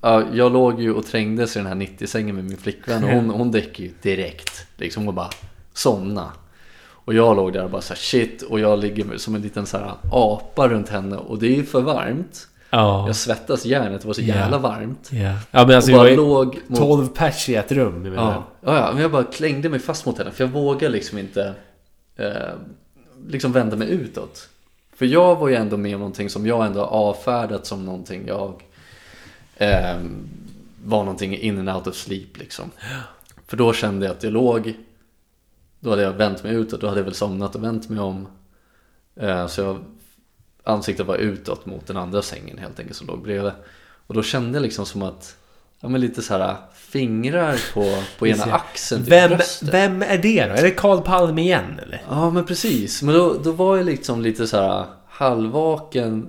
[0.00, 3.30] ja, jag låg ju och trängdes i den här 90-sängen med min flickvän och hon,
[3.30, 4.66] hon däckade ju direkt.
[4.76, 5.30] Liksom och bara
[5.72, 6.32] somna.
[7.04, 9.66] Och jag låg där och bara så här, shit och jag ligger som en liten
[9.66, 12.48] så här apa runt henne och det är ju för varmt.
[12.70, 13.06] Ja.
[13.06, 14.34] Jag svettas järnet, det var så Ja.
[14.34, 15.08] jävla varmt.
[15.12, 16.78] Ja, ja men alltså och jag låg mot...
[16.78, 18.02] 12 pers i ett rum.
[18.02, 20.88] med Ja, ja, ja, men jag bara klängde mig fast mot henne för jag vågade
[20.92, 21.54] liksom inte
[22.16, 22.26] eh,
[23.28, 24.48] liksom vända mig utåt.
[24.96, 28.24] För jag var ju ändå med om någonting som jag ändå har avfärdat som någonting
[28.26, 28.62] jag
[29.56, 29.96] eh,
[30.84, 32.70] var någonting in and out of sleep liksom.
[33.46, 34.74] För då kände jag att jag låg,
[35.80, 38.26] då hade jag vänt mig utåt, då hade jag väl somnat och vänt mig om.
[39.16, 39.78] Eh, så jag,
[40.70, 43.52] ansiktet var utåt mot den andra sängen helt enkelt som låg bredvid.
[44.06, 45.36] Och då kände jag liksom som att,
[45.80, 49.68] ja men lite så här fingrar på, på ena axeln till Vem, bröstet.
[49.74, 50.54] vem är det då?
[50.54, 52.02] Är det Carl Palme igen eller?
[52.08, 56.28] Ja men precis, men då, då var jag liksom lite så här halvvaken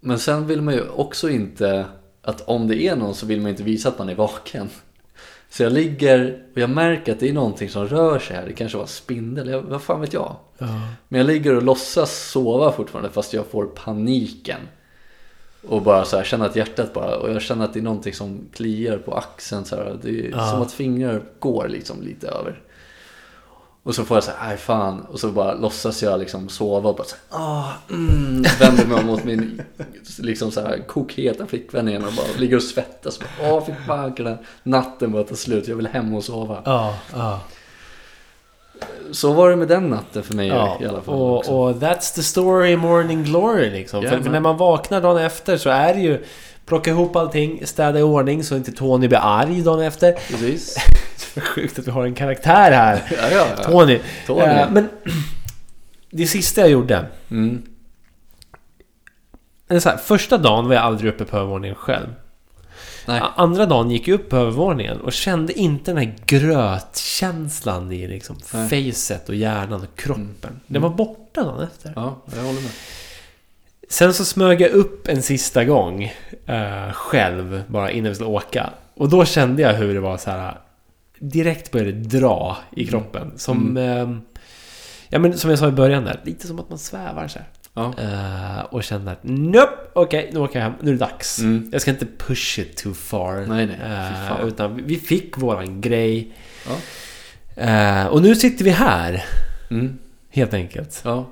[0.00, 1.84] Men sen vill man ju också inte
[2.22, 4.68] att om det är någon så vill man inte visa att man är vaken.
[5.56, 8.46] Så jag ligger och jag märker att det är någonting som rör sig här.
[8.46, 10.36] Det kanske var spindel, jag, vad fan vet jag.
[10.58, 10.66] Ja.
[11.08, 14.60] Men jag ligger och låtsas sova fortfarande fast jag får paniken.
[15.68, 18.12] Och bara så här, känner att hjärtat bara, och jag känner att det är någonting
[18.12, 19.98] som kliar på axeln så här.
[20.02, 20.50] Det är Ja.
[20.50, 22.60] som att fingrar går liksom lite över.
[23.86, 25.00] Och så får jag så här, aj fan.
[25.00, 28.42] Och så bara låtsas jag liksom sova och bara så här, ah, mm.
[28.60, 29.62] Vänder mig mot min
[30.18, 33.18] liksom så här kokheta flickvän igen och bara ligger och svettas.
[33.18, 36.62] Bara, Åh fy fan den natten bara ta slut, jag vill hem och sova.
[36.64, 37.40] Ja, ja.
[39.12, 40.78] Så var det med den natten för mig ja.
[40.80, 41.14] i alla fall.
[41.14, 41.52] också.
[41.52, 44.00] Och, och that's the story morning glory liksom.
[44.00, 44.24] För, Jajamän.
[44.24, 46.24] för när man vaknar dagen efter så är det ju
[46.66, 50.12] Plocka ihop allting, städa i ordning så inte Tony blir arg dagen efter.
[50.12, 50.76] Precis.
[51.40, 53.02] Sjukt att vi har en karaktär här.
[53.10, 53.64] Ja, ja, ja.
[53.64, 54.00] Tony.
[54.26, 54.42] Tony.
[54.42, 54.88] Eh, men
[56.10, 57.06] det sista jag gjorde.
[57.30, 57.62] Mm.
[59.68, 62.06] Här, första dagen var jag aldrig uppe på övervåningen själv.
[63.06, 63.22] Nej.
[63.36, 68.36] Andra dagen gick jag upp på övervåningen och kände inte den här grötkänslan i liksom
[68.54, 68.92] Nej.
[68.92, 70.60] facet och hjärnan och kroppen.
[70.66, 71.92] Den var borta dagen efter.
[71.96, 72.70] Ja, jag håller med.
[73.88, 76.12] Sen så smög jag upp en sista gång
[76.46, 78.70] eh, själv, bara innan vi skulle åka.
[78.94, 80.58] Och då kände jag hur det var så här.
[81.18, 83.32] Direkt började dra i kroppen.
[83.36, 84.16] Som, eh,
[85.08, 87.38] ja, men som jag sa i början där, lite som att man svävar så.
[87.74, 87.94] Ja.
[87.98, 90.72] Eh, och kände att nope, okej, nu åker jag hem.
[90.80, 91.38] Nu är det dags.
[91.38, 91.68] Mm.
[91.72, 93.44] Jag ska inte push it too far.
[93.48, 93.76] Nej, nej,
[94.28, 94.48] fan.
[94.48, 96.32] utan vi fick våran grej.
[96.68, 96.76] Ja.
[97.62, 99.24] Eh, och nu sitter vi här,
[99.70, 99.98] Mm.
[100.30, 101.00] helt enkelt.
[101.04, 101.26] ja.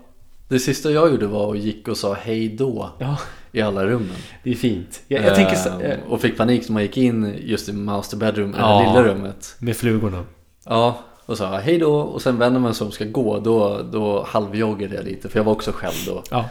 [0.48, 3.18] Det sista jag gjorde var att gick och sa hej då Ja,
[3.54, 4.16] i alla rummen.
[4.42, 5.02] det är fint.
[5.08, 8.16] Jag, jag tänker så, eh, Och fick panik när man gick in just i master
[8.16, 8.80] bedroom, Ja.
[8.80, 9.56] det lilla rummet.
[9.58, 10.24] med flugorna.
[10.64, 13.38] Ja, och sa hej då och sen vänder man sig om ska gå.
[13.38, 16.22] Då, då halvjoggade jag lite för jag var också själv då.
[16.30, 16.44] Ja.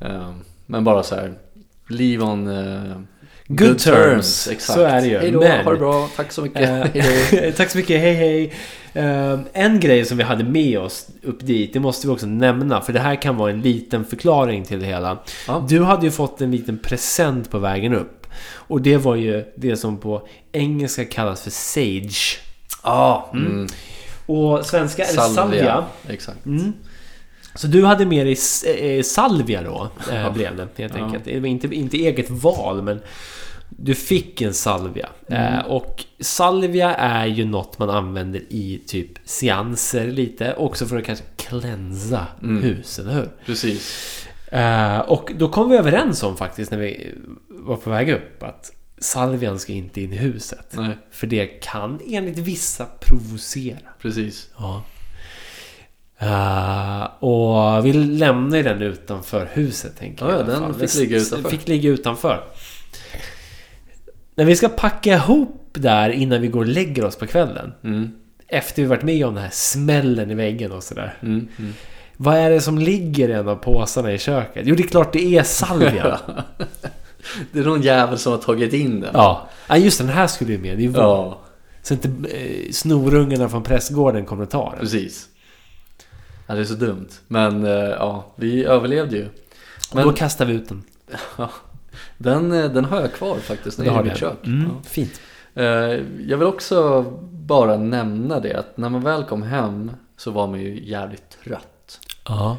[0.00, 0.34] Ehm,
[0.66, 1.34] Men bara så här,
[1.88, 2.92] leave on eh,
[3.48, 4.48] Good terms.
[4.48, 4.78] Exakt.
[4.78, 5.18] Så är det ju.
[5.18, 6.94] Hej då, Men- ha det bra, tack så mycket.
[6.94, 7.52] Då.
[7.56, 8.52] Tack så mycket, hej hej.
[8.92, 12.80] Eh, en grej som vi hade med oss upp dit, det måste vi också nämna,
[12.80, 15.18] för det här kan vara en liten förklaring till det hela.
[15.48, 15.66] Ja.
[15.68, 18.26] Du hade ju fått en liten present på vägen upp.
[18.52, 22.38] Och det var ju det som på engelska kallas för Sage.
[22.82, 23.66] Ja, mm.
[24.26, 25.84] Och svenska är det salvia.
[26.08, 26.46] Exakt.
[26.46, 26.72] Mm.
[27.56, 28.36] Så du hade med dig
[28.96, 30.30] eh, salvia då, Ja.
[30.30, 31.24] blev det helt enkelt.
[31.24, 33.00] Det var inte, inte eget val, men
[33.68, 35.08] du fick en salvia.
[35.28, 35.54] Mm.
[35.54, 40.54] Eh, och salvia är ju något man använder i typ seanser lite.
[40.54, 42.62] Också för att kanske cleansa Mm.
[42.62, 43.28] hus, eller hur?
[43.46, 44.06] Precis.
[44.52, 47.14] Eh, och då kom vi överens om faktiskt när vi
[47.48, 50.66] var på väg upp att salvian ska inte in i huset.
[50.70, 53.78] Nej, För det kan enligt vissa provocera.
[54.00, 54.48] precis.
[54.58, 54.82] Ja.
[56.18, 60.40] Eh, och vi lämnar ju den utanför huset tänker Ja, jag.
[60.40, 61.50] ja, den fick ligga utanför.
[61.50, 62.44] Fick ligga utanför.
[64.34, 67.72] När vi ska packa ihop där innan vi går och lägger oss på kvällen.
[67.84, 68.10] Mm.
[68.48, 71.18] Efter vi varit med om den här smällen i väggen och sådär.
[71.22, 71.48] Mm.
[71.58, 71.72] Mm.
[72.16, 74.62] Vad är det som ligger i en av påsarna i köket?
[74.66, 76.20] Jo, det är klart det är salvia.
[77.52, 79.10] Det är någon jävel som har tagit in den.
[79.14, 79.48] ja.
[79.68, 80.78] ja, just den här skulle ju med.
[80.78, 80.90] Det är.
[80.94, 81.40] Ja,
[81.82, 84.80] Så inte eh, snorungarna från prästgården kommer att ta den.
[84.80, 85.28] precis.
[86.46, 87.08] Ja, det är så dumt.
[87.28, 89.26] Men eh, ja, vi överlevde ju.
[89.90, 90.82] Och Men då kastar vi ut den.
[92.18, 94.46] den, eh, den har jag kvar faktiskt nere har i mitt kök.
[94.46, 94.82] Mm, Ja.
[94.88, 95.20] Fint.
[95.54, 95.64] Eh,
[96.26, 100.60] Jag vill också bara nämna det att när man väl kom hem så var man
[100.60, 102.00] ju jävligt trött.
[102.28, 102.56] Ja.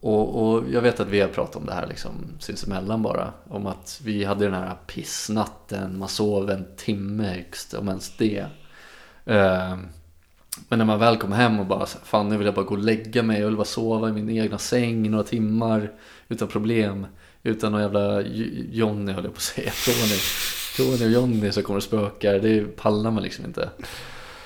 [0.00, 3.32] Och, och jag vet att vi har pratat om det här liksom sinsemellan bara.
[3.48, 8.46] Om att vi hade den här pissnatten, man sov en timme högst, om ens det.
[10.68, 12.82] Men när man väl kom hem och bara fan nu vill jag bara gå och
[12.82, 15.92] lägga mig, jag vill bara sova i min egna säng några timmar
[16.28, 17.06] utan problem.
[17.42, 18.20] Utan någon jävla
[18.70, 20.18] Johnny höll jag på att säga, Tony.
[20.76, 23.70] Tony och Johnny som kommer och spökar, det pallar man liksom inte.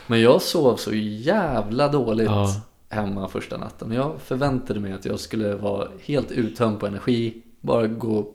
[0.06, 2.60] Men jag sov så jävla dåligt Ja.
[2.88, 3.92] hemma första natten.
[3.92, 8.26] Jag förväntade mig att jag skulle vara helt uttömd på energi, bara gå,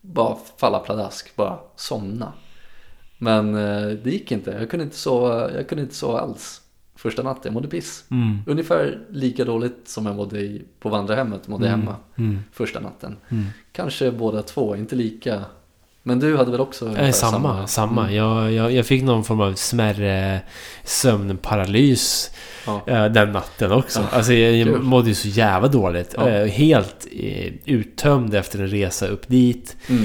[0.00, 2.32] bara falla pladask, bara somna.
[3.18, 6.60] Men eh, det gick inte, jag kunde inte sova, jag kunde inte sova alls
[6.96, 8.04] första natten, jag mådde piss.
[8.10, 8.38] Mm.
[8.46, 11.80] Ungefär lika dåligt som jag mådde i, på vandrarhemmet, mådde Mm.
[11.80, 12.38] hemma Mm.
[12.52, 13.16] första natten.
[13.28, 13.46] Mm.
[13.72, 15.40] Kanske båda två, inte lika.
[16.02, 18.02] Men du hade väl också Eh, ungefär samma, samma.
[18.02, 18.14] Mm.
[18.14, 20.40] Jag, jag, jag fick någon form av smärre
[20.84, 22.30] sömnparalys
[22.66, 22.82] Ja.
[22.86, 24.00] eh, den natten också.
[24.00, 26.14] Ja, Alltså jag, jag mådde ju så jävla dåligt.
[26.18, 26.28] Ja.
[26.28, 27.06] Eh, helt
[27.64, 29.76] uttömd efter en resa upp dit.
[29.88, 30.04] Mm.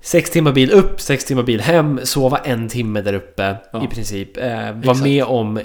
[0.00, 3.84] Sex timmar bil upp, sex timmar bil hem, sova en timme där uppe Ja.
[3.84, 4.36] i princip.
[4.36, 5.60] Eh, var med om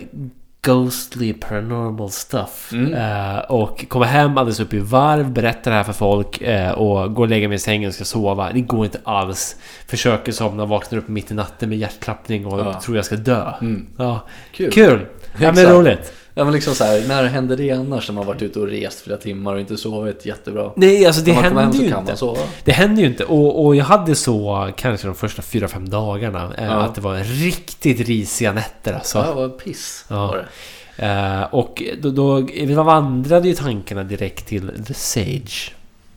[0.65, 2.69] ghostly paranormal stuff.
[2.73, 2.93] Mm.
[2.93, 7.13] Eh, och komma hem alldeles upp i varv, berätta det här för folk eh, och
[7.13, 8.51] gå och lägga mig i sängen och ska sova.
[8.53, 9.55] Det går inte alls.
[9.87, 12.79] Försöker somna, vaknar upp mitt i natten med hjärtklappning och Ja.
[12.81, 13.51] tror jag ska dö.
[13.61, 13.87] Mm.
[13.97, 14.19] Ja.
[14.51, 14.71] Kul.
[14.71, 15.05] Kul!
[15.39, 16.13] Ja, men roligt.
[16.37, 18.99] Ja men liksom så här, när händer det annars när man varit ute och rest
[19.01, 20.71] flera timmar och inte sovit jättebra?
[20.75, 22.11] Nej, alltså det när man kommer hem händer så ju kan inte.
[22.11, 22.39] man sova.
[22.63, 23.23] Det händer ju inte.
[23.25, 26.53] Och, och jag hade så kanske de första fyra fem dagarna.
[26.57, 26.71] Eh, Ja.
[26.71, 29.17] Att det var riktigt risiga nätter alltså.
[29.17, 30.27] Ja, vad piss Ja.
[30.27, 31.05] var det.
[31.05, 35.71] Eh, och då, då vi vandrade ju tankarna direkt till The Sage.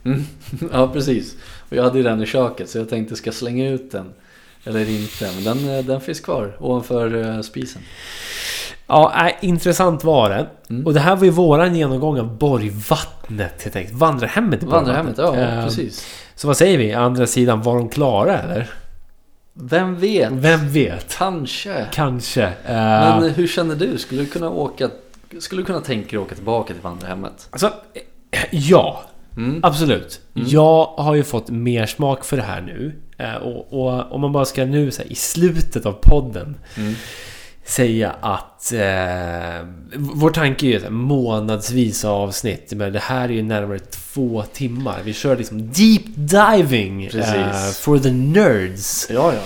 [0.04, 0.24] Mm.
[0.72, 1.34] Ja precis.
[1.70, 4.06] Och jag hade ju den i köket så jag tänkte ska slänga ut den
[4.64, 5.30] eller inte.
[5.34, 7.82] Men den, eh, den finns kvar ovanför eh, spisen.
[8.86, 10.46] Ja, intressant var det.
[10.70, 10.86] Mm.
[10.86, 13.94] Och det här var ju våran genomgång av Borgvattnet helt enkelt.
[13.98, 15.58] Vandrarhemmet i Vandrarhemmet, ja Borgvattnet.
[15.58, 16.06] Eh, precis.
[16.34, 16.92] Så vad säger vi?
[16.92, 18.70] Andra sidan, var de klara eller?
[19.60, 20.32] Vem vet?
[20.32, 21.14] Vem vet?
[21.18, 21.86] Kanske.
[21.92, 22.42] Kanske.
[22.44, 23.98] Eh, Men hur känner du?
[23.98, 24.90] Skulle du kunna åka
[25.38, 27.48] Skulle du kunna tänka dig att åka tillbaka till vandrarhemmet?
[27.50, 29.02] Alltså, eh, ja.
[29.36, 29.60] Mm.
[29.62, 30.20] Absolut.
[30.34, 30.48] Mm.
[30.48, 32.94] Jag har ju fått mer smak för det här nu.
[33.18, 36.94] Eh, Och, och om man bara ska nu här, i slutet av podden Mm.
[37.64, 39.66] säga att eh,
[39.96, 42.72] vår tanke är ju här, månadsvis avsnitt.
[42.76, 45.00] Men det här är ju närmare två timmar.
[45.04, 49.06] Vi kör liksom deep diving eh, for the nerds.
[49.10, 49.40] Ja, ja.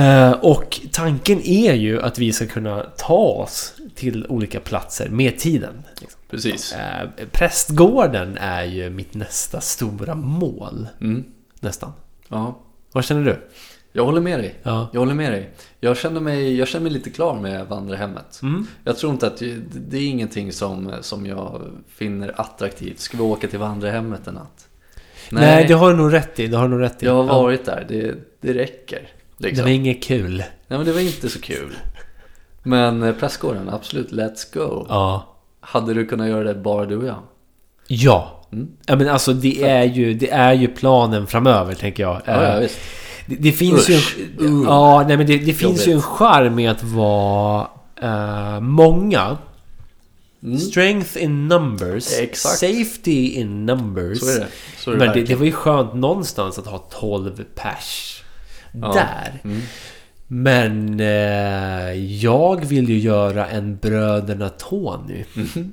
[0.00, 5.38] Eh, och tanken är ju att vi ska kunna ta oss till olika platser med
[5.38, 5.82] tiden.
[6.00, 6.20] Liksom.
[6.30, 6.72] Precis.
[6.72, 10.88] Eh, prästgården är ju mitt nästa stora mål.
[11.00, 11.24] Mm.
[11.60, 11.92] Nästan.
[12.28, 12.58] Ja.
[12.92, 13.48] Vad känner du?
[13.92, 14.54] Jag håller med dig.
[14.62, 14.88] Ja.
[14.92, 15.50] Jag håller med dig.
[15.80, 18.40] Jag känner mig, jag känner mig lite klar med vandrarhemmet.
[18.42, 18.66] Mm.
[18.84, 22.98] Jag tror inte att det det är ingenting som, som jag finner attraktivt.
[22.98, 24.68] Ska vi åka till vandrarhemmet en natt?
[25.30, 26.46] Nej, det har du nog rätt i.
[26.46, 27.06] Det har du nog rätt i.
[27.06, 27.86] jag har varit där.
[27.88, 29.08] Det, det räcker.
[29.38, 29.64] Det Liksom.
[29.64, 30.36] var inget kul.
[30.38, 31.74] Nej men det var inte så kul.
[32.62, 34.86] Men eh, prästgården, absolut, let's go.
[34.88, 35.36] Ja.
[35.60, 37.22] Hade du kunnat göra det bara du och jag?
[37.86, 38.41] Ja.
[38.52, 38.68] Mm.
[38.86, 42.20] Ja men alltså det är ju, det är ju planen framöver tänker jag.
[42.24, 42.78] Ja, ja Eh, visst.
[43.26, 44.16] det, det finns Usch.
[44.18, 44.64] ju en, Uh.
[44.66, 47.68] Ja, nej men det, det finns ju en charm med att vara
[48.02, 49.36] eh, många.
[50.44, 50.58] Mm.
[50.58, 52.18] Strength in numbers.
[52.18, 52.58] Exakt.
[52.58, 54.20] Safety in numbers.
[54.20, 54.46] Så är det.
[54.78, 58.22] Så är det Men det, det var ju skönt någonstans att ha 12 pers.
[58.72, 58.92] Ja.
[58.92, 59.40] Där.
[59.44, 59.60] Mm.
[60.26, 61.92] Men eh,
[62.24, 65.24] jag vill ju göra en Bröderna Tony.
[65.34, 65.72] Mhm.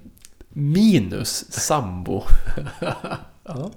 [0.59, 2.23] Minus sambo.
[3.43, 3.71] Ja.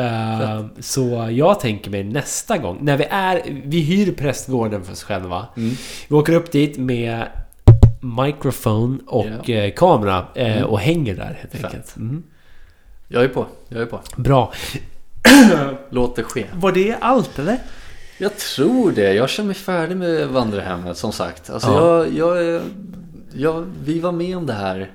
[0.00, 3.62] Eh, så jag tänker mig nästa gång, när vi är...
[3.64, 5.46] Vi hyr prästgården för oss själva.
[5.56, 5.74] Mm.
[6.08, 7.26] Vi åker upp dit med
[8.00, 9.54] mikrofon och Ja.
[9.54, 10.64] eh, kamera eh, Mm.
[10.68, 11.96] och hänger där helt enkelt.
[11.96, 12.22] Mm.
[13.08, 13.46] Jag är på.
[13.68, 14.00] Jag är på.
[14.16, 14.52] Bra.
[15.90, 16.44] Låt det ske.
[16.54, 17.58] Var det allt eller?
[18.18, 19.12] Jag tror det.
[19.12, 21.50] Jag känner mig färdig med vandrarhemmet som sagt.
[21.50, 22.06] Alltså Ja.
[22.06, 22.62] jag, jag, är-
[23.34, 24.90] jag, vi var med om det här.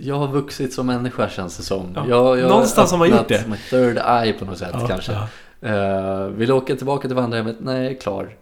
[0.00, 1.92] Jag har vuxit som människa känns det som.
[1.94, 2.04] Ja.
[2.08, 3.48] Jag, jag Någonstans har man gjort det.
[3.48, 5.12] My third eye på något sätt kanske.
[5.12, 5.28] ja.
[5.62, 7.56] Eh, vill åka tillbaka till vandrarhemmet?
[7.60, 8.36] Nej, klar.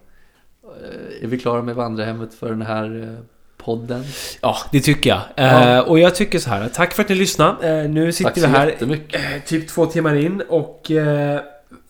[0.63, 3.23] Eh, är vi klara med vandrarhemmet för den här eh,
[3.57, 4.03] podden?
[4.41, 5.21] Ja, det tycker jag.
[5.35, 5.81] Ja.
[5.81, 6.69] Och jag tycker så här.
[6.73, 7.87] Tack för att ni lyssnade.
[7.87, 10.91] Nu sitter Tack vi här typ två timmar in och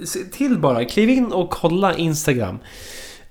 [0.05, 0.85] se till bara.
[0.85, 2.59] Kliv in och kolla Instagram.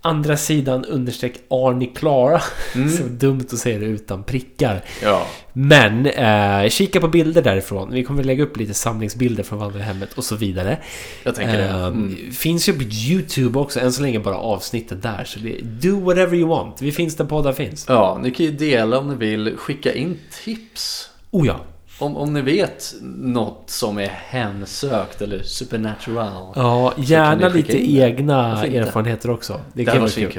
[0.07, 2.41] Andra sidan understreck Arni Klara.
[2.75, 2.91] Mm.
[2.91, 4.85] Så dumt att säga det utan prickar.
[5.03, 7.93] Ja, Men eh, kika på bilder därifrån.
[7.93, 10.79] Vi kommer lägga upp lite samlingsbilder från vandrarhemmet och så vidare.
[11.23, 11.65] jag tänker det.
[11.65, 12.33] Eh, Mm.
[12.33, 13.81] Finns ju på YouTube också.
[13.81, 15.25] Än så länge bara avsnittet där.
[15.25, 16.83] Så det, do whatever you want.
[16.83, 17.85] Vi finns där poddar finns.
[17.89, 19.57] Ja, ni kan ju dela om ni vill.
[19.57, 21.11] Skicka in tips.
[21.31, 21.61] Oh ja.
[21.99, 26.53] Om, om ni vet något som är hemsökt eller supernatural.
[26.57, 29.53] Ja, gärna lite egna erfarenheter också.
[29.53, 30.27] Det Det kan vara kul.
[30.27, 30.33] Uh,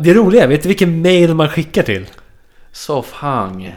[0.00, 2.06] det roliga, vet du vilken mail man skickar till?
[2.72, 3.74] Soffhang.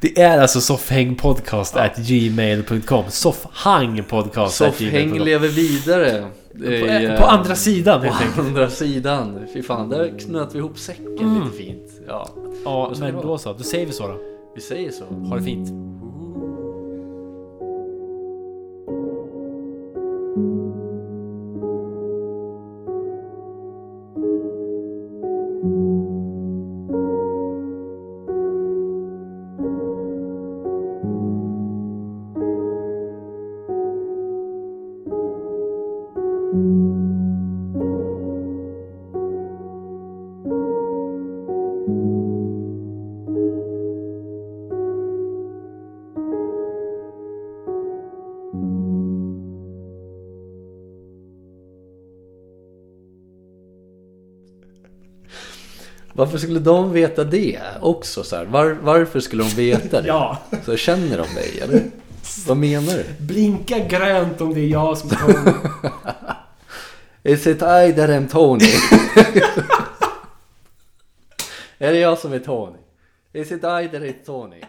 [0.00, 6.24] Det är alltså soffhängpodcast@gmail.com Soffhangpodcast Soffhäng lever vidare.
[6.58, 9.46] På, är, på eh, andra sidan På andra sidan.
[9.54, 11.44] Fy fan, där knöt vi ihop säcken Mm.
[11.44, 11.90] lite fint.
[12.06, 12.28] Ja,
[12.64, 13.52] Ja, men då så.
[13.52, 14.16] Då säger vi så då.
[14.54, 15.04] vi säger så.
[15.04, 15.68] Ha det fint.
[56.18, 58.24] Varför skulle de veta det också?
[58.24, 58.44] Så här?
[58.44, 60.08] Var, varför skulle de veta det?
[60.18, 60.38] Ja.
[60.64, 61.82] Så känner de dig, eller?
[62.46, 63.04] Vad menar du?
[63.18, 65.54] Blinka grönt om det är jag som kommer.
[67.22, 68.64] Is it I that am Tony?
[71.78, 72.78] är det jag som är Tony?
[73.32, 74.60] Is it I that is Tony?